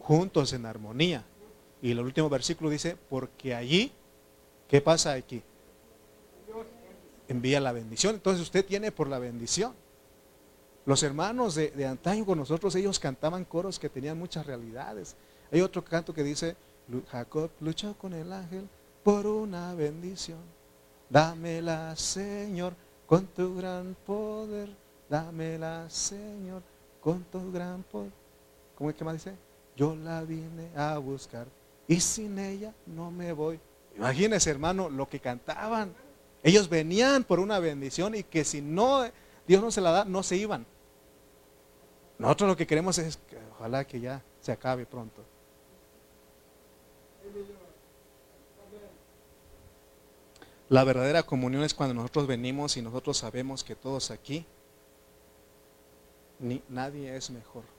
juntos 0.00 0.52
en 0.52 0.66
armonía. 0.66 1.24
Y 1.86 1.92
el 1.92 2.00
último 2.00 2.28
versículo 2.28 2.68
dice, 2.68 2.96
porque 3.08 3.54
allí, 3.54 3.92
¿qué 4.66 4.80
pasa 4.80 5.12
aquí? 5.12 5.40
Envía 7.28 7.60
la 7.60 7.70
bendición. 7.70 8.16
Entonces 8.16 8.42
usted 8.42 8.66
tiene 8.66 8.90
por 8.90 9.06
la 9.06 9.20
bendición. 9.20 9.72
Los 10.84 11.04
hermanos 11.04 11.54
de, 11.54 11.86
antaño 11.86 12.26
con 12.26 12.38
nosotros, 12.38 12.74
ellos 12.74 12.98
cantaban 12.98 13.44
coros 13.44 13.78
que 13.78 13.88
tenían 13.88 14.18
muchas 14.18 14.46
realidades. 14.46 15.14
Hay 15.52 15.60
otro 15.60 15.84
canto 15.84 16.12
que 16.12 16.24
dice, 16.24 16.56
Jacob 17.08 17.52
luchó 17.60 17.94
con 17.96 18.14
el 18.14 18.32
ángel 18.32 18.68
por 19.04 19.24
una 19.24 19.72
bendición. 19.76 20.40
Dámela, 21.08 21.94
Señor, 21.94 22.74
con 23.06 23.28
tu 23.28 23.54
gran 23.54 23.96
poder. 24.04 24.70
Dámela, 25.08 25.88
Señor, 25.88 26.62
con 27.00 27.22
tu 27.22 27.52
gran 27.52 27.84
poder. 27.84 28.10
¿Cómo 28.74 28.90
es 28.90 28.96
que 28.96 29.04
más 29.04 29.14
dice? 29.14 29.36
Yo 29.76 29.94
la 29.94 30.22
vine 30.22 30.70
a 30.74 30.98
buscar 30.98 31.46
y 31.88 32.00
sin 32.00 32.38
ella 32.38 32.74
no 32.86 33.10
me 33.10 33.32
voy. 33.32 33.60
Imagínese, 33.96 34.50
hermano, 34.50 34.88
lo 34.90 35.08
que 35.08 35.20
cantaban. 35.20 35.94
Ellos 36.42 36.68
venían 36.68 37.24
por 37.24 37.40
una 37.40 37.58
bendición 37.58 38.14
y 38.14 38.22
que 38.22 38.44
si 38.44 38.60
no, 38.60 39.04
Dios 39.46 39.62
no 39.62 39.70
se 39.70 39.80
la 39.80 39.90
da, 39.90 40.04
no 40.04 40.22
se 40.22 40.36
iban. 40.36 40.66
Nosotros 42.18 42.48
lo 42.50 42.56
que 42.56 42.66
queremos 42.66 42.98
es 42.98 43.16
que 43.16 43.38
ojalá 43.52 43.86
que 43.86 44.00
ya 44.00 44.22
se 44.40 44.52
acabe 44.52 44.86
pronto. 44.86 45.22
La 50.68 50.82
verdadera 50.82 51.22
comunión 51.22 51.62
es 51.62 51.74
cuando 51.74 51.94
nosotros 51.94 52.26
venimos 52.26 52.76
y 52.76 52.82
nosotros 52.82 53.16
sabemos 53.16 53.62
que 53.62 53.76
todos 53.76 54.10
aquí, 54.10 54.44
ni, 56.40 56.60
nadie 56.68 57.14
es 57.16 57.30
mejor. 57.30 57.75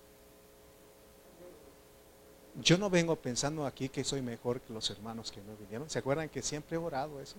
Yo 2.62 2.78
no 2.78 2.90
vengo 2.90 3.16
pensando 3.16 3.66
aquí 3.66 3.88
que 3.88 4.04
soy 4.04 4.22
mejor 4.22 4.62
que 4.62 4.74
los 4.74 4.90
hermanos 4.90 5.32
que 5.32 5.42
no 5.42 5.56
vinieron. 5.56 5.90
¿Se 5.90 6.00
acuerdan 6.00 6.30
que 6.30 6.42
siempre 6.42 6.76
he 6.76 6.80
orado 6.80 7.22
eso? 7.22 7.36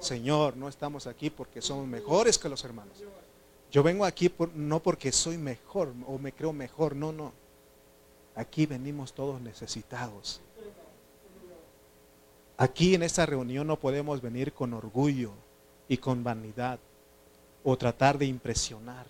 Señor, 0.00 0.56
no 0.56 0.68
estamos 0.68 1.06
aquí 1.06 1.30
porque 1.30 1.62
somos 1.62 1.86
mejores 1.86 2.38
que 2.38 2.48
los 2.48 2.64
hermanos. 2.64 2.96
Yo 3.70 3.82
vengo 3.84 4.04
aquí 4.04 4.32
no 4.54 4.82
porque 4.82 5.12
soy 5.12 5.38
mejor 5.38 5.94
o 6.06 6.18
me 6.18 6.32
creo 6.32 6.52
mejor, 6.52 6.96
no, 6.96 7.12
no. 7.12 7.32
Aquí 8.34 8.66
venimos 8.66 9.12
todos 9.12 9.40
necesitados. 9.40 10.40
Aquí 12.56 12.94
en 12.94 13.02
esta 13.02 13.24
reunión 13.24 13.66
no 13.66 13.78
podemos 13.78 14.20
venir 14.20 14.52
con 14.52 14.74
orgullo 14.74 15.32
y 15.88 15.96
con 15.96 16.24
vanidad 16.24 16.80
o 17.62 17.76
tratar 17.78 18.18
de 18.18 18.26
impresionar. 18.26 19.06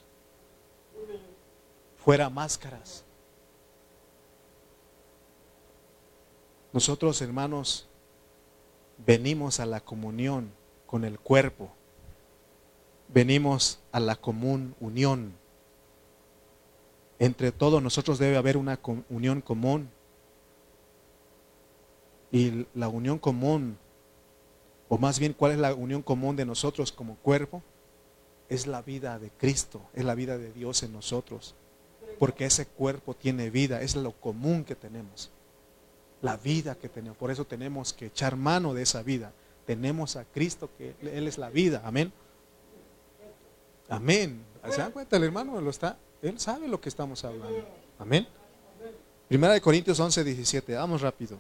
Fuera 1.97 2.29
máscaras. 2.29 3.05
Nosotros, 6.73 7.21
hermanos, 7.21 7.89
venimos 9.05 9.59
a 9.59 9.67
la 9.67 9.81
comunión 9.81 10.53
con 10.87 11.05
el 11.05 11.19
cuerpo. 11.19 11.71
Venimos 13.09 13.81
a 13.91 13.99
la 13.99 14.15
común 14.15 14.77
unión. 14.79 15.33
Entre 17.19 17.51
todos 17.51 17.83
nosotros 17.83 18.19
debe 18.19 18.37
haber 18.37 18.57
una 18.57 18.79
unión 19.09 19.41
común. 19.41 19.91
Y 22.31 22.67
la 22.75 22.87
unión 22.87 23.19
común, 23.19 23.77
o 24.89 24.97
más 24.97 25.19
bien 25.19 25.33
cuál 25.33 25.53
es 25.53 25.59
la 25.59 25.75
unión 25.75 26.03
común 26.03 26.37
de 26.37 26.47
nosotros 26.47 26.93
como 26.93 27.17
cuerpo, 27.17 27.63
es 28.49 28.69
la 28.69 28.83
vida 28.83 29.19
de 29.19 29.31
Cristo, 29.31 29.81
es 29.93 30.05
la 30.05 30.15
vida 30.15 30.39
de 30.39 30.53
Dios 30.53 30.85
en 30.85 30.93
nosotros. 30.93 31.57
Porque 32.21 32.45
ese 32.45 32.67
cuerpo 32.67 33.15
tiene 33.15 33.51
vida, 33.51 33.83
es 33.83 33.97
lo 33.97 34.13
común 34.13 34.65
que 34.65 34.77
tenemos 34.77 35.33
la 36.23 36.37
vida 36.37 36.75
que 36.75 36.89
tenemos. 36.89 37.17
Por 37.17 37.31
eso 37.31 37.45
tenemos 37.45 37.93
que 37.93 38.07
echar 38.07 38.37
mano 38.37 38.75
de 38.75 38.83
esa 38.83 39.03
vida. 39.03 39.33
Tenemos 39.67 40.17
a 40.17 40.25
Cristo 40.25 40.71
que 40.77 40.95
Él 41.03 41.27
es 41.27 41.39
la 41.39 41.51
vida. 41.51 41.83
Amén. 41.85 42.13
Amén. 43.89 44.45
¿Se 44.71 44.81
dan 44.81 44.93
cuenta? 44.93 45.17
El 45.17 45.25
hermano 45.25 45.61
lo 45.61 45.71
está. 45.71 45.97
Él 46.23 46.39
sabe 46.39 46.69
lo 46.69 46.81
que 46.81 46.89
estamos 46.89 47.25
hablando. 47.25 47.67
Amén. 47.99 48.27
Primera 49.29 49.55
de 49.55 49.61
Corintios 49.61 49.99
11, 49.99 50.25
17. 50.25 50.75
Vamos 50.75 51.01
rápido. 51.01 51.39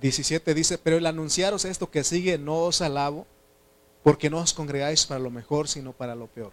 17 0.00 0.54
dice, 0.54 0.78
pero 0.78 0.96
el 0.96 1.06
anunciaros 1.06 1.64
esto 1.64 1.90
que 1.90 2.04
sigue 2.04 2.38
no 2.38 2.60
os 2.64 2.80
alabo, 2.80 3.26
porque 4.02 4.30
no 4.30 4.38
os 4.38 4.54
congregáis 4.54 5.04
para 5.04 5.20
lo 5.20 5.30
mejor, 5.30 5.68
sino 5.68 5.92
para 5.92 6.14
lo 6.14 6.26
peor. 6.26 6.52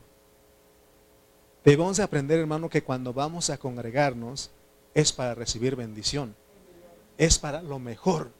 Debemos 1.63 1.97
de 1.97 2.03
aprender, 2.03 2.39
hermano, 2.39 2.69
que 2.69 2.84
cuando 2.84 3.13
vamos 3.13 3.49
a 3.49 3.57
congregarnos, 3.57 4.51
es 4.97 5.13
para 5.13 5.35
recibir 5.35 5.75
bendición. 5.75 6.35
Es 7.19 7.37
para 7.37 7.61
lo 7.61 7.77
mejor. 7.77 8.31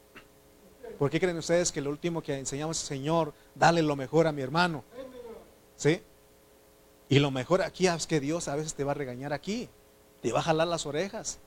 ¿Por 0.98 1.08
qué 1.08 1.20
creen 1.20 1.38
ustedes 1.38 1.70
que 1.70 1.80
lo 1.80 1.88
último 1.88 2.20
que 2.20 2.36
enseñamos, 2.36 2.78
Señor, 2.78 3.32
dale 3.54 3.80
lo 3.80 3.94
mejor 3.94 4.26
a 4.26 4.32
mi 4.32 4.42
hermano? 4.42 4.82
¿Sí? 5.76 6.02
Y 7.08 7.20
lo 7.20 7.30
mejor 7.30 7.62
aquí 7.62 7.86
es 7.86 8.08
que 8.08 8.18
Dios 8.18 8.48
a 8.48 8.56
veces 8.56 8.74
te 8.74 8.82
va 8.82 8.90
a 8.90 8.94
regañar 8.96 9.32
aquí. 9.32 9.68
Te 10.20 10.32
va 10.32 10.40
a 10.40 10.42
jalar 10.42 10.66
las 10.66 10.84
orejas. 10.84 11.38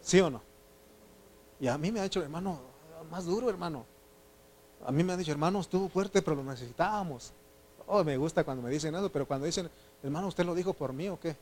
¿Sí 0.00 0.20
o 0.20 0.30
no? 0.30 0.42
Y 1.58 1.66
a 1.66 1.76
mí 1.76 1.90
me 1.90 1.98
ha 1.98 2.04
dicho, 2.04 2.22
hermano, 2.22 2.60
más 3.10 3.24
duro, 3.24 3.50
hermano. 3.50 3.84
A 4.86 4.92
mí 4.92 5.02
me 5.02 5.12
han 5.12 5.18
dicho, 5.18 5.32
hermano, 5.32 5.58
estuvo 5.58 5.88
fuerte, 5.88 6.22
pero 6.22 6.36
lo 6.36 6.44
necesitábamos. 6.44 7.32
Oh, 7.88 8.04
me 8.04 8.16
gusta 8.16 8.44
cuando 8.44 8.62
me 8.62 8.70
dicen 8.70 8.94
eso, 8.94 9.10
pero 9.10 9.26
cuando 9.26 9.44
dicen, 9.44 9.68
hermano, 10.04 10.28
¿usted 10.28 10.46
lo 10.46 10.54
dijo 10.54 10.72
por 10.72 10.92
mí 10.92 11.08
o 11.08 11.18
qué? 11.18 11.34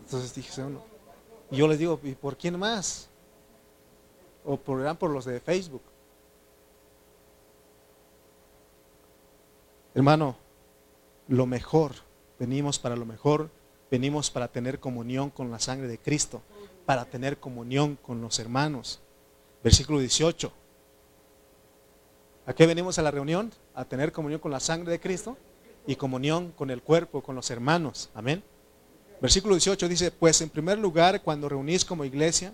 Entonces 0.00 0.34
dije, 0.34 0.60
uno, 0.60 0.95
y 1.50 1.56
yo 1.56 1.68
les 1.68 1.78
digo, 1.78 2.00
¿y 2.02 2.14
por 2.14 2.36
quién 2.36 2.58
más? 2.58 3.08
O 4.44 4.56
por, 4.56 4.96
por 4.96 5.10
los 5.10 5.24
de 5.24 5.40
Facebook. 5.40 5.82
Hermano, 9.94 10.36
lo 11.28 11.46
mejor, 11.46 11.92
venimos 12.38 12.78
para 12.78 12.96
lo 12.96 13.06
mejor, 13.06 13.50
venimos 13.90 14.30
para 14.30 14.48
tener 14.48 14.78
comunión 14.78 15.30
con 15.30 15.50
la 15.50 15.58
sangre 15.58 15.88
de 15.88 15.98
Cristo, 15.98 16.42
para 16.84 17.04
tener 17.04 17.38
comunión 17.38 17.96
con 17.96 18.20
los 18.20 18.38
hermanos. 18.38 19.00
Versículo 19.62 19.98
18. 19.98 20.52
¿A 22.46 22.54
qué 22.54 22.66
venimos 22.66 22.98
a 22.98 23.02
la 23.02 23.10
reunión? 23.10 23.52
A 23.74 23.84
tener 23.84 24.12
comunión 24.12 24.40
con 24.40 24.52
la 24.52 24.60
sangre 24.60 24.92
de 24.92 25.00
Cristo 25.00 25.36
y 25.86 25.96
comunión 25.96 26.52
con 26.52 26.70
el 26.70 26.82
cuerpo, 26.82 27.22
con 27.22 27.34
los 27.34 27.50
hermanos. 27.50 28.10
Amén. 28.14 28.42
Versículo 29.20 29.54
18 29.54 29.88
dice, 29.88 30.10
pues 30.10 30.40
en 30.40 30.50
primer 30.50 30.78
lugar, 30.78 31.22
cuando 31.22 31.48
reunís 31.48 31.84
como 31.84 32.04
iglesia, 32.04 32.52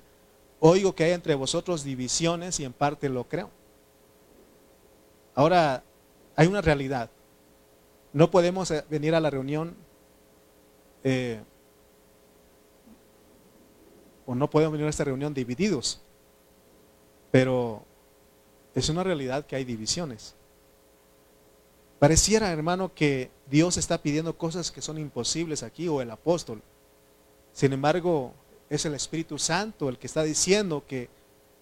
oigo 0.60 0.94
que 0.94 1.04
hay 1.04 1.12
entre 1.12 1.34
vosotros 1.34 1.82
divisiones 1.82 2.60
y 2.60 2.64
en 2.64 2.72
parte 2.72 3.08
lo 3.08 3.24
creo. 3.24 3.50
Ahora, 5.34 5.82
hay 6.36 6.46
una 6.46 6.60
realidad. 6.60 7.10
No 8.12 8.30
podemos 8.30 8.70
eh, 8.70 8.84
venir 8.88 9.14
a 9.14 9.20
la 9.20 9.30
reunión 9.30 9.74
eh, 11.02 11.40
o 14.26 14.34
no 14.34 14.48
podemos 14.48 14.72
venir 14.72 14.86
a 14.86 14.90
esta 14.90 15.04
reunión 15.04 15.34
divididos, 15.34 16.00
pero 17.30 17.82
es 18.74 18.88
una 18.88 19.02
realidad 19.02 19.46
que 19.46 19.56
hay 19.56 19.64
divisiones. 19.64 20.36
Pareciera, 22.02 22.50
hermano, 22.50 22.92
que 22.92 23.30
Dios 23.48 23.76
está 23.76 24.02
pidiendo 24.02 24.36
cosas 24.36 24.72
que 24.72 24.82
son 24.82 24.98
imposibles 24.98 25.62
aquí 25.62 25.86
o 25.86 26.02
el 26.02 26.10
apóstol. 26.10 26.60
Sin 27.52 27.72
embargo, 27.72 28.34
es 28.68 28.84
el 28.84 28.94
Espíritu 28.94 29.38
Santo 29.38 29.88
el 29.88 29.98
que 29.98 30.08
está 30.08 30.24
diciendo 30.24 30.82
que 30.84 31.08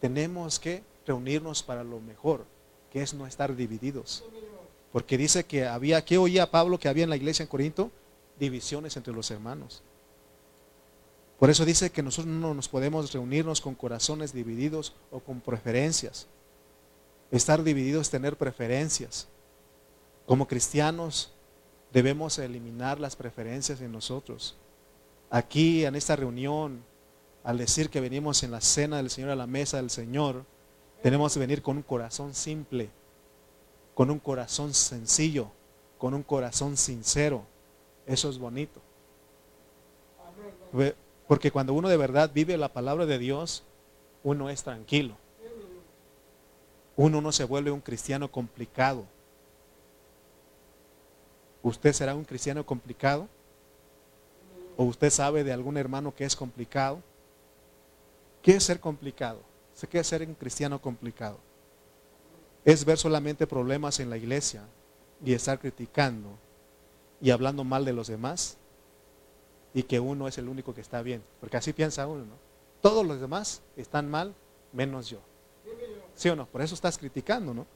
tenemos 0.01 0.59
que 0.59 0.83
reunirnos 1.07 1.63
para 1.63 1.85
lo 1.85 2.01
mejor, 2.01 2.47
que 2.91 3.03
es 3.03 3.13
no 3.13 3.27
estar 3.27 3.55
divididos. 3.55 4.25
Porque 4.95 5.19
dice 5.19 5.45
que 5.45 5.67
había, 5.67 6.03
¿qué 6.07 6.17
oía 6.17 6.51
Pablo 6.51 6.79
que 6.79 6.89
había 6.89 7.05
en 7.05 7.11
la 7.11 7.17
iglesia 7.17 7.43
en 7.43 7.49
Corinto? 7.51 7.91
Divisiones 8.39 8.97
entre 8.97 9.13
los 9.13 9.31
hermanos. 9.31 9.83
Por 11.39 11.51
eso 11.51 11.67
dice 11.67 11.91
que 11.91 12.03
nosotros 12.03 12.35
no 12.35 12.55
nos 12.55 12.67
podemos 12.67 13.13
reunirnos 13.13 13.61
con 13.61 13.75
corazones 13.75 14.33
divididos 14.33 14.95
o 15.11 15.21
con 15.21 15.43
preferencias. 15.43 16.29
Estar 17.31 17.63
divididos 17.63 18.07
es 18.07 18.11
tener 18.11 18.39
preferencias. 18.39 19.29
Como 20.31 20.47
cristianos 20.47 21.33
debemos 21.93 22.39
eliminar 22.39 23.01
las 23.01 23.17
preferencias 23.17 23.81
en 23.81 23.91
nosotros. 23.91 24.55
Aquí 25.29 25.85
en 25.85 25.97
esta 25.97 26.15
reunión, 26.15 26.85
al 27.43 27.59
decir 27.59 27.91
que 27.91 28.01
venimos 28.01 28.45
en 28.45 28.53
la 28.53 28.61
cena 28.61 28.99
del 28.99 29.11
Señor 29.11 29.31
a 29.31 29.35
la 29.35 29.49
mesa 29.49 29.79
del 29.79 29.91
Señor, 29.91 30.45
tenemos 31.03 31.35
que 31.35 31.41
venir 31.41 31.63
con 31.63 31.79
un 31.79 31.83
corazón 31.83 32.33
simple, 32.33 32.91
con 33.93 34.09
un 34.09 34.21
corazón 34.21 34.73
sencillo, 34.73 35.51
con 35.99 36.15
un 36.15 36.23
corazón 36.23 36.77
sincero. 36.77 37.43
Eso 38.07 38.31
es 38.31 38.39
bonito. 38.39 38.81
Porque 41.27 41.51
cuando 41.51 41.75
uno 41.75 41.89
de 41.89 41.97
verdad 41.97 42.31
vive 42.33 42.57
la 42.57 42.73
palabra 42.73 43.05
de 43.05 43.19
Dios, 43.19 43.65
uno 44.23 44.49
es 44.49 44.63
tranquilo. 44.63 45.17
Uno 46.95 47.21
no 47.21 47.33
se 47.33 47.43
vuelve 47.43 47.73
un 47.73 47.81
cristiano 47.81 48.31
complicado. 48.31 49.07
¿Usted 51.63 51.93
será 51.93 52.15
un 52.15 52.25
cristiano 52.25 52.65
complicado? 52.65 53.29
¿O 54.77 54.85
usted 54.85 55.11
sabe 55.11 55.45
de 55.45 55.53
algún 55.53 55.77
hermano 55.77 56.15
que 56.15 56.25
es 56.25 56.35
complicado? 56.35 57.03
¿Qué 58.43 58.53
es 58.53 58.65
ser 58.65 58.81
complicado? 58.81 59.41
¿Qué 59.89 59.99
es 59.99 60.07
ser 60.07 60.23
un 60.23 60.35
cristiano 60.35 60.81
complicado? 60.81 61.39
Es 62.65 62.85
ver 62.85 62.99
solamente 62.99 63.47
problemas 63.47 64.01
en 64.01 64.11
la 64.11 64.17
iglesia 64.17 64.63
y 65.25 65.33
estar 65.33 65.59
criticando 65.59 66.29
y 67.21 67.31
hablando 67.31 67.65
mal 67.65 67.85
de 67.85 67.93
los 67.93 68.09
demás 68.09 68.57
y 69.73 69.83
que 69.83 70.01
uno 70.01 70.29
es 70.29 70.39
el 70.39 70.49
único 70.49 70.75
que 70.75 70.81
está 70.81 71.03
bien. 71.03 71.23
Porque 71.41 71.57
así 71.57 71.73
piensa 71.73 72.07
uno, 72.07 72.25
¿no? 72.25 72.35
Todos 72.81 73.07
los 73.07 73.21
demás 73.21 73.63
están 73.77 74.11
mal 74.11 74.35
menos 74.73 75.09
yo. 75.09 75.19
¿Sí 76.15 76.29
o 76.29 76.37
no? 76.37 76.47
Por 76.47 76.63
eso 76.63 76.75
estás 76.75 76.99
criticando, 76.99 77.55
¿no? 77.55 77.67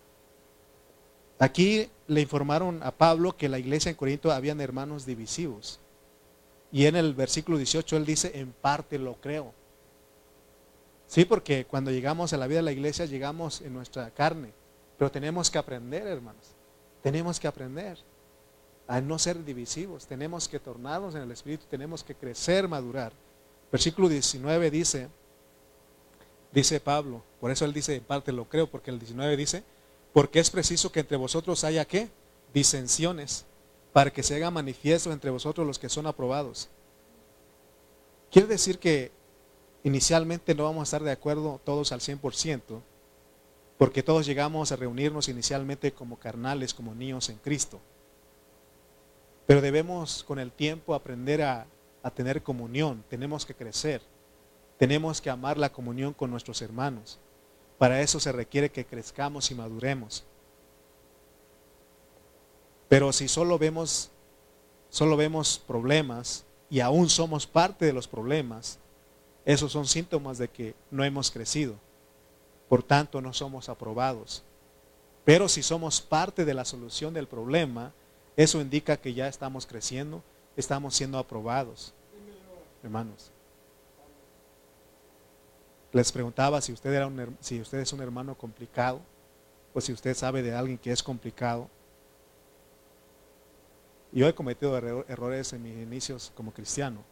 Aquí 1.38 1.88
le 2.06 2.20
informaron 2.20 2.82
a 2.82 2.90
Pablo 2.92 3.36
que 3.36 3.48
la 3.48 3.58
iglesia 3.58 3.90
en 3.90 3.96
Corinto 3.96 4.30
habían 4.30 4.60
hermanos 4.60 5.04
divisivos. 5.06 5.80
Y 6.70 6.86
en 6.86 6.96
el 6.96 7.14
versículo 7.14 7.58
18 7.58 7.96
él 7.96 8.06
dice, 8.06 8.32
en 8.34 8.52
parte 8.52 8.98
lo 8.98 9.14
creo. 9.14 9.52
Sí, 11.06 11.24
porque 11.24 11.64
cuando 11.64 11.90
llegamos 11.90 12.32
a 12.32 12.36
la 12.36 12.46
vida 12.46 12.58
de 12.58 12.64
la 12.64 12.72
iglesia 12.72 13.04
llegamos 13.04 13.60
en 13.60 13.72
nuestra 13.72 14.10
carne. 14.10 14.52
Pero 14.98 15.10
tenemos 15.10 15.50
que 15.50 15.58
aprender, 15.58 16.06
hermanos. 16.06 16.54
Tenemos 17.02 17.38
que 17.38 17.48
aprender 17.48 17.98
a 18.86 19.00
no 19.00 19.18
ser 19.18 19.44
divisivos. 19.44 20.06
Tenemos 20.06 20.48
que 20.48 20.58
tornarnos 20.58 21.14
en 21.14 21.22
el 21.22 21.30
Espíritu. 21.30 21.66
Tenemos 21.68 22.02
que 22.02 22.14
crecer, 22.14 22.68
madurar. 22.68 23.12
Versículo 23.70 24.08
19 24.08 24.70
dice, 24.70 25.08
dice 26.52 26.80
Pablo, 26.80 27.22
por 27.40 27.50
eso 27.50 27.64
él 27.64 27.72
dice, 27.72 27.96
en 27.96 28.04
parte 28.04 28.30
lo 28.30 28.48
creo, 28.48 28.68
porque 28.68 28.90
el 28.90 28.98
19 28.98 29.36
dice, 29.36 29.64
porque 30.14 30.38
es 30.38 30.48
preciso 30.48 30.92
que 30.92 31.00
entre 31.00 31.16
vosotros 31.16 31.64
haya 31.64 31.84
qué? 31.84 32.08
Disensiones, 32.54 33.44
para 33.92 34.12
que 34.12 34.22
se 34.22 34.36
haga 34.36 34.48
manifiesto 34.52 35.12
entre 35.12 35.30
vosotros 35.30 35.66
los 35.66 35.80
que 35.80 35.88
son 35.88 36.06
aprobados. 36.06 36.68
Quiere 38.30 38.46
decir 38.46 38.78
que 38.78 39.10
inicialmente 39.82 40.54
no 40.54 40.64
vamos 40.64 40.82
a 40.82 40.84
estar 40.84 41.02
de 41.02 41.10
acuerdo 41.10 41.60
todos 41.64 41.90
al 41.90 41.98
100%, 41.98 42.80
porque 43.76 44.04
todos 44.04 44.24
llegamos 44.24 44.70
a 44.70 44.76
reunirnos 44.76 45.28
inicialmente 45.28 45.92
como 45.92 46.16
carnales, 46.16 46.74
como 46.74 46.94
niños 46.94 47.28
en 47.28 47.38
Cristo. 47.38 47.80
Pero 49.46 49.60
debemos 49.60 50.22
con 50.22 50.38
el 50.38 50.52
tiempo 50.52 50.94
aprender 50.94 51.42
a, 51.42 51.66
a 52.04 52.10
tener 52.12 52.40
comunión, 52.44 53.04
tenemos 53.10 53.44
que 53.44 53.56
crecer, 53.56 54.00
tenemos 54.78 55.20
que 55.20 55.30
amar 55.30 55.58
la 55.58 55.72
comunión 55.72 56.14
con 56.14 56.30
nuestros 56.30 56.62
hermanos. 56.62 57.18
Para 57.84 58.00
eso 58.00 58.18
se 58.18 58.32
requiere 58.32 58.70
que 58.70 58.86
crezcamos 58.86 59.50
y 59.50 59.54
maduremos. 59.54 60.24
Pero 62.88 63.12
si 63.12 63.28
solo 63.28 63.58
vemos, 63.58 64.10
solo 64.88 65.18
vemos 65.18 65.58
problemas 65.58 66.46
y 66.70 66.80
aún 66.80 67.10
somos 67.10 67.46
parte 67.46 67.84
de 67.84 67.92
los 67.92 68.08
problemas, 68.08 68.78
esos 69.44 69.70
son 69.70 69.86
síntomas 69.86 70.38
de 70.38 70.48
que 70.48 70.74
no 70.90 71.04
hemos 71.04 71.30
crecido. 71.30 71.74
Por 72.70 72.82
tanto, 72.82 73.20
no 73.20 73.34
somos 73.34 73.68
aprobados. 73.68 74.42
Pero 75.26 75.46
si 75.50 75.62
somos 75.62 76.00
parte 76.00 76.46
de 76.46 76.54
la 76.54 76.64
solución 76.64 77.12
del 77.12 77.28
problema, 77.28 77.92
eso 78.34 78.62
indica 78.62 78.96
que 78.96 79.12
ya 79.12 79.28
estamos 79.28 79.66
creciendo, 79.66 80.22
estamos 80.56 80.94
siendo 80.94 81.18
aprobados. 81.18 81.92
Hermanos. 82.82 83.33
Les 85.94 86.12
preguntaba 86.12 86.60
si 86.60 86.72
usted, 86.74 86.92
era 86.92 87.06
un, 87.06 87.38
si 87.40 87.58
usted 87.58 87.78
es 87.78 87.90
un 87.94 88.02
hermano 88.02 88.36
complicado 88.36 89.00
o 89.72 89.80
si 89.80 89.94
usted 89.94 90.14
sabe 90.14 90.42
de 90.42 90.54
alguien 90.54 90.76
que 90.76 90.92
es 90.92 91.02
complicado. 91.02 91.70
Yo 94.12 94.28
he 94.28 94.34
cometido 94.34 94.76
errores 94.76 95.54
en 95.54 95.62
mis 95.62 95.74
inicios 95.74 96.30
como 96.36 96.52
cristiano 96.52 97.02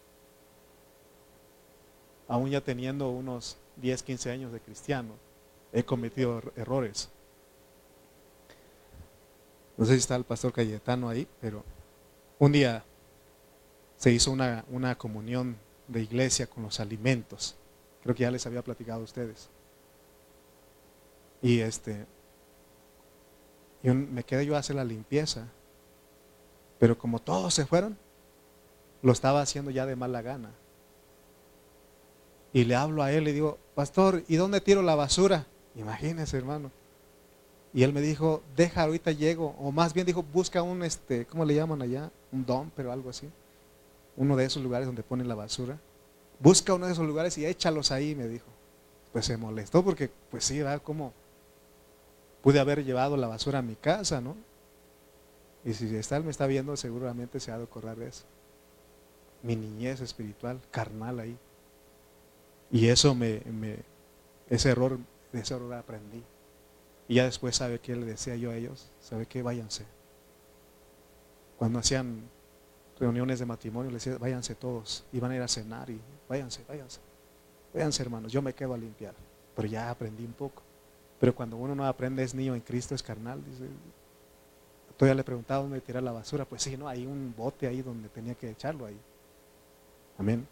aún 2.33 2.49
ya 2.49 2.63
teniendo 2.63 3.11
unos 3.11 3.59
10, 3.77 4.03
15 4.03 4.31
años 4.31 4.53
de 4.53 4.61
cristiano, 4.61 5.11
he 5.71 5.85
cometido 5.85 6.39
er-, 6.39 6.53
errores. 6.57 7.11
No 9.77 9.85
sé 9.85 9.93
si 9.93 9.99
está 9.99 10.17
el 10.17 10.25
pastor 10.25 10.51
Cayetano 10.51 11.11
ahí, 11.11 11.29
pero 11.43 11.63
un 12.39 12.53
día 12.53 12.85
se 13.99 14.13
hizo 14.13 14.31
una, 14.31 14.65
una 14.71 14.97
comunión 14.97 15.59
de 15.89 16.01
iglesia 16.01 16.47
con 16.47 16.63
los 16.63 16.81
alimentos. 16.81 17.55
Creo 18.03 18.15
que 18.15 18.23
ya 18.23 18.31
les 18.31 18.47
había 18.47 18.63
platicado 18.63 19.01
a 19.01 19.05
ustedes. 19.05 19.49
Y 21.41 21.61
este, 21.61 22.07
me 23.83 24.25
quedé 24.25 24.47
yo 24.47 24.57
a 24.57 24.61
hacer 24.61 24.77
la 24.77 24.85
limpieza. 24.85 25.49
Pero 26.79 26.99
como 26.99 27.21
todos 27.21 27.55
se 27.55 27.67
fueron, 27.67 27.97
lo 29.03 29.13
estaba 29.13 29.41
haciendo 29.41 29.71
ya 29.71 29.87
de 29.87 29.97
mala 29.97 30.23
gana. 30.23 30.51
Y 32.53 32.65
le 32.65 32.75
hablo 32.75 33.03
a 33.03 33.13
él 33.13 33.29
y 33.29 33.33
digo, 33.33 33.59
pastor, 33.75 34.25
¿y 34.29 34.37
dónde 34.37 34.61
tiro 34.61 34.83
la 34.83 34.95
basura? 34.95 35.47
Imagínese, 35.75 36.37
hermano. 36.37 36.71
Y 37.73 37.85
él 37.85 37.93
me 37.93 38.03
dijo, 38.03 38.43
deja, 38.57 38.83
ahorita 38.83 39.13
llego. 39.13 39.55
O 39.59 39.73
más 39.73 39.95
bien 39.95 40.07
dijo, 40.07 40.23
busca 40.23 40.63
un, 40.63 40.83
este, 40.83 41.25
¿cómo 41.27 41.45
le 41.45 41.55
llaman 41.55 41.81
allá? 41.81 42.11
Un 42.31 42.45
don, 42.45 42.71
pero 42.77 42.93
algo 42.93 43.11
así. 43.11 43.31
Uno 44.17 44.37
de 44.37 44.45
esos 44.45 44.63
lugares 44.63 44.87
donde 44.87 45.03
ponen 45.03 45.29
la 45.29 45.35
basura. 45.35 45.79
Busca 46.43 46.75
uno 46.75 46.87
de 46.87 46.93
esos 46.93 47.07
lugares 47.07 47.39
y 47.39 47.47
échalos 47.47 47.93
ahí, 47.93 48.17
me 48.17 48.27
dijo. 48.27 48.47
Pues 49.13 49.27
se 49.27 49.37
molestó 49.37 49.85
porque, 49.85 50.11
pues 50.31 50.45
sí, 50.45 50.59
¿verdad? 50.59 50.83
¿Cómo 50.83 51.13
pude 52.43 52.59
haber 52.59 52.85
llevado 52.85 53.17
la 53.17 53.29
basura 53.29 53.61
a 53.61 53.63
mi 53.63 53.77
casa, 53.77 54.21
no? 54.21 54.35
Y 55.65 55.75
si 55.75 55.95
está, 55.95 56.17
él 56.17 56.25
me 56.25 56.33
está 56.33 56.47
viendo, 56.49 56.77
seguramente 56.77 57.39
se 57.39 57.53
ha 57.53 57.59
de 57.59 57.67
correr 57.67 57.97
de 57.97 58.09
eso. 58.09 58.25
Mi 59.43 59.55
niñez 59.55 60.01
espiritual, 60.01 60.61
carnal 60.73 61.21
ahí. 61.21 61.39
Y 62.73 62.89
eso 62.89 63.15
me, 63.15 63.43
ese 64.51 64.71
error, 64.71 64.99
de 65.33 65.41
ese 65.41 65.55
error 65.55 65.73
aprendí. 65.75 66.25
Y 67.07 67.17
ya 67.17 67.25
después, 67.25 67.55
¿sabe 67.55 67.79
qué 67.79 67.95
le 67.95 68.07
decía 68.07 68.35
yo 68.35 68.51
a 68.51 68.57
ellos? 68.57 68.91
¿Sabe 69.01 69.27
qué? 69.27 69.43
Váyanse. 69.43 69.85
Cuando 71.57 71.79
hacían 71.79 72.23
reuniones 73.03 73.41
de 73.41 73.47
matrimonio, 73.47 73.91
les 73.91 74.05
decía, 74.05 74.17
váyanse 74.17 74.55
todos. 74.55 75.05
Iban 75.13 75.33
a 75.33 75.37
ir 75.37 75.43
a 75.43 75.49
cenar 75.49 75.91
y 75.91 76.01
váyanse, 76.29 76.63
váyanse. 76.69 77.01
Váyanse, 77.75 78.03
hermanos, 78.03 78.31
yo 78.31 78.41
me 78.41 78.55
quedo 78.55 78.75
a 78.75 78.79
limpiar. 78.79 79.13
Pero 79.57 79.67
ya 79.67 79.91
aprendí 79.91 80.25
un 80.25 80.33
poco. 80.33 80.63
Pero 81.19 81.35
cuando 81.35 81.57
uno 81.57 81.75
no 81.75 81.85
aprende 81.85 82.23
es 82.23 82.33
niño 82.33 82.55
en 82.55 82.61
Cristo, 82.61 82.95
es 82.95 83.03
carnal. 83.03 83.45
Dice, 83.45 83.65
todavía 84.97 85.17
le 85.17 85.25
preguntaba 85.25 85.63
dónde 85.63 85.81
tirar 85.81 86.03
la 86.03 86.13
basura. 86.13 86.45
Pues 86.45 86.63
sí, 86.63 86.77
no, 86.77 86.87
hay 86.87 87.05
un 87.05 87.35
bote 87.37 87.67
ahí 87.67 87.83
donde 87.83 88.09
tenía 88.09 88.37
que 88.37 88.51
echarlo 88.51 88.87
ahí. 88.87 88.99
Amén. 90.17 90.47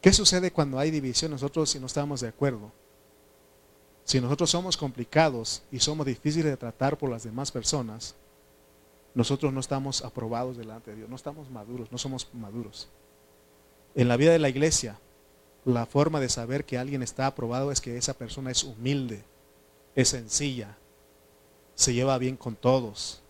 ¿Qué 0.00 0.12
sucede 0.12 0.50
cuando 0.50 0.80
hay 0.80 0.90
división 0.90 1.30
nosotros 1.30 1.70
si 1.70 1.78
no 1.78 1.86
estamos 1.86 2.20
de 2.20 2.28
acuerdo? 2.28 2.72
Si 4.04 4.20
nosotros 4.20 4.50
somos 4.50 4.76
complicados 4.76 5.62
y 5.70 5.78
somos 5.78 6.06
difíciles 6.06 6.50
de 6.50 6.56
tratar 6.56 6.98
por 6.98 7.08
las 7.08 7.22
demás 7.22 7.52
personas, 7.52 8.16
nosotros 9.14 9.52
no 9.52 9.60
estamos 9.60 10.04
aprobados 10.04 10.56
delante 10.56 10.90
de 10.90 10.98
Dios, 10.98 11.08
no 11.08 11.16
estamos 11.16 11.50
maduros, 11.50 11.92
no 11.92 11.98
somos 11.98 12.28
maduros. 12.32 12.88
En 13.94 14.08
la 14.08 14.16
vida 14.16 14.32
de 14.32 14.38
la 14.38 14.48
iglesia, 14.48 14.98
la 15.64 15.86
forma 15.86 16.18
de 16.20 16.28
saber 16.28 16.64
que 16.64 16.78
alguien 16.78 17.02
está 17.02 17.26
aprobado 17.26 17.70
es 17.70 17.80
que 17.80 17.96
esa 17.96 18.14
persona 18.14 18.50
es 18.50 18.64
humilde, 18.64 19.22
es 19.94 20.08
sencilla, 20.08 20.76
se 21.74 21.92
lleva 21.92 22.18
bien 22.18 22.36
con 22.36 22.56
todos, 22.56 23.22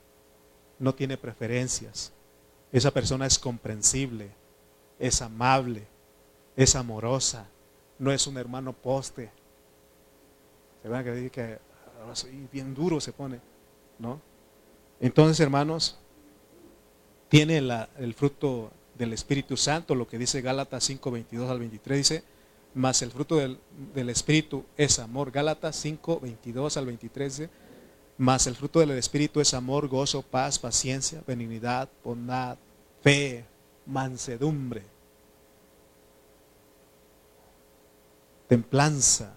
no 0.78 0.94
tiene 0.94 1.16
preferencias. 1.16 2.12
Esa 2.70 2.90
persona 2.90 3.26
es 3.26 3.38
comprensible, 3.38 4.30
es 4.98 5.20
amable, 5.20 5.86
es 6.56 6.74
amorosa, 6.76 7.48
no 7.98 8.12
es 8.12 8.26
un 8.26 8.38
hermano 8.38 8.72
poste. 8.72 9.30
Se 10.82 10.88
van 10.88 11.00
a 11.00 11.04
creer 11.04 11.30
que 11.30 11.58
bien 12.50 12.74
duro 12.74 13.00
se 13.00 13.12
pone, 13.12 13.40
¿no? 13.98 14.20
Entonces, 15.02 15.40
hermanos, 15.40 15.98
tiene 17.28 17.58
el 17.58 18.14
fruto 18.14 18.70
del 18.96 19.12
Espíritu 19.12 19.56
Santo, 19.56 19.96
lo 19.96 20.06
que 20.06 20.16
dice 20.16 20.40
Gálatas 20.40 20.84
5, 20.84 21.10
22 21.10 21.50
al 21.50 21.58
23, 21.58 21.98
dice, 21.98 22.24
más 22.72 23.02
el 23.02 23.10
fruto 23.10 23.36
del, 23.36 23.58
Espíritu 24.08 24.64
es 24.76 25.00
amor. 25.00 25.32
Gálatas 25.32 25.74
5, 25.74 26.20
22 26.20 26.76
al 26.76 26.86
23 26.86 27.36
dice, 27.36 27.50
más 28.16 28.46
el 28.46 28.54
fruto 28.54 28.78
del 28.78 28.92
Espíritu 28.92 29.40
es 29.40 29.54
amor, 29.54 29.88
gozo, 29.88 30.22
paz, 30.22 30.60
paciencia, 30.60 31.20
benignidad, 31.26 31.88
bondad, 32.04 32.56
fe, 33.02 33.44
mansedumbre, 33.86 34.84
templanza. 38.46 39.34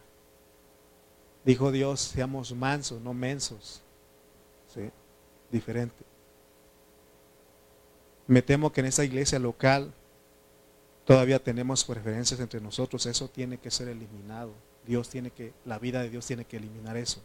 Dijo 1.43 1.71
Dios, 1.71 2.01
seamos 2.01 2.53
mansos, 2.53 3.01
no 3.01 3.15
mensos. 3.15 3.81
Diferente. 5.51 6.03
Me 8.27 8.41
temo 8.41 8.71
que 8.71 8.81
en 8.81 8.87
esa 8.87 9.03
iglesia 9.03 9.39
local 9.39 9.93
todavía 11.05 11.41
tenemos 11.41 11.83
preferencias 11.83 12.39
entre 12.39 12.59
nosotros. 12.59 13.05
Eso 13.05 13.29
tiene 13.29 13.57
que 13.57 13.71
ser 13.71 13.87
eliminado. 13.87 14.51
Dios 14.85 15.09
tiene 15.09 15.31
que, 15.31 15.53
la 15.65 15.79
vida 15.79 16.01
de 16.01 16.09
Dios 16.09 16.25
tiene 16.25 16.45
que 16.45 16.57
eliminar 16.57 16.97
eso. 16.97 17.21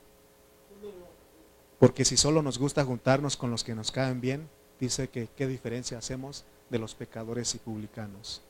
Porque 1.78 2.04
si 2.04 2.16
solo 2.16 2.42
nos 2.42 2.58
gusta 2.58 2.84
juntarnos 2.84 3.36
con 3.36 3.50
los 3.50 3.64
que 3.64 3.74
nos 3.74 3.90
caen 3.90 4.20
bien, 4.20 4.48
dice 4.78 5.08
que 5.08 5.28
qué 5.34 5.46
diferencia 5.46 5.96
hacemos 5.96 6.44
de 6.68 6.78
los 6.78 6.94
pecadores 6.94 7.54
y 7.54 7.58
publicanos. 7.58 8.42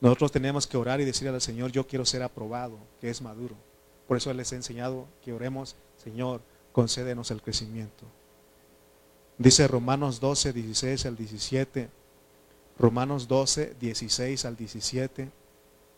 Nosotros 0.00 0.32
tenemos 0.32 0.66
que 0.66 0.78
orar 0.78 1.00
y 1.00 1.04
decirle 1.04 1.34
al 1.34 1.40
Señor, 1.42 1.70
yo 1.72 1.86
quiero 1.86 2.06
ser 2.06 2.22
aprobado, 2.22 2.78
que 3.00 3.10
es 3.10 3.20
maduro. 3.20 3.54
Por 4.08 4.16
eso 4.16 4.32
les 4.32 4.50
he 4.52 4.56
enseñado 4.56 5.06
que 5.22 5.34
oremos, 5.34 5.76
Señor, 6.02 6.40
concédenos 6.72 7.30
el 7.30 7.42
crecimiento. 7.42 8.06
Dice 9.40 9.66
Romanos 9.66 10.20
12, 10.20 10.52
16 10.52 11.06
al 11.06 11.16
17. 11.16 11.88
Romanos 12.78 13.26
12, 13.26 13.74
16 13.80 14.44
al 14.44 14.54
17. 14.54 15.30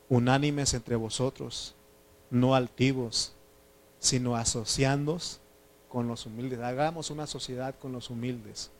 Unánimes 0.09 0.75
entre 0.75 0.95
vosotros, 0.95 1.75
no 2.31 2.55
altivos, 2.55 3.33
sino 3.99 4.37
asociándos 4.37 5.41
con 5.89 6.07
los 6.07 6.25
humildes. 6.25 6.61
Hagamos 6.61 7.11
una 7.11 7.27
sociedad 7.27 7.75
con 7.81 7.91
los 7.91 8.11
humildes. 8.11 8.71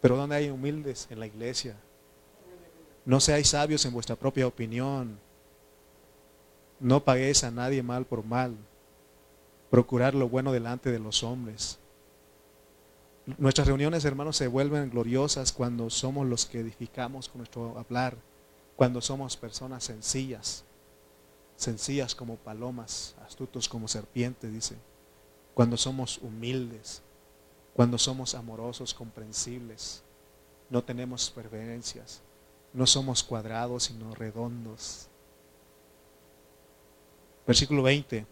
Pero 0.00 0.16
¿dónde 0.16 0.36
hay 0.36 0.48
humildes? 0.48 1.06
En 1.10 1.20
la 1.20 1.26
iglesia. 1.26 1.76
No 3.04 3.20
seáis 3.20 3.48
sabios 3.48 3.84
en 3.84 3.92
vuestra 3.92 4.16
propia 4.16 4.46
opinión. 4.46 5.18
No 6.80 7.04
paguéis 7.04 7.44
a 7.44 7.50
nadie 7.50 7.82
mal 7.82 8.06
por 8.06 8.24
mal. 8.24 8.56
Procurar 9.68 10.14
lo 10.14 10.26
bueno 10.26 10.52
delante 10.52 10.90
de 10.90 11.00
los 11.00 11.22
hombres. 11.22 11.78
Nuestras 13.26 13.66
reuniones, 13.66 14.04
hermanos, 14.04 14.36
se 14.36 14.48
vuelven 14.48 14.90
gloriosas 14.90 15.52
cuando 15.52 15.88
somos 15.88 16.26
los 16.26 16.44
que 16.44 16.60
edificamos 16.60 17.30
con 17.30 17.38
nuestro 17.38 17.78
hablar, 17.78 18.18
cuando 18.76 19.00
somos 19.00 19.36
personas 19.36 19.84
sencillas, 19.84 20.64
sencillas 21.56 22.14
como 22.14 22.36
palomas, 22.36 23.14
astutos 23.24 23.66
como 23.66 23.88
serpientes, 23.88 24.52
dice, 24.52 24.76
cuando 25.54 25.78
somos 25.78 26.18
humildes, 26.18 27.00
cuando 27.72 27.96
somos 27.96 28.34
amorosos, 28.34 28.92
comprensibles, 28.92 30.02
no 30.68 30.84
tenemos 30.84 31.30
preferencias, 31.30 32.20
no 32.74 32.86
somos 32.86 33.22
cuadrados, 33.22 33.84
sino 33.84 34.14
redondos. 34.14 35.08
Versículo 37.46 37.82
20. 37.82 38.26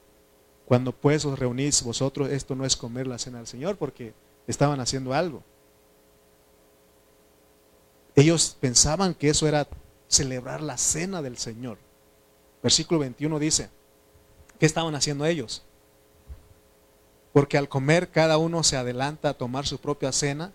Cuando 0.67 0.93
pues 0.93 1.25
os 1.25 1.39
reunís 1.39 1.83
vosotros, 1.83 2.31
esto 2.31 2.55
no 2.55 2.67
es 2.67 2.77
comer 2.77 3.07
la 3.07 3.19
cena 3.19 3.39
del 3.39 3.47
Señor, 3.47 3.77
porque 3.77 4.15
estaban 4.47 4.81
haciendo 4.81 5.15
algo. 5.15 5.43
Ellos 8.15 8.57
pensaban 8.61 9.15
que 9.15 9.31
eso 9.31 9.47
era 9.49 9.67
celebrar 10.09 10.61
la 10.61 10.77
cena 10.77 11.23
del 11.23 11.39
Señor. 11.39 11.79
Versículo 12.63 13.01
21 13.01 13.39
dice, 13.39 13.71
¿qué 14.59 14.67
estaban 14.67 14.95
haciendo 14.95 15.25
ellos? 15.25 15.63
Porque 17.33 17.57
al 17.57 17.69
comer 17.69 18.11
cada 18.11 18.37
uno 18.37 18.63
se 18.63 18.77
adelanta 18.77 19.31
a 19.31 19.35
tomar 19.35 19.67
su 19.67 19.79
propia 19.79 20.13
cena 20.13 20.53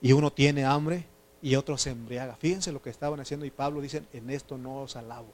y 0.00 0.12
uno 0.12 0.32
tiene 0.32 0.64
hambre 0.64 1.04
y 1.42 1.56
otro 1.56 1.76
se 1.76 1.90
embriaga. 1.90 2.36
Fíjense 2.36 2.72
lo 2.72 2.80
que 2.80 2.90
estaban 2.90 3.20
haciendo 3.20 3.44
y 3.44 3.50
Pablo 3.50 3.80
dice, 3.80 4.02
en 4.12 4.30
esto 4.30 4.56
no 4.56 4.82
os 4.82 4.96
alabo. 4.96 5.28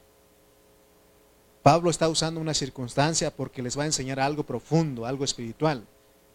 Pablo 1.63 1.89
está 1.89 2.09
usando 2.09 2.39
una 2.39 2.53
circunstancia 2.53 3.35
porque 3.35 3.63
les 3.63 3.79
va 3.79 3.83
a 3.83 3.87
enseñar 3.87 4.19
algo 4.19 4.43
profundo, 4.43 5.05
algo 5.05 5.23
espiritual. 5.23 5.87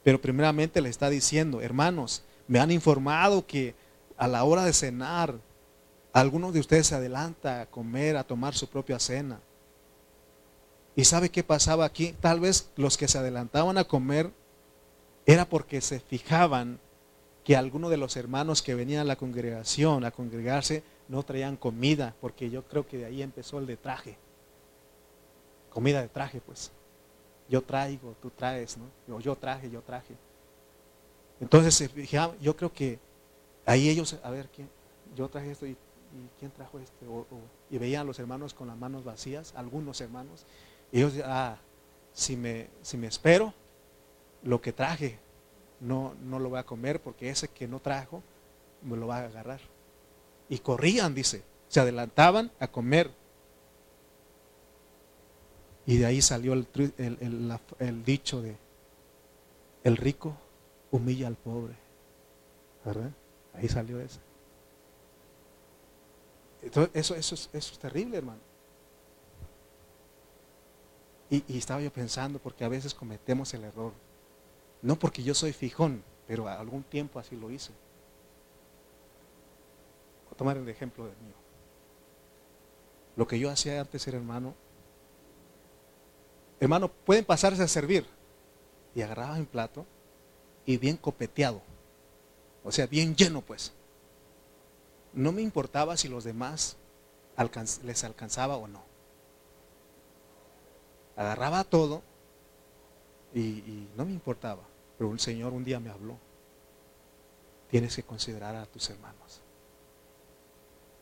Pero 0.02 0.20
primeramente 0.20 0.80
le 0.80 0.88
está 0.88 1.10
diciendo, 1.10 1.60
hermanos, 1.60 2.22
me 2.48 2.58
han 2.58 2.70
informado 2.70 3.46
que 3.46 3.74
a 4.16 4.28
la 4.28 4.44
hora 4.44 4.64
de 4.64 4.72
cenar, 4.72 5.34
algunos 6.12 6.52
de 6.52 6.60
ustedes 6.60 6.88
se 6.88 6.94
adelanta 6.94 7.62
a 7.62 7.66
comer, 7.66 8.16
a 8.16 8.24
tomar 8.24 8.54
su 8.54 8.68
propia 8.68 8.98
cena. 8.98 9.40
¿Y 10.96 11.04
sabe 11.04 11.30
qué 11.30 11.42
pasaba 11.42 11.84
aquí? 11.84 12.14
Tal 12.20 12.40
vez 12.40 12.70
los 12.76 12.96
que 12.96 13.08
se 13.08 13.18
adelantaban 13.18 13.78
a 13.78 13.84
comer 13.84 14.30
era 15.26 15.48
porque 15.48 15.80
se 15.80 16.00
fijaban 16.00 16.80
que 17.44 17.56
algunos 17.56 17.90
de 17.90 17.96
los 17.96 18.16
hermanos 18.16 18.62
que 18.62 18.74
venían 18.74 19.02
a 19.02 19.04
la 19.04 19.16
congregación 19.16 20.04
a 20.04 20.10
congregarse 20.10 20.82
no 21.08 21.22
traían 21.22 21.56
comida, 21.56 22.14
porque 22.20 22.50
yo 22.50 22.62
creo 22.64 22.86
que 22.86 22.98
de 22.98 23.04
ahí 23.06 23.22
empezó 23.22 23.58
el 23.58 23.66
de 23.66 23.76
traje. 23.76 24.16
Comida 25.70 26.02
de 26.02 26.08
traje, 26.08 26.40
pues. 26.40 26.70
Yo 27.50 27.60
traigo, 27.60 28.14
tú 28.22 28.30
traes, 28.30 28.78
¿no? 28.78 29.20
Yo, 29.20 29.36
traje, 29.36 29.68
yo 29.68 29.82
traje. 29.82 30.14
Entonces 31.40 31.74
se 31.74 31.88
fijaban, 31.88 32.38
yo 32.38 32.56
creo 32.56 32.72
que 32.72 32.98
ahí 33.66 33.88
ellos, 33.88 34.16
a 34.22 34.30
ver, 34.30 34.48
¿quién? 34.54 34.70
yo 35.16 35.28
traje 35.28 35.50
esto 35.50 35.66
y, 35.66 35.76
¿quién 36.38 36.50
trajo 36.52 36.78
este? 36.78 37.06
y 37.70 37.78
veían 37.78 38.02
a 38.02 38.04
los 38.04 38.18
hermanos 38.18 38.54
con 38.54 38.68
las 38.68 38.76
manos 38.76 39.04
vacías, 39.04 39.52
algunos 39.56 40.00
hermanos. 40.00 40.46
Y 40.92 40.98
ellos, 40.98 41.14
ah, 41.24 41.56
si 42.12 42.36
me, 42.36 42.68
si 42.82 42.96
me 42.96 43.08
espero, 43.08 43.52
lo 44.42 44.60
que 44.60 44.72
traje, 44.72 45.18
no, 45.80 46.14
no 46.22 46.38
lo 46.38 46.50
voy 46.50 46.58
a 46.60 46.64
comer 46.64 47.00
porque 47.00 47.30
ese 47.30 47.48
que 47.48 47.66
no 47.66 47.80
trajo 47.80 48.22
me 48.82 48.96
lo 48.96 49.08
va 49.08 49.18
a 49.18 49.24
agarrar. 49.24 49.60
Y 50.48 50.58
corrían, 50.58 51.14
dice, 51.14 51.42
se 51.68 51.80
adelantaban 51.80 52.50
a 52.58 52.68
comer. 52.68 53.10
Y 55.90 55.96
de 55.96 56.06
ahí 56.06 56.22
salió 56.22 56.52
el, 56.52 58.04
dicho 58.04 58.40
de, 58.40 58.56
el 59.82 59.96
rico 59.96 60.36
humilla 60.92 61.26
al 61.26 61.34
pobre. 61.34 61.74
¿Verdad? 62.84 63.10
Ahí 63.54 63.68
salió 63.68 64.00
eso. 64.00 64.20
Entonces, 66.62 66.92
eso, 66.94 67.16
eso, 67.16 67.48
es, 67.52 67.78
terrible, 67.80 68.18
hermano. 68.18 68.38
Y, 71.28 71.42
y, 71.48 71.58
estaba 71.58 71.80
yo 71.80 71.92
pensando, 71.92 72.38
porque 72.38 72.62
a 72.62 72.68
veces 72.68 72.94
cometemos 72.94 73.52
el 73.54 73.64
error 73.64 73.92
no 74.82 74.96
porque 74.96 75.24
yo 75.24 75.34
soy 75.34 75.52
fijón, 75.52 76.04
pero 76.28 76.46
algún 76.46 76.84
tiempo 76.84 77.18
así 77.18 77.34
lo 77.34 77.50
hice. 77.50 77.72
Voy 80.24 80.34
a 80.34 80.36
tomar 80.36 80.56
el 80.56 80.68
ejemplo 80.68 81.04
del 81.04 81.16
mío. 81.16 81.34
Lo 83.16 83.26
que 83.26 83.40
yo 83.40 83.50
hacía 83.50 83.80
antes 83.80 84.06
era, 84.06 84.18
hermano, 84.18 84.54
hermano, 86.60 86.88
pueden 86.88 87.24
pasarse 87.24 87.62
a 87.62 87.68
servir. 87.68 88.06
Y 88.94 89.02
agarraba 89.02 89.36
mi 89.36 89.46
plato 89.46 89.86
y 90.64 90.76
bien 90.76 90.96
copeteado. 90.96 91.62
O 92.62 92.70
sea, 92.70 92.86
bien 92.86 93.16
lleno 93.16 93.40
pues. 93.40 93.72
No 95.12 95.32
me 95.32 95.42
importaba 95.42 95.96
si 95.96 96.08
los 96.08 96.24
demás 96.24 96.76
les 97.84 98.04
alcanzaba 98.04 98.56
o 98.56 98.68
no. 98.68 98.82
agarraba 101.16 101.64
todo 101.64 102.02
y, 103.34 103.88
no 103.96 104.04
me 104.04 104.12
importaba. 104.12 104.62
Pero 104.98 105.12
el 105.12 105.20
Señor 105.20 105.52
un 105.52 105.64
día 105.64 105.80
me 105.80 105.90
habló. 105.90 106.18
Tienes 107.70 107.96
que 107.96 108.02
considerar 108.02 108.54
a 108.56 108.66
tus 108.66 108.90
hermanos. 108.90 109.40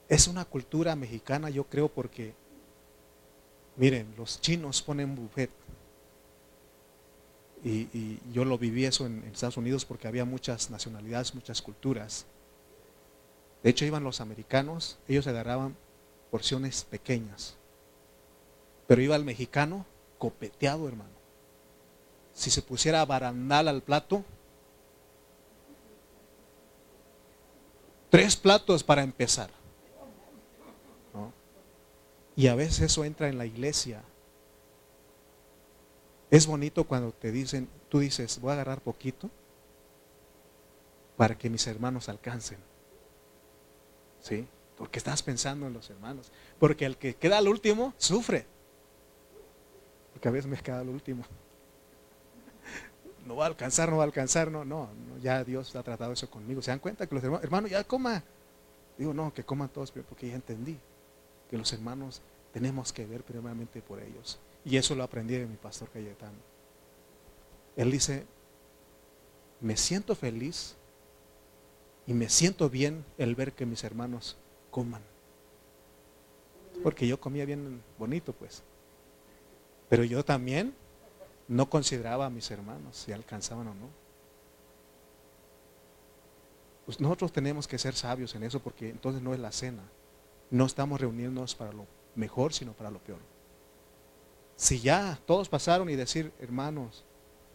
Es 0.08 0.28
una 0.28 0.44
cultura 0.44 0.94
mexicana, 0.96 1.50
yo 1.50 1.64
creo, 1.64 1.88
porque, 1.88 2.34
miren, 3.78 4.12
los 4.18 4.40
chinos 4.40 4.82
ponen 4.82 5.14
buffet. 5.14 5.50
Y, 7.64 8.20
yo 8.32 8.44
lo 8.44 8.58
viví 8.58 8.84
eso 8.84 9.06
en, 9.06 9.24
Estados 9.24 9.56
Unidos 9.56 9.84
porque 9.84 10.06
había 10.06 10.24
muchas 10.24 10.70
nacionalidades, 10.70 11.34
muchas 11.34 11.62
culturas. 11.62 12.26
De 13.62 13.70
hecho, 13.70 13.84
iban 13.84 14.04
los 14.04 14.20
americanos, 14.20 14.98
ellos 15.08 15.26
agarraban 15.26 15.76
porciones 16.30 16.84
pequeñas. 16.84 17.56
Pero 18.86 19.02
iba 19.02 19.16
el 19.16 19.24
mexicano 19.24 19.86
copeteado, 20.18 20.86
hermano. 20.88 21.10
Si 22.32 22.50
se 22.50 22.62
pusiera 22.62 23.04
barandal 23.04 23.66
al 23.68 23.82
plato, 23.82 24.24
tres 28.10 28.36
platos 28.36 28.84
para 28.84 29.02
empezar. 29.02 29.50
Y 32.38 32.46
a 32.46 32.54
veces 32.54 32.82
eso 32.82 33.04
entra 33.04 33.28
en 33.28 33.36
la 33.36 33.46
iglesia. 33.46 34.00
Es 36.30 36.46
bonito 36.46 36.84
cuando 36.84 37.10
te 37.10 37.32
dicen, 37.32 37.68
tú 37.88 37.98
dices, 37.98 38.40
voy 38.40 38.50
a 38.50 38.52
agarrar 38.52 38.80
poquito 38.80 39.28
para 41.16 41.36
que 41.36 41.50
mis 41.50 41.66
hermanos 41.66 42.08
alcancen. 42.08 42.58
¿Sí? 44.20 44.46
Porque 44.76 45.00
estás 45.00 45.20
pensando 45.20 45.66
en 45.66 45.72
los 45.72 45.90
hermanos. 45.90 46.30
Porque 46.60 46.86
el 46.86 46.96
que 46.96 47.16
queda 47.16 47.38
al 47.38 47.48
último 47.48 47.92
sufre. 47.96 48.46
Porque 50.12 50.28
a 50.28 50.30
veces 50.30 50.48
me 50.48 50.58
queda 50.58 50.78
al 50.78 50.90
último. 50.90 51.24
No 53.26 53.34
va 53.34 53.46
a 53.46 53.48
alcanzar, 53.48 53.90
no 53.90 53.96
va 53.96 54.04
a 54.04 54.06
alcanzar, 54.06 54.48
no, 54.48 54.64
no, 54.64 54.88
ya 55.20 55.42
Dios 55.42 55.74
ha 55.74 55.82
tratado 55.82 56.12
eso 56.12 56.30
conmigo. 56.30 56.62
¿Se 56.62 56.70
dan 56.70 56.78
cuenta 56.78 57.08
que 57.08 57.16
los 57.16 57.24
hermanos, 57.24 57.42
hermanos, 57.42 57.70
ya 57.72 57.82
coma? 57.82 58.22
Digo, 58.96 59.12
no, 59.12 59.34
que 59.34 59.42
coman 59.42 59.70
todos, 59.70 59.90
porque 59.90 60.28
ya 60.28 60.36
entendí 60.36 60.78
que 61.48 61.58
los 61.58 61.72
hermanos 61.72 62.22
tenemos 62.52 62.92
que 62.92 63.06
ver 63.06 63.22
primeramente 63.22 63.82
por 63.82 64.00
ellos. 64.00 64.38
Y 64.64 64.76
eso 64.76 64.94
lo 64.94 65.02
aprendí 65.02 65.36
de 65.36 65.46
mi 65.46 65.56
pastor 65.56 65.88
Cayetano. 65.90 66.38
Él 67.76 67.90
dice, 67.90 68.26
me 69.60 69.76
siento 69.76 70.14
feliz 70.14 70.76
y 72.06 72.14
me 72.14 72.28
siento 72.28 72.68
bien 72.68 73.04
el 73.18 73.34
ver 73.34 73.52
que 73.52 73.66
mis 73.66 73.84
hermanos 73.84 74.36
coman. 74.70 75.02
Porque 76.82 77.06
yo 77.06 77.20
comía 77.20 77.44
bien 77.44 77.82
bonito, 77.98 78.32
pues. 78.32 78.62
Pero 79.88 80.04
yo 80.04 80.24
también 80.24 80.74
no 81.48 81.68
consideraba 81.68 82.26
a 82.26 82.30
mis 82.30 82.50
hermanos 82.50 82.96
si 82.96 83.12
alcanzaban 83.12 83.68
o 83.68 83.74
no. 83.74 83.88
Pues 86.84 87.00
nosotros 87.00 87.32
tenemos 87.32 87.68
que 87.68 87.78
ser 87.78 87.94
sabios 87.94 88.34
en 88.34 88.42
eso 88.42 88.60
porque 88.60 88.90
entonces 88.90 89.22
no 89.22 89.34
es 89.34 89.40
la 89.40 89.52
cena. 89.52 89.82
No 90.50 90.66
estamos 90.66 91.00
reuniéndonos 91.00 91.54
para 91.54 91.72
lo 91.72 91.86
mejor, 92.14 92.52
sino 92.52 92.72
para 92.72 92.90
lo 92.90 92.98
peor. 92.98 93.18
Si 94.56 94.80
ya 94.80 95.18
todos 95.26 95.48
pasaron 95.48 95.88
y 95.88 95.96
decir, 95.96 96.32
hermanos, 96.40 97.04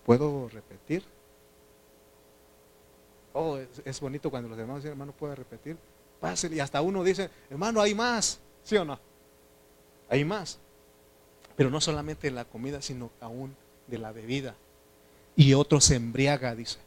¿puedo 0.06 0.48
repetir? 0.50 1.04
Oh, 3.34 3.58
es, 3.58 4.00
bonito 4.00 4.30
cuando 4.30 4.48
los 4.48 4.58
hermanos 4.58 4.84
dicen, 4.84 4.92
hermano, 4.92 5.12
¿puedo 5.12 5.36
repetir? 5.36 5.76
Pásale. 6.22 6.56
Y 6.56 6.60
hasta 6.60 6.82
uno 6.82 7.04
dice, 7.04 7.30
hermano, 7.50 7.82
hay 7.82 7.96
más. 7.96 8.40
¿Sí 8.64 8.78
o 8.78 8.86
no? 8.86 9.00
Hay 10.08 10.24
más. 10.24 10.60
Pero 11.56 11.70
no 11.70 11.82
solamente 11.82 12.28
en 12.28 12.36
la 12.36 12.46
comida, 12.46 12.82
sino 12.82 13.12
aún 13.20 13.56
de 13.88 13.98
la 13.98 14.12
bebida. 14.12 14.56
Y 15.36 15.56
otro 15.56 15.82
se 15.82 15.96
embriaga, 15.96 16.56
dice. 16.56 16.78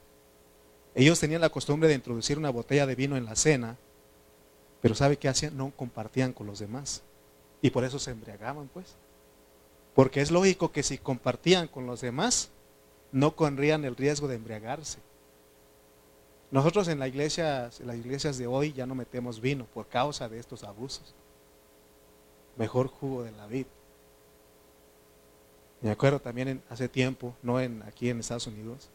Ellos 0.95 1.21
tenían 1.21 1.43
la 1.43 1.51
costumbre 1.51 1.89
de 1.89 1.95
introducir 1.95 2.39
una 2.39 2.49
botella 2.49 2.87
de 2.87 2.95
vino 2.95 3.17
en 3.17 3.27
la 3.27 3.37
cena, 3.37 3.77
pero 4.87 4.95
¿sabe 4.95 5.17
qué 5.17 5.29
hacían? 5.29 5.57
No 5.57 5.73
compartían 5.73 6.33
con 6.33 6.47
los 6.47 6.61
demás. 6.61 7.03
Y 7.61 7.71
por 7.71 7.83
eso 7.83 7.99
se 7.99 8.13
embriagaban, 8.13 8.69
pues. 8.69 8.95
Porque 9.97 10.21
es 10.21 10.31
lógico 10.31 10.71
que 10.71 10.85
si 10.85 10.97
compartían 10.97 11.67
con 11.67 11.89
los 11.89 12.03
demás, 12.03 12.51
no 13.11 13.35
corrían 13.35 13.85
el 13.85 13.97
riesgo 13.97 14.29
de 14.29 14.37
embriagarse. 14.37 15.01
Nosotros 16.53 16.87
en, 16.87 17.01
la 17.01 17.09
iglesia, 17.09 17.69
las 17.81 17.97
iglesias 17.97 18.39
de 18.39 18.47
hoy 18.47 18.75
ya 18.75 18.87
no 18.87 18.95
metemos 18.95 19.41
vino 19.41 19.65
por 19.75 19.89
causa 19.89 20.29
de 20.29 20.39
estos 20.39 20.63
abusos. 20.63 21.17
Mejor 22.57 22.87
jugo 22.87 23.25
de 23.25 23.33
la 23.33 23.49
vid. 23.49 23.67
Me 25.81 25.91
acuerdo 25.91 26.21
también 26.21 26.63
hace 26.71 26.89
tiempo, 26.89 27.35
no 27.43 27.61
en, 27.61 27.83
aquí 27.89 28.09
en 28.09 28.21
Estados 28.21 28.47
Unidos, 28.47 28.89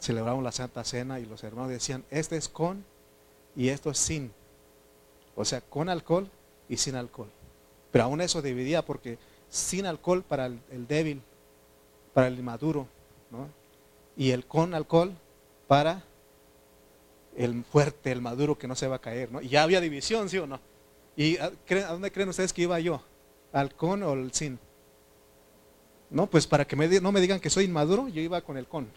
celebramos 0.00 0.42
la 0.42 0.52
Santa 0.52 0.82
Cena 0.82 1.20
y 1.20 1.26
los 1.26 1.44
hermanos 1.44 1.68
decían, 1.68 2.06
este 2.08 2.38
es 2.38 2.48
con 2.48 2.86
y 3.54 3.68
esto 3.68 3.90
es 3.90 3.98
sin. 3.98 4.32
O 5.40 5.44
sea, 5.44 5.62
con 5.62 5.88
alcohol 5.88 6.28
y 6.68 6.76
sin 6.76 6.96
alcohol. 6.96 7.30
Pero 7.90 8.04
aún 8.04 8.20
eso 8.20 8.42
dividía 8.42 8.84
porque 8.84 9.18
sin 9.48 9.86
alcohol 9.86 10.22
para 10.22 10.46
el, 10.46 10.86
débil, 10.86 11.22
para 12.12 12.28
el 12.28 12.38
inmaduro, 12.38 12.86
¿no? 13.30 13.48
y 14.16 14.32
el 14.32 14.44
con 14.44 14.74
alcohol 14.74 15.12
para 15.66 16.04
el 17.36 17.64
fuerte, 17.64 18.12
el 18.12 18.20
maduro 18.20 18.58
que 18.58 18.68
no 18.68 18.74
se 18.74 18.86
va 18.86 18.96
a 18.96 19.00
caer. 19.00 19.32
¿no? 19.32 19.40
Y 19.40 19.48
ya 19.48 19.62
había 19.62 19.80
división, 19.80 20.28
¿sí 20.28 20.36
o 20.36 20.46
no? 20.46 20.60
¿Y 21.16 21.38
a, 21.38 21.50
dónde 21.88 22.12
creen 22.12 22.28
ustedes 22.28 22.52
que 22.52 22.62
iba 22.62 22.78
yo? 22.78 23.02
¿Al 23.52 23.74
con 23.74 24.02
o 24.02 24.12
al 24.12 24.32
sin? 24.34 24.58
No, 26.10 26.26
pues 26.26 26.46
para 26.46 26.66
que 26.66 26.76
no 26.76 27.12
me 27.12 27.20
digan 27.20 27.40
que 27.40 27.48
soy 27.48 27.64
inmaduro, 27.64 28.08
yo 28.08 28.20
iba 28.20 28.40
con 28.42 28.58
el 28.58 28.66
con. 28.66 28.88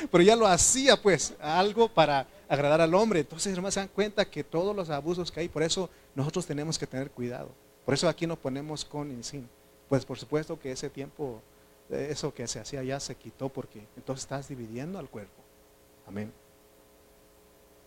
Pero 0.10 0.24
ya 0.24 0.34
lo 0.34 0.46
hacía 0.46 1.00
pues, 1.00 1.34
algo 1.40 1.88
para 1.88 2.26
agradar 2.48 2.80
al 2.80 2.94
hombre. 2.94 3.20
Entonces, 3.20 3.52
hermanos, 3.52 3.74
se 3.74 3.80
dan 3.80 3.88
cuenta 3.88 4.24
que 4.24 4.44
todos 4.44 4.74
los 4.74 4.90
abusos 4.90 5.30
que 5.30 5.40
hay, 5.40 5.48
por 5.48 5.62
eso 5.62 5.90
nosotros 6.14 6.46
tenemos 6.46 6.78
que 6.78 6.86
tener 6.86 7.10
cuidado. 7.10 7.50
Por 7.84 7.94
eso 7.94 8.08
aquí 8.08 8.26
nos 8.26 8.38
ponemos 8.38 8.84
con 8.84 9.10
y 9.10 9.22
sin. 9.22 9.48
Pues 9.88 10.04
por 10.04 10.18
supuesto 10.18 10.58
que 10.58 10.72
ese 10.72 10.90
tiempo, 10.90 11.40
eso 11.88 12.34
que 12.34 12.46
se 12.48 12.58
hacía 12.58 12.82
ya 12.82 12.98
se 12.98 13.14
quitó 13.14 13.48
porque 13.48 13.86
entonces 13.96 14.24
estás 14.24 14.48
dividiendo 14.48 14.98
al 14.98 15.08
cuerpo. 15.08 15.42
Amén. 16.06 16.32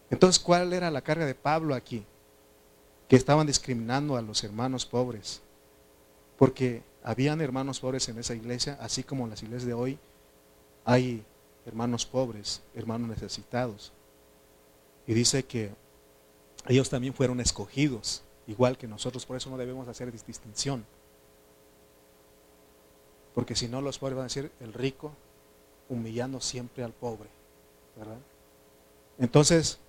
Entonces, 0.09 0.41
¿cuál 0.41 0.73
era 0.73 0.89
la 0.89 1.01
carga 1.01 1.25
de 1.25 1.35
Pablo 1.35 1.75
aquí? 1.75 2.05
Que 3.07 3.15
estaban 3.15 3.45
discriminando 3.45 4.15
a 4.15 4.21
los 4.21 4.43
hermanos 4.43 4.85
pobres. 4.85 5.41
Porque 6.37 6.81
habían 7.03 7.41
hermanos 7.41 7.79
pobres 7.79 8.07
en 8.07 8.17
esa 8.17 8.33
iglesia, 8.33 8.77
así 8.79 9.03
como 9.03 9.25
en 9.25 9.31
las 9.31 9.43
iglesias 9.43 9.65
de 9.65 9.73
hoy 9.73 9.99
hay 10.85 11.23
hermanos 11.65 12.05
pobres, 12.05 12.61
hermanos 12.73 13.09
necesitados. 13.09 13.91
Y 15.09 15.15
dice 15.15 15.43
que 15.43 15.71
ellos 16.67 16.87
también 16.91 17.15
fueron 17.15 17.39
escogidos, 17.39 18.21
igual 18.45 18.77
que 18.77 18.87
nosotros, 18.87 19.25
por 19.25 19.37
eso 19.37 19.49
no 19.49 19.57
debemos 19.57 19.87
hacer 19.87 20.11
distinción. 20.11 20.85
Porque 23.33 23.55
si 23.55 23.67
no, 23.67 23.81
los 23.81 23.97
pobres 23.97 24.15
van 24.15 24.25
a 24.25 24.27
decir 24.27 24.51
el 24.59 24.71
rico 24.71 25.11
humillando 25.89 26.39
siempre 26.39 26.83
al 26.83 26.93
pobre. 26.93 27.27
¿verdad? 27.97 28.19
Entonces, 29.17 29.79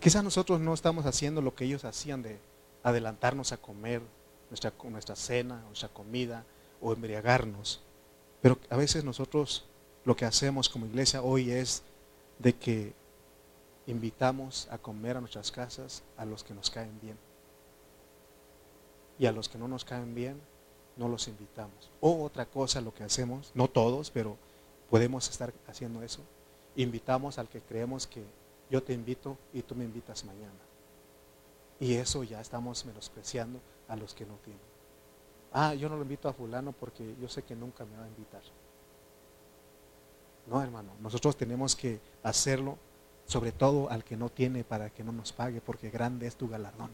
quizás 0.00 0.22
nosotros 0.22 0.60
no 0.60 0.72
estamos 0.72 1.04
haciendo 1.04 1.42
lo 1.42 1.56
que 1.56 1.64
ellos 1.64 1.84
hacían 1.84 2.22
de 2.22 2.38
adelantarnos 2.84 3.50
a 3.50 3.56
comer 3.56 4.02
nuestra, 4.50 4.72
nuestra 4.84 5.16
cena, 5.16 5.64
nuestra 5.66 5.88
comida 5.88 6.44
o 6.80 6.92
embriagarnos. 6.92 7.80
Pero 8.40 8.56
a 8.70 8.76
veces 8.76 9.02
nosotros 9.02 9.64
lo 10.04 10.14
que 10.14 10.26
hacemos 10.26 10.68
como 10.68 10.86
iglesia 10.86 11.22
hoy 11.22 11.50
es 11.50 11.82
de 12.38 12.52
que 12.52 13.01
invitamos 13.86 14.68
a 14.70 14.78
comer 14.78 15.16
a 15.16 15.20
nuestras 15.20 15.50
casas 15.50 16.02
a 16.16 16.24
los 16.24 16.44
que 16.44 16.54
nos 16.54 16.70
caen 16.70 16.98
bien. 17.00 17.18
Y 19.18 19.26
a 19.26 19.32
los 19.32 19.48
que 19.48 19.58
no 19.58 19.68
nos 19.68 19.84
caen 19.84 20.14
bien, 20.14 20.40
no 20.96 21.08
los 21.08 21.28
invitamos. 21.28 21.90
O 22.00 22.22
otra 22.24 22.46
cosa, 22.46 22.80
lo 22.80 22.94
que 22.94 23.04
hacemos, 23.04 23.52
no 23.54 23.68
todos, 23.68 24.10
pero 24.10 24.36
podemos 24.90 25.28
estar 25.28 25.52
haciendo 25.66 26.02
eso. 26.02 26.20
Invitamos 26.76 27.38
al 27.38 27.48
que 27.48 27.60
creemos 27.60 28.06
que 28.06 28.24
yo 28.70 28.82
te 28.82 28.92
invito 28.92 29.36
y 29.52 29.62
tú 29.62 29.74
me 29.74 29.84
invitas 29.84 30.24
mañana. 30.24 30.52
Y 31.78 31.94
eso 31.94 32.22
ya 32.24 32.40
estamos 32.40 32.84
menospreciando 32.84 33.60
a 33.88 33.96
los 33.96 34.14
que 34.14 34.24
no 34.24 34.36
tienen. 34.36 34.72
Ah, 35.52 35.74
yo 35.74 35.88
no 35.88 35.96
lo 35.96 36.02
invito 36.02 36.28
a 36.28 36.32
fulano 36.32 36.72
porque 36.72 37.14
yo 37.20 37.28
sé 37.28 37.42
que 37.42 37.54
nunca 37.54 37.84
me 37.84 37.96
va 37.96 38.04
a 38.04 38.08
invitar. 38.08 38.42
No, 40.46 40.62
hermano, 40.62 40.92
nosotros 41.00 41.36
tenemos 41.36 41.76
que 41.76 42.00
hacerlo 42.22 42.78
sobre 43.26 43.52
todo 43.52 43.90
al 43.90 44.04
que 44.04 44.16
no 44.16 44.28
tiene 44.28 44.64
para 44.64 44.90
que 44.90 45.04
no 45.04 45.12
nos 45.12 45.32
pague, 45.32 45.60
porque 45.60 45.90
grande 45.90 46.26
es 46.26 46.36
tu 46.36 46.48
galardón. 46.48 46.90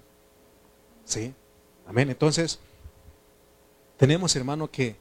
¿Sí? 1.05 1.35
Amén. 1.87 2.11
Entonces, 2.11 2.59
tenemos, 3.97 4.35
hermano, 4.37 4.71
que 4.71 4.97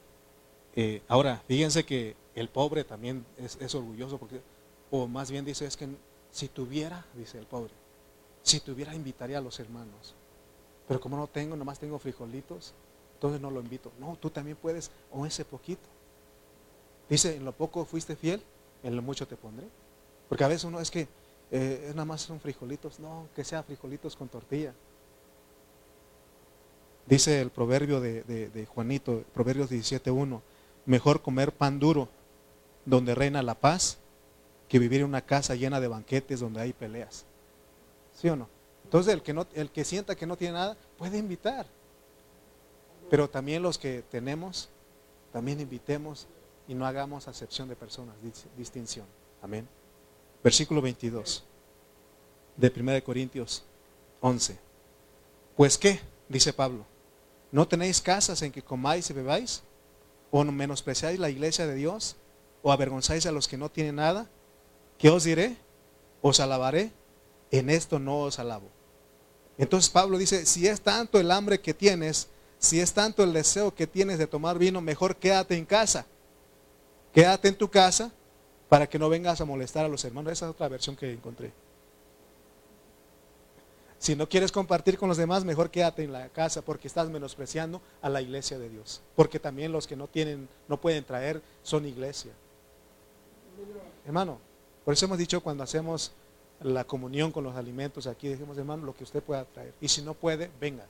eh, 0.74 1.02
ahora, 1.08 1.42
fíjense 1.46 1.84
que 1.84 2.16
el 2.34 2.48
pobre 2.48 2.84
también 2.84 3.24
es, 3.36 3.74
orgulloso, 3.74 4.18
porque, 4.18 4.40
o 4.90 5.06
más 5.06 5.30
bien 5.30 5.44
dice, 5.44 5.66
es 5.66 5.76
que 5.76 5.88
si 6.30 6.48
tuviera, 6.48 7.04
dice 7.14 7.38
el 7.38 7.46
pobre, 7.46 7.72
si 8.42 8.60
tuviera 8.60 8.94
invitaría 8.94 9.38
a 9.38 9.40
los 9.40 9.58
hermanos. 9.60 10.14
Pero 10.86 11.00
como 11.00 11.16
no 11.16 11.26
tengo, 11.26 11.56
nomás 11.56 11.78
tengo 11.78 11.98
frijolitos, 11.98 12.74
entonces 13.14 13.40
no 13.40 13.50
lo 13.50 13.60
invito. 13.60 13.92
No, 13.98 14.16
tú 14.20 14.30
también 14.30 14.56
puedes, 14.56 14.90
o 15.10 15.26
ese 15.26 15.44
poquito. 15.44 15.88
Dice, 17.08 17.36
en 17.36 17.44
lo 17.44 17.52
poco 17.52 17.84
fuiste 17.84 18.16
fiel, 18.16 18.42
en 18.82 18.94
lo 18.96 19.02
mucho 19.02 19.26
te 19.26 19.36
pondré. 19.36 19.66
Porque 20.28 20.44
a 20.44 20.48
veces 20.48 20.64
uno 20.64 20.80
es 20.80 20.90
que 20.90 21.08
eh, 21.50 21.86
nada 21.90 22.04
más 22.04 22.22
son 22.22 22.40
frijolitos. 22.40 23.00
No, 23.00 23.28
que 23.34 23.44
sea 23.44 23.62
frijolitos 23.62 24.16
con 24.16 24.28
tortilla. 24.28 24.74
Dice 27.06 27.40
el 27.40 27.50
proverbio 27.50 28.00
de, 28.00 28.68
Juanito, 28.68 29.24
Proverbios 29.32 29.70
17.1, 29.70 30.42
mejor 30.84 31.22
comer 31.22 31.52
pan 31.52 31.78
duro 31.78 32.08
donde 32.84 33.14
reina 33.14 33.42
la 33.42 33.54
paz 33.54 33.96
que 34.68 34.78
vivir 34.78 35.00
en 35.00 35.06
una 35.06 35.22
casa 35.22 35.54
llena 35.54 35.80
de 35.80 35.88
banquetes 35.88 36.40
donde 36.40 36.60
hay 36.60 36.74
peleas. 36.74 37.24
¿Sí 38.14 38.28
o 38.28 38.36
no? 38.36 38.46
Entonces 38.84 39.18
el 39.54 39.70
que 39.70 39.84
sienta 39.84 40.16
que 40.16 40.26
no 40.26 40.36
tiene 40.36 40.54
nada 40.54 40.76
puede 40.98 41.16
invitar. 41.16 41.66
Pero 43.08 43.28
también 43.28 43.62
los 43.62 43.78
que 43.78 44.02
tenemos, 44.10 44.68
también 45.32 45.60
invitemos 45.60 46.26
y 46.66 46.74
no 46.74 46.86
hagamos 46.86 47.26
acepción 47.26 47.68
de 47.68 47.76
personas, 47.76 48.14
distinción. 48.56 49.06
Amén. 49.40 49.66
Versículo 50.42 50.80
22 50.80 51.44
de 52.56 52.72
1 52.74 53.04
Corintios 53.04 53.64
11. 54.20 54.58
Pues 55.56 55.78
qué, 55.78 56.00
dice 56.28 56.52
Pablo, 56.52 56.84
¿no 57.50 57.66
tenéis 57.66 58.00
casas 58.00 58.42
en 58.42 58.52
que 58.52 58.62
comáis 58.62 59.10
y 59.10 59.12
bebáis? 59.12 59.62
¿O 60.30 60.44
menospreciáis 60.44 61.18
la 61.18 61.30
iglesia 61.30 61.66
de 61.66 61.74
Dios? 61.74 62.16
¿O 62.62 62.70
avergonzáis 62.70 63.26
a 63.26 63.32
los 63.32 63.48
que 63.48 63.56
no 63.56 63.70
tienen 63.70 63.96
nada? 63.96 64.28
¿Qué 64.98 65.08
os 65.08 65.24
diré? 65.24 65.56
Os 66.20 66.40
alabaré. 66.40 66.92
En 67.50 67.70
esto 67.70 67.98
no 67.98 68.20
os 68.20 68.38
alabo. 68.38 68.68
Entonces 69.56 69.90
Pablo 69.90 70.18
dice, 70.18 70.44
si 70.44 70.68
es 70.68 70.80
tanto 70.80 71.18
el 71.18 71.30
hambre 71.30 71.60
que 71.60 71.72
tienes, 71.72 72.28
si 72.58 72.80
es 72.80 72.92
tanto 72.92 73.24
el 73.24 73.32
deseo 73.32 73.74
que 73.74 73.86
tienes 73.86 74.18
de 74.18 74.26
tomar 74.26 74.58
vino, 74.58 74.80
mejor 74.80 75.16
quédate 75.16 75.56
en 75.56 75.64
casa. 75.64 76.06
Quédate 77.12 77.48
en 77.48 77.56
tu 77.56 77.68
casa 77.68 78.12
para 78.68 78.86
que 78.86 78.98
no 78.98 79.08
vengas 79.08 79.40
a 79.40 79.44
molestar 79.44 79.84
a 79.84 79.88
los 79.88 80.04
hermanos. 80.04 80.32
Esa 80.32 80.46
es 80.46 80.50
otra 80.50 80.68
versión 80.68 80.96
que 80.96 81.12
encontré. 81.12 81.52
Si 83.98 84.14
no 84.14 84.28
quieres 84.28 84.52
compartir 84.52 84.96
con 84.96 85.08
los 85.08 85.18
demás, 85.18 85.44
mejor 85.44 85.70
quédate 85.70 86.04
en 86.04 86.12
la 86.12 86.28
casa 86.28 86.62
porque 86.62 86.86
estás 86.86 87.08
menospreciando 87.08 87.82
a 88.00 88.08
la 88.08 88.22
iglesia 88.22 88.58
de 88.58 88.68
Dios. 88.68 89.02
Porque 89.16 89.40
también 89.40 89.72
los 89.72 89.86
que 89.88 89.96
no 89.96 90.06
tienen, 90.06 90.48
no 90.68 90.80
pueden 90.80 91.04
traer, 91.04 91.42
son 91.62 91.84
iglesia. 91.84 92.32
Hermano, 94.06 94.38
por 94.84 94.94
eso 94.94 95.06
hemos 95.06 95.18
dicho 95.18 95.42
cuando 95.42 95.64
hacemos 95.64 96.12
la 96.60 96.84
comunión 96.84 97.32
con 97.32 97.42
los 97.44 97.56
alimentos 97.56 98.06
aquí, 98.06 98.28
decimos, 98.28 98.56
hermano, 98.56 98.86
lo 98.86 98.94
que 98.94 99.04
usted 99.04 99.22
pueda 99.22 99.44
traer. 99.44 99.74
Y 99.80 99.88
si 99.88 100.02
no 100.02 100.14
puede, 100.14 100.50
venga. 100.60 100.86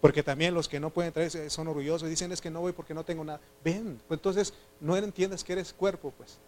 Porque 0.00 0.22
también 0.22 0.54
los 0.54 0.68
que 0.68 0.78
no 0.78 0.90
pueden 0.90 1.12
traer 1.12 1.50
son 1.50 1.68
orgullosos 1.68 2.06
y 2.06 2.10
dicen 2.10 2.30
es 2.32 2.40
que 2.40 2.50
no 2.50 2.60
voy 2.60 2.72
porque 2.72 2.94
no 2.94 3.04
tengo 3.04 3.24
nada. 3.24 3.40
Ven, 3.64 4.00
pues 4.06 4.18
entonces 4.18 4.52
no 4.80 4.96
entiendes 4.96 5.42
que 5.42 5.54
eres 5.54 5.72
cuerpo, 5.72 6.12
pues. 6.16 6.38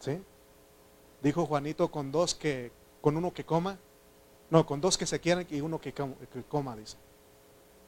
¿Sí? 0.00 0.20
Dijo 1.22 1.46
Juanito 1.46 1.90
con 1.90 2.12
dos 2.12 2.34
que, 2.34 2.70
con 3.00 3.16
uno 3.16 3.32
que 3.32 3.44
coma, 3.44 3.78
no, 4.50 4.64
con 4.66 4.80
dos 4.80 4.96
que 4.96 5.06
se 5.06 5.20
quieran 5.20 5.46
y 5.50 5.60
uno 5.60 5.80
que, 5.80 5.92
que 5.92 6.42
coma, 6.48 6.76
dice. 6.76 6.96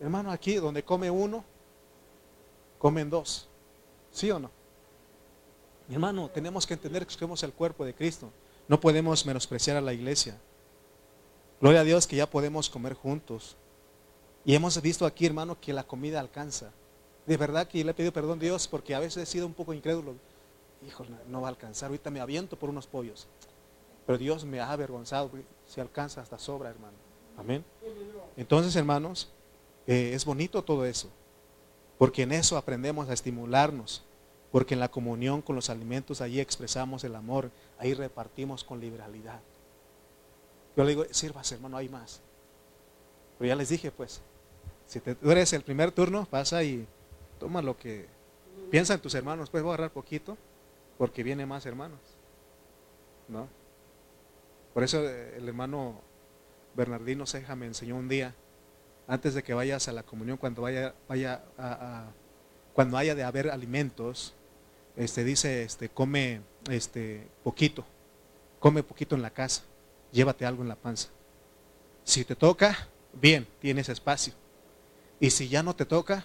Hermano, 0.00 0.30
aquí 0.30 0.56
donde 0.56 0.82
come 0.82 1.10
uno, 1.10 1.44
comen 2.78 3.10
dos. 3.10 3.48
¿Sí 4.10 4.30
o 4.30 4.38
no? 4.38 4.50
Mi 5.88 5.94
hermano, 5.94 6.30
tenemos 6.30 6.66
que 6.66 6.74
entender 6.74 7.06
que 7.06 7.12
somos 7.12 7.42
el 7.42 7.52
cuerpo 7.52 7.84
de 7.84 7.94
Cristo. 7.94 8.30
No 8.66 8.80
podemos 8.80 9.26
menospreciar 9.26 9.76
a 9.76 9.80
la 9.80 9.92
iglesia. 9.92 10.38
Gloria 11.60 11.80
a 11.80 11.84
Dios 11.84 12.06
que 12.06 12.16
ya 12.16 12.30
podemos 12.30 12.70
comer 12.70 12.94
juntos. 12.94 13.56
Y 14.50 14.54
hemos 14.56 14.82
visto 14.82 15.06
aquí, 15.06 15.26
hermano, 15.26 15.60
que 15.60 15.72
la 15.72 15.84
comida 15.84 16.18
alcanza. 16.18 16.72
De 17.24 17.36
verdad 17.36 17.68
que 17.68 17.84
le 17.84 17.92
he 17.92 17.94
pedido 17.94 18.12
perdón 18.12 18.40
a 18.40 18.42
Dios 18.42 18.66
porque 18.66 18.96
a 18.96 18.98
veces 18.98 19.22
he 19.22 19.26
sido 19.26 19.46
un 19.46 19.54
poco 19.54 19.72
incrédulo. 19.72 20.16
Hijo, 20.84 21.06
no 21.28 21.40
va 21.40 21.46
a 21.46 21.50
alcanzar. 21.50 21.86
Ahorita 21.86 22.10
me 22.10 22.18
aviento 22.18 22.58
por 22.58 22.68
unos 22.68 22.88
pollos. 22.88 23.28
Pero 24.04 24.18
Dios 24.18 24.44
me 24.44 24.58
ha 24.58 24.72
avergonzado. 24.72 25.30
Se 25.68 25.80
alcanza 25.80 26.20
hasta 26.20 26.36
sobra, 26.36 26.68
hermano. 26.68 26.96
Amén. 27.38 27.64
Entonces, 28.36 28.74
hermanos, 28.74 29.30
eh, 29.86 30.14
es 30.14 30.24
bonito 30.24 30.64
todo 30.64 30.84
eso. 30.84 31.10
Porque 31.96 32.22
en 32.22 32.32
eso 32.32 32.56
aprendemos 32.56 33.08
a 33.08 33.12
estimularnos. 33.12 34.02
Porque 34.50 34.74
en 34.74 34.80
la 34.80 34.90
comunión 34.90 35.42
con 35.42 35.54
los 35.54 35.70
alimentos, 35.70 36.20
ahí 36.20 36.40
expresamos 36.40 37.04
el 37.04 37.14
amor. 37.14 37.52
Ahí 37.78 37.94
repartimos 37.94 38.64
con 38.64 38.80
liberalidad. 38.80 39.38
Yo 40.76 40.82
le 40.82 40.90
digo, 40.90 41.04
sírvase, 41.12 41.54
hermano, 41.54 41.76
hay 41.76 41.88
más. 41.88 42.20
Pero 43.38 43.46
ya 43.46 43.54
les 43.54 43.68
dije, 43.68 43.92
pues, 43.92 44.20
si 44.90 44.98
te, 44.98 45.14
tú 45.14 45.30
eres 45.30 45.52
el 45.52 45.62
primer 45.62 45.92
turno, 45.92 46.26
pasa 46.28 46.64
y 46.64 46.84
toma 47.38 47.62
lo 47.62 47.76
que 47.76 48.08
piensa 48.72 48.94
en 48.94 49.00
tus 49.00 49.14
hermanos. 49.14 49.48
Pues 49.48 49.62
voy 49.62 49.70
a 49.70 49.74
agarrar 49.74 49.92
poquito 49.92 50.36
porque 50.98 51.22
viene 51.22 51.46
más 51.46 51.64
hermanos. 51.64 52.00
¿No? 53.28 53.46
Por 54.74 54.82
eso 54.82 55.08
eh, 55.08 55.36
el 55.36 55.46
hermano 55.46 56.00
Bernardino 56.74 57.24
Ceja 57.24 57.54
me 57.54 57.66
enseñó 57.66 57.94
un 57.94 58.08
día, 58.08 58.34
antes 59.06 59.32
de 59.34 59.44
que 59.44 59.54
vayas 59.54 59.86
a 59.86 59.92
la 59.92 60.02
comunión, 60.02 60.36
cuando 60.36 60.62
vaya, 60.62 60.92
vaya 61.08 61.44
a, 61.56 62.06
cuando 62.72 62.96
haya 62.96 63.14
de 63.14 63.22
haber 63.22 63.48
alimentos, 63.48 64.34
este 64.96 65.22
dice, 65.22 65.62
este, 65.62 65.88
come 65.88 66.40
este 66.68 67.28
poquito, 67.44 67.84
come 68.58 68.82
poquito 68.82 69.14
en 69.14 69.22
la 69.22 69.30
casa, 69.30 69.62
llévate 70.10 70.44
algo 70.46 70.62
en 70.64 70.68
la 70.68 70.74
panza. 70.74 71.10
Si 72.02 72.24
te 72.24 72.34
toca, 72.34 72.88
bien, 73.12 73.46
tienes 73.60 73.88
espacio. 73.88 74.39
Y 75.20 75.30
si 75.30 75.48
ya 75.48 75.62
no 75.62 75.76
te 75.76 75.84
toca, 75.84 76.24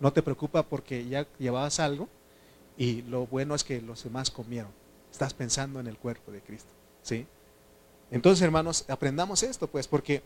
no 0.00 0.12
te 0.12 0.22
preocupa 0.22 0.62
porque 0.62 1.06
ya 1.06 1.26
llevabas 1.38 1.78
algo 1.78 2.08
y 2.76 3.02
lo 3.02 3.26
bueno 3.26 3.54
es 3.54 3.62
que 3.62 3.82
los 3.82 4.02
demás 4.02 4.30
comieron. 4.30 4.72
Estás 5.12 5.34
pensando 5.34 5.78
en 5.78 5.86
el 5.86 5.98
cuerpo 5.98 6.32
de 6.32 6.40
Cristo, 6.40 6.70
¿sí? 7.02 7.26
Entonces, 8.10 8.42
hermanos, 8.42 8.84
aprendamos 8.88 9.42
esto, 9.42 9.66
pues, 9.66 9.86
porque 9.86 10.22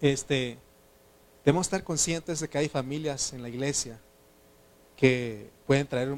este, 0.00 0.58
debemos 1.44 1.66
estar 1.66 1.84
conscientes 1.84 2.40
de 2.40 2.48
que 2.48 2.58
hay 2.58 2.68
familias 2.68 3.32
en 3.32 3.42
la 3.42 3.48
iglesia 3.48 4.00
que 4.96 5.50
pueden 5.66 5.86
traer 5.86 6.16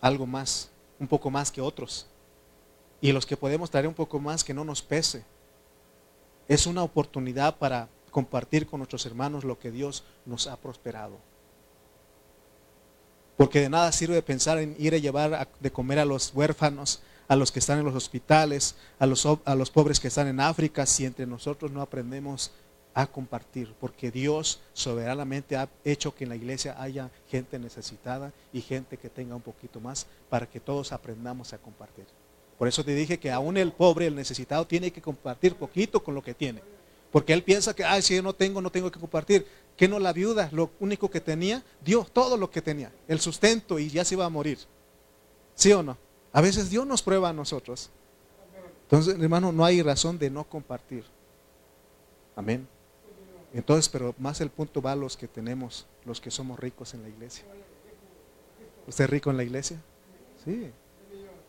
algo 0.00 0.26
más, 0.26 0.70
un 0.98 1.08
poco 1.08 1.30
más 1.30 1.50
que 1.50 1.60
otros. 1.60 2.06
Y 3.00 3.12
los 3.12 3.24
que 3.24 3.36
podemos 3.36 3.70
traer 3.70 3.86
un 3.86 3.94
poco 3.94 4.18
más 4.18 4.44
que 4.44 4.54
no 4.54 4.64
nos 4.64 4.82
pese. 4.82 5.24
Es 6.48 6.66
una 6.66 6.82
oportunidad 6.82 7.56
para 7.56 7.88
compartir 8.14 8.68
con 8.68 8.78
nuestros 8.78 9.04
hermanos 9.06 9.42
lo 9.42 9.58
que 9.58 9.72
Dios 9.72 10.04
nos 10.24 10.46
ha 10.46 10.56
prosperado. 10.56 11.18
Porque 13.36 13.60
de 13.60 13.68
nada 13.68 13.90
sirve 13.90 14.22
pensar 14.22 14.58
en 14.58 14.76
ir 14.78 14.94
a 14.94 14.98
llevar 14.98 15.48
de 15.58 15.72
comer 15.72 15.98
a 15.98 16.04
los 16.04 16.32
huérfanos, 16.32 17.02
a 17.26 17.34
los 17.34 17.50
que 17.50 17.58
están 17.58 17.80
en 17.80 17.84
los 17.84 17.96
hospitales, 17.96 18.76
a 19.00 19.06
los, 19.06 19.26
a 19.26 19.54
los 19.56 19.72
pobres 19.72 19.98
que 19.98 20.06
están 20.06 20.28
en 20.28 20.38
África, 20.38 20.86
si 20.86 21.04
entre 21.04 21.26
nosotros 21.26 21.72
no 21.72 21.82
aprendemos 21.82 22.52
a 22.94 23.08
compartir, 23.08 23.74
porque 23.80 24.12
Dios 24.12 24.60
soberanamente 24.74 25.56
ha 25.56 25.68
hecho 25.84 26.14
que 26.14 26.22
en 26.22 26.30
la 26.30 26.36
iglesia 26.36 26.80
haya 26.80 27.10
gente 27.28 27.58
necesitada 27.58 28.32
y 28.52 28.60
gente 28.60 28.96
que 28.96 29.10
tenga 29.10 29.34
un 29.34 29.42
poquito 29.42 29.80
más 29.80 30.06
para 30.30 30.46
que 30.46 30.60
todos 30.60 30.92
aprendamos 30.92 31.52
a 31.52 31.58
compartir. 31.58 32.06
Por 32.56 32.68
eso 32.68 32.84
te 32.84 32.94
dije 32.94 33.18
que 33.18 33.32
aún 33.32 33.56
el 33.56 33.72
pobre, 33.72 34.06
el 34.06 34.14
necesitado, 34.14 34.68
tiene 34.68 34.92
que 34.92 35.02
compartir 35.02 35.56
poquito 35.56 36.04
con 36.04 36.14
lo 36.14 36.22
que 36.22 36.34
tiene. 36.34 36.62
Porque 37.14 37.32
él 37.32 37.44
piensa 37.44 37.72
que, 37.76 37.84
ay, 37.84 38.02
si 38.02 38.16
yo 38.16 38.24
no 38.24 38.34
tengo, 38.34 38.60
no 38.60 38.72
tengo 38.72 38.90
que 38.90 38.98
compartir. 38.98 39.46
Que 39.76 39.86
no 39.86 40.00
la 40.00 40.12
viuda, 40.12 40.48
lo 40.50 40.72
único 40.80 41.08
que 41.08 41.20
tenía, 41.20 41.62
dio 41.80 42.02
todo 42.02 42.36
lo 42.36 42.50
que 42.50 42.60
tenía, 42.60 42.90
el 43.06 43.20
sustento 43.20 43.78
y 43.78 43.88
ya 43.88 44.04
se 44.04 44.16
iba 44.16 44.24
a 44.24 44.28
morir. 44.28 44.58
¿Sí 45.54 45.72
o 45.72 45.80
no? 45.80 45.96
A 46.32 46.40
veces 46.40 46.70
Dios 46.70 46.84
nos 46.84 47.04
prueba 47.04 47.28
a 47.28 47.32
nosotros. 47.32 47.88
Entonces, 48.82 49.14
hermano, 49.14 49.52
no 49.52 49.64
hay 49.64 49.80
razón 49.80 50.18
de 50.18 50.28
no 50.28 50.42
compartir. 50.42 51.04
Amén. 52.34 52.66
Entonces, 53.52 53.88
pero 53.88 54.12
más 54.18 54.40
el 54.40 54.50
punto 54.50 54.82
va 54.82 54.90
a 54.90 54.96
los 54.96 55.16
que 55.16 55.28
tenemos, 55.28 55.86
los 56.04 56.20
que 56.20 56.32
somos 56.32 56.58
ricos 56.58 56.94
en 56.94 57.02
la 57.02 57.10
iglesia. 57.10 57.44
¿Usted 58.88 59.04
es 59.04 59.10
rico 59.10 59.30
en 59.30 59.36
la 59.36 59.44
iglesia? 59.44 59.80
Sí. 60.44 60.72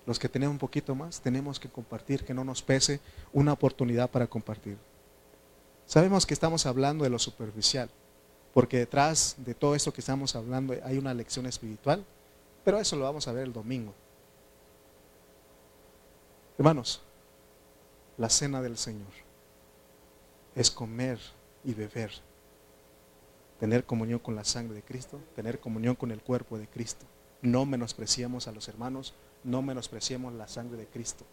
Los 0.05 0.19
que 0.19 0.29
tenemos 0.29 0.53
un 0.53 0.59
poquito 0.59 0.93
más, 0.93 1.21
tenemos 1.21 1.59
que 1.59 1.69
compartir, 1.69 2.23
que 2.23 2.35
no 2.35 2.43
nos 2.43 2.61
pese 2.61 2.99
una 3.33 3.51
oportunidad 3.51 4.11
para 4.11 4.27
compartir. 4.27 4.77
Sabemos 5.85 6.25
que 6.25 6.33
estamos 6.33 6.65
hablando 6.65 7.03
de 7.03 7.09
lo 7.09 7.19
superficial, 7.19 7.89
porque 8.53 8.79
detrás 8.79 9.35
de 9.37 9.53
todo 9.53 9.75
esto 9.75 9.93
que 9.93 10.01
estamos 10.01 10.35
hablando 10.35 10.73
hay 10.83 10.97
una 10.97 11.13
lección 11.13 11.45
espiritual, 11.45 12.03
pero 12.63 12.79
eso 12.79 12.95
lo 12.95 13.03
vamos 13.03 13.27
a 13.27 13.31
ver 13.31 13.43
el 13.43 13.53
domingo. 13.53 13.93
Hermanos, 16.57 17.01
la 18.17 18.29
cena 18.29 18.61
del 18.61 18.77
Señor 18.77 19.11
es 20.55 20.71
comer 20.71 21.19
y 21.63 21.73
beber, 21.73 22.11
tener 23.59 23.85
comunión 23.85 24.19
con 24.19 24.35
la 24.35 24.45
sangre 24.45 24.75
de 24.75 24.83
Cristo, 24.83 25.19
tener 25.35 25.59
comunión 25.59 25.95
con 25.95 26.11
el 26.11 26.21
cuerpo 26.21 26.57
de 26.57 26.67
Cristo. 26.67 27.05
No 27.41 27.65
menospreciemos 27.65 28.47
a 28.47 28.51
los 28.51 28.67
hermanos, 28.67 29.13
no 29.43 29.61
menospreciemos 29.61 30.33
la 30.33 30.47
sangre 30.47 30.77
de 30.77 30.87
Cristo. 30.87 31.25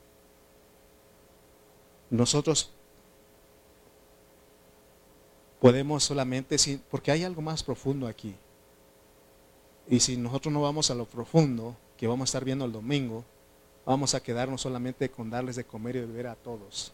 Nosotros 2.10 2.72
podemos 5.62 6.02
solamente, 6.02 6.56
porque 6.90 7.12
hay 7.12 7.22
algo 7.22 7.40
más 7.40 7.62
profundo 7.62 8.08
aquí. 8.08 8.34
Y 9.88 10.00
si 10.00 10.16
nosotros 10.16 10.52
no 10.52 10.60
vamos 10.60 10.90
a 10.90 10.94
lo 10.96 11.04
profundo, 11.04 11.76
que 11.96 12.08
vamos 12.08 12.22
a 12.22 12.30
estar 12.30 12.44
viendo 12.44 12.64
el 12.64 12.72
domingo, 12.72 13.24
vamos 13.86 14.12
a 14.16 14.20
quedarnos 14.20 14.60
solamente 14.60 15.08
con 15.08 15.30
darles 15.30 15.54
de 15.54 15.62
comer 15.62 15.94
y 15.94 16.00
beber 16.00 16.26
a 16.26 16.34
todos. 16.34 16.92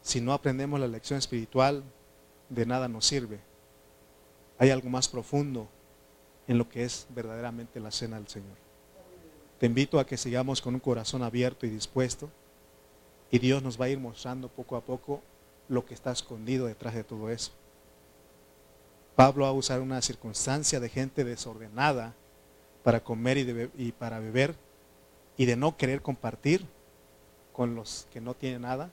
Si 0.00 0.20
no 0.20 0.32
aprendemos 0.32 0.78
la 0.78 0.86
lección 0.86 1.18
espiritual, 1.18 1.82
de 2.48 2.64
nada 2.64 2.86
nos 2.86 3.04
sirve. 3.04 3.40
Hay 4.58 4.70
algo 4.70 4.88
más 4.90 5.08
profundo 5.08 5.66
en 6.46 6.56
lo 6.56 6.68
que 6.68 6.84
es 6.84 7.08
verdaderamente 7.08 7.80
la 7.80 7.90
cena 7.90 8.14
del 8.14 8.28
Señor. 8.28 8.56
Te 9.58 9.66
invito 9.66 9.98
a 9.98 10.06
que 10.06 10.16
sigamos 10.16 10.62
con 10.62 10.74
un 10.74 10.80
corazón 10.80 11.24
abierto 11.24 11.66
y 11.66 11.70
dispuesto 11.70 12.30
y 13.34 13.40
Dios 13.40 13.64
nos 13.64 13.80
va 13.80 13.86
a 13.86 13.88
ir 13.88 13.98
mostrando 13.98 14.48
poco 14.48 14.76
a 14.76 14.80
poco 14.80 15.20
lo 15.68 15.84
que 15.84 15.92
está 15.92 16.12
escondido 16.12 16.66
detrás 16.66 16.94
de 16.94 17.02
todo 17.02 17.30
eso. 17.30 17.50
Pablo 19.16 19.42
va 19.42 19.48
a 19.48 19.52
usar 19.52 19.80
una 19.80 20.00
circunstancia 20.02 20.78
de 20.78 20.88
gente 20.88 21.24
desordenada 21.24 22.14
para 22.84 23.02
comer 23.02 23.38
y, 23.38 23.70
y, 23.76 23.90
para 23.90 24.20
beber 24.20 24.54
y 25.36 25.46
de 25.46 25.56
no 25.56 25.76
querer 25.76 26.00
compartir 26.00 26.64
con 27.52 27.74
los 27.74 28.06
que 28.12 28.20
no 28.20 28.34
tienen 28.34 28.62
nada 28.62 28.92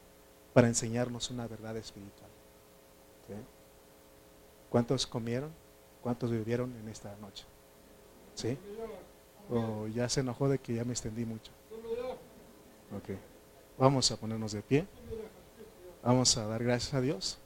para 0.53 0.67
enseñarnos 0.67 1.29
una 1.29 1.45
verdad 1.45 1.77
espiritual. 1.77 2.31
¿Cuántos 4.71 5.05
comieron? 5.05 5.51
¿Cuántos 6.01 6.31
vivieron 6.31 6.75
en 6.81 6.89
esta 6.89 7.15
noche? 7.17 7.45
¿Sí? 8.33 8.57
¿O 9.51 9.85
ya 9.85 10.09
se 10.09 10.21
enojó 10.21 10.49
de 10.49 10.57
que 10.57 10.73
ya 10.73 10.83
me 10.83 10.93
extendí 10.93 11.25
mucho? 11.25 11.51
Vamos 13.81 14.11
a 14.11 14.15
ponernos 14.15 14.51
de 14.51 14.61
pie. 14.61 14.85
Vamos 16.03 16.37
a 16.37 16.45
dar 16.45 16.63
gracias 16.63 16.93
a 16.93 17.01
Dios. 17.01 17.39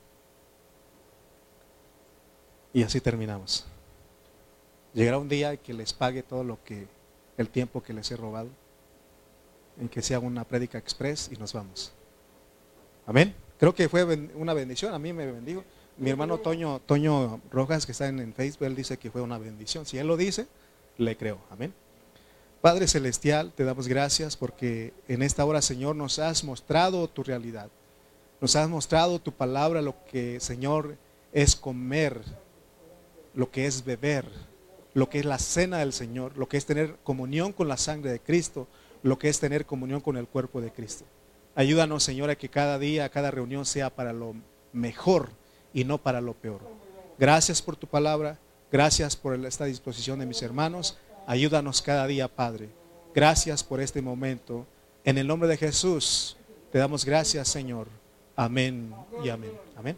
Y 2.73 2.83
así 2.83 2.99
terminamos. 2.99 3.65
Llegará 4.93 5.17
un 5.17 5.29
día 5.29 5.55
que 5.55 5.73
les 5.73 5.93
pague 5.93 6.23
todo 6.23 6.43
lo 6.43 6.61
que, 6.65 6.87
el 7.37 7.47
tiempo 7.47 7.81
que 7.81 7.93
les 7.93 8.11
he 8.11 8.17
robado, 8.17 8.49
en 9.79 9.87
que 9.87 10.01
sea 10.01 10.19
una 10.19 10.43
prédica 10.43 10.77
express 10.77 11.29
y 11.31 11.37
nos 11.37 11.53
vamos. 11.53 11.93
Amén. 13.05 13.33
Creo 13.57 13.73
que 13.73 13.87
fue 13.87 14.03
una 14.35 14.53
bendición, 14.53 14.93
a 14.93 14.99
mí 14.99 15.13
me 15.13 15.31
bendijo. 15.31 15.63
Mi 15.95 16.09
hermano 16.09 16.37
Toño, 16.39 16.81
Toño 16.81 17.39
Rojas, 17.49 17.85
que 17.85 17.93
está 17.93 18.09
en, 18.09 18.19
en 18.19 18.33
Facebook, 18.33 18.65
él 18.65 18.75
dice 18.75 18.97
que 18.97 19.09
fue 19.09 19.21
una 19.21 19.37
bendición. 19.37 19.85
Si 19.85 19.97
él 19.97 20.07
lo 20.07 20.17
dice, 20.17 20.47
le 20.97 21.15
creo. 21.15 21.39
Amén. 21.49 21.73
Padre 22.65 22.87
Celestial, 22.87 23.53
te 23.53 23.63
damos 23.63 23.87
gracias 23.87 24.35
porque 24.35 24.91
en 25.07 25.21
esta 25.21 25.45
hora, 25.45 25.61
Señor, 25.61 25.95
nos 25.95 26.17
has 26.17 26.43
mostrado 26.43 27.07
tu 27.07 27.21
realidad. 27.21 27.69
Nos 28.41 28.55
has 28.55 28.67
mostrado 28.67 29.21
tu 29.21 29.31
palabra, 29.31 29.83
lo 29.83 29.93
que, 30.05 30.39
Señor, 30.39 30.97
es 31.31 31.55
comer, 31.55 32.19
lo 33.35 33.51
que 33.51 33.67
es 33.67 33.85
beber, 33.85 34.25
lo 34.95 35.11
que 35.11 35.19
es 35.19 35.25
la 35.25 35.37
cena 35.37 35.77
del 35.77 35.93
Señor, 35.93 36.35
lo 36.39 36.49
que 36.49 36.57
es 36.57 36.65
tener 36.65 36.95
comunión 37.03 37.53
con 37.53 37.67
la 37.67 37.77
sangre 37.77 38.11
de 38.11 38.19
Cristo, 38.19 38.67
lo 39.03 39.19
que 39.19 39.29
es 39.29 39.39
tener 39.39 39.67
comunión 39.67 40.01
con 40.01 40.17
el 40.17 40.27
cuerpo 40.27 40.59
de 40.59 40.71
Cristo. 40.71 41.05
Ayúdanos, 41.53 42.03
Señor, 42.03 42.31
a 42.31 42.35
que 42.35 42.49
cada 42.49 42.79
día, 42.79 43.09
cada 43.09 43.29
reunión 43.29 43.67
sea 43.67 43.91
para 43.91 44.11
lo 44.11 44.33
mejor 44.73 45.29
y 45.71 45.83
no 45.83 45.99
para 45.99 46.19
lo 46.19 46.33
peor. 46.33 46.61
Gracias 47.19 47.61
por 47.61 47.75
tu 47.75 47.85
palabra, 47.85 48.39
gracias 48.71 49.15
por 49.15 49.35
esta 49.45 49.65
disposición 49.65 50.17
de 50.17 50.25
mis 50.25 50.41
hermanos. 50.41 50.97
Ayúdanos 51.27 51.81
cada 51.81 52.05
día, 52.07 52.27
Padre. 52.27 52.69
Gracias 53.13 53.63
por 53.63 53.81
este 53.81 54.01
momento. 54.01 54.65
En 55.03 55.17
el 55.17 55.27
nombre 55.27 55.47
de 55.47 55.57
Jesús, 55.57 56.37
te 56.71 56.79
damos 56.79 57.05
gracias, 57.05 57.47
Señor. 57.47 57.87
Amén 58.35 58.93
y 59.23 59.29
amén. 59.29 59.51
Amén. 59.77 59.97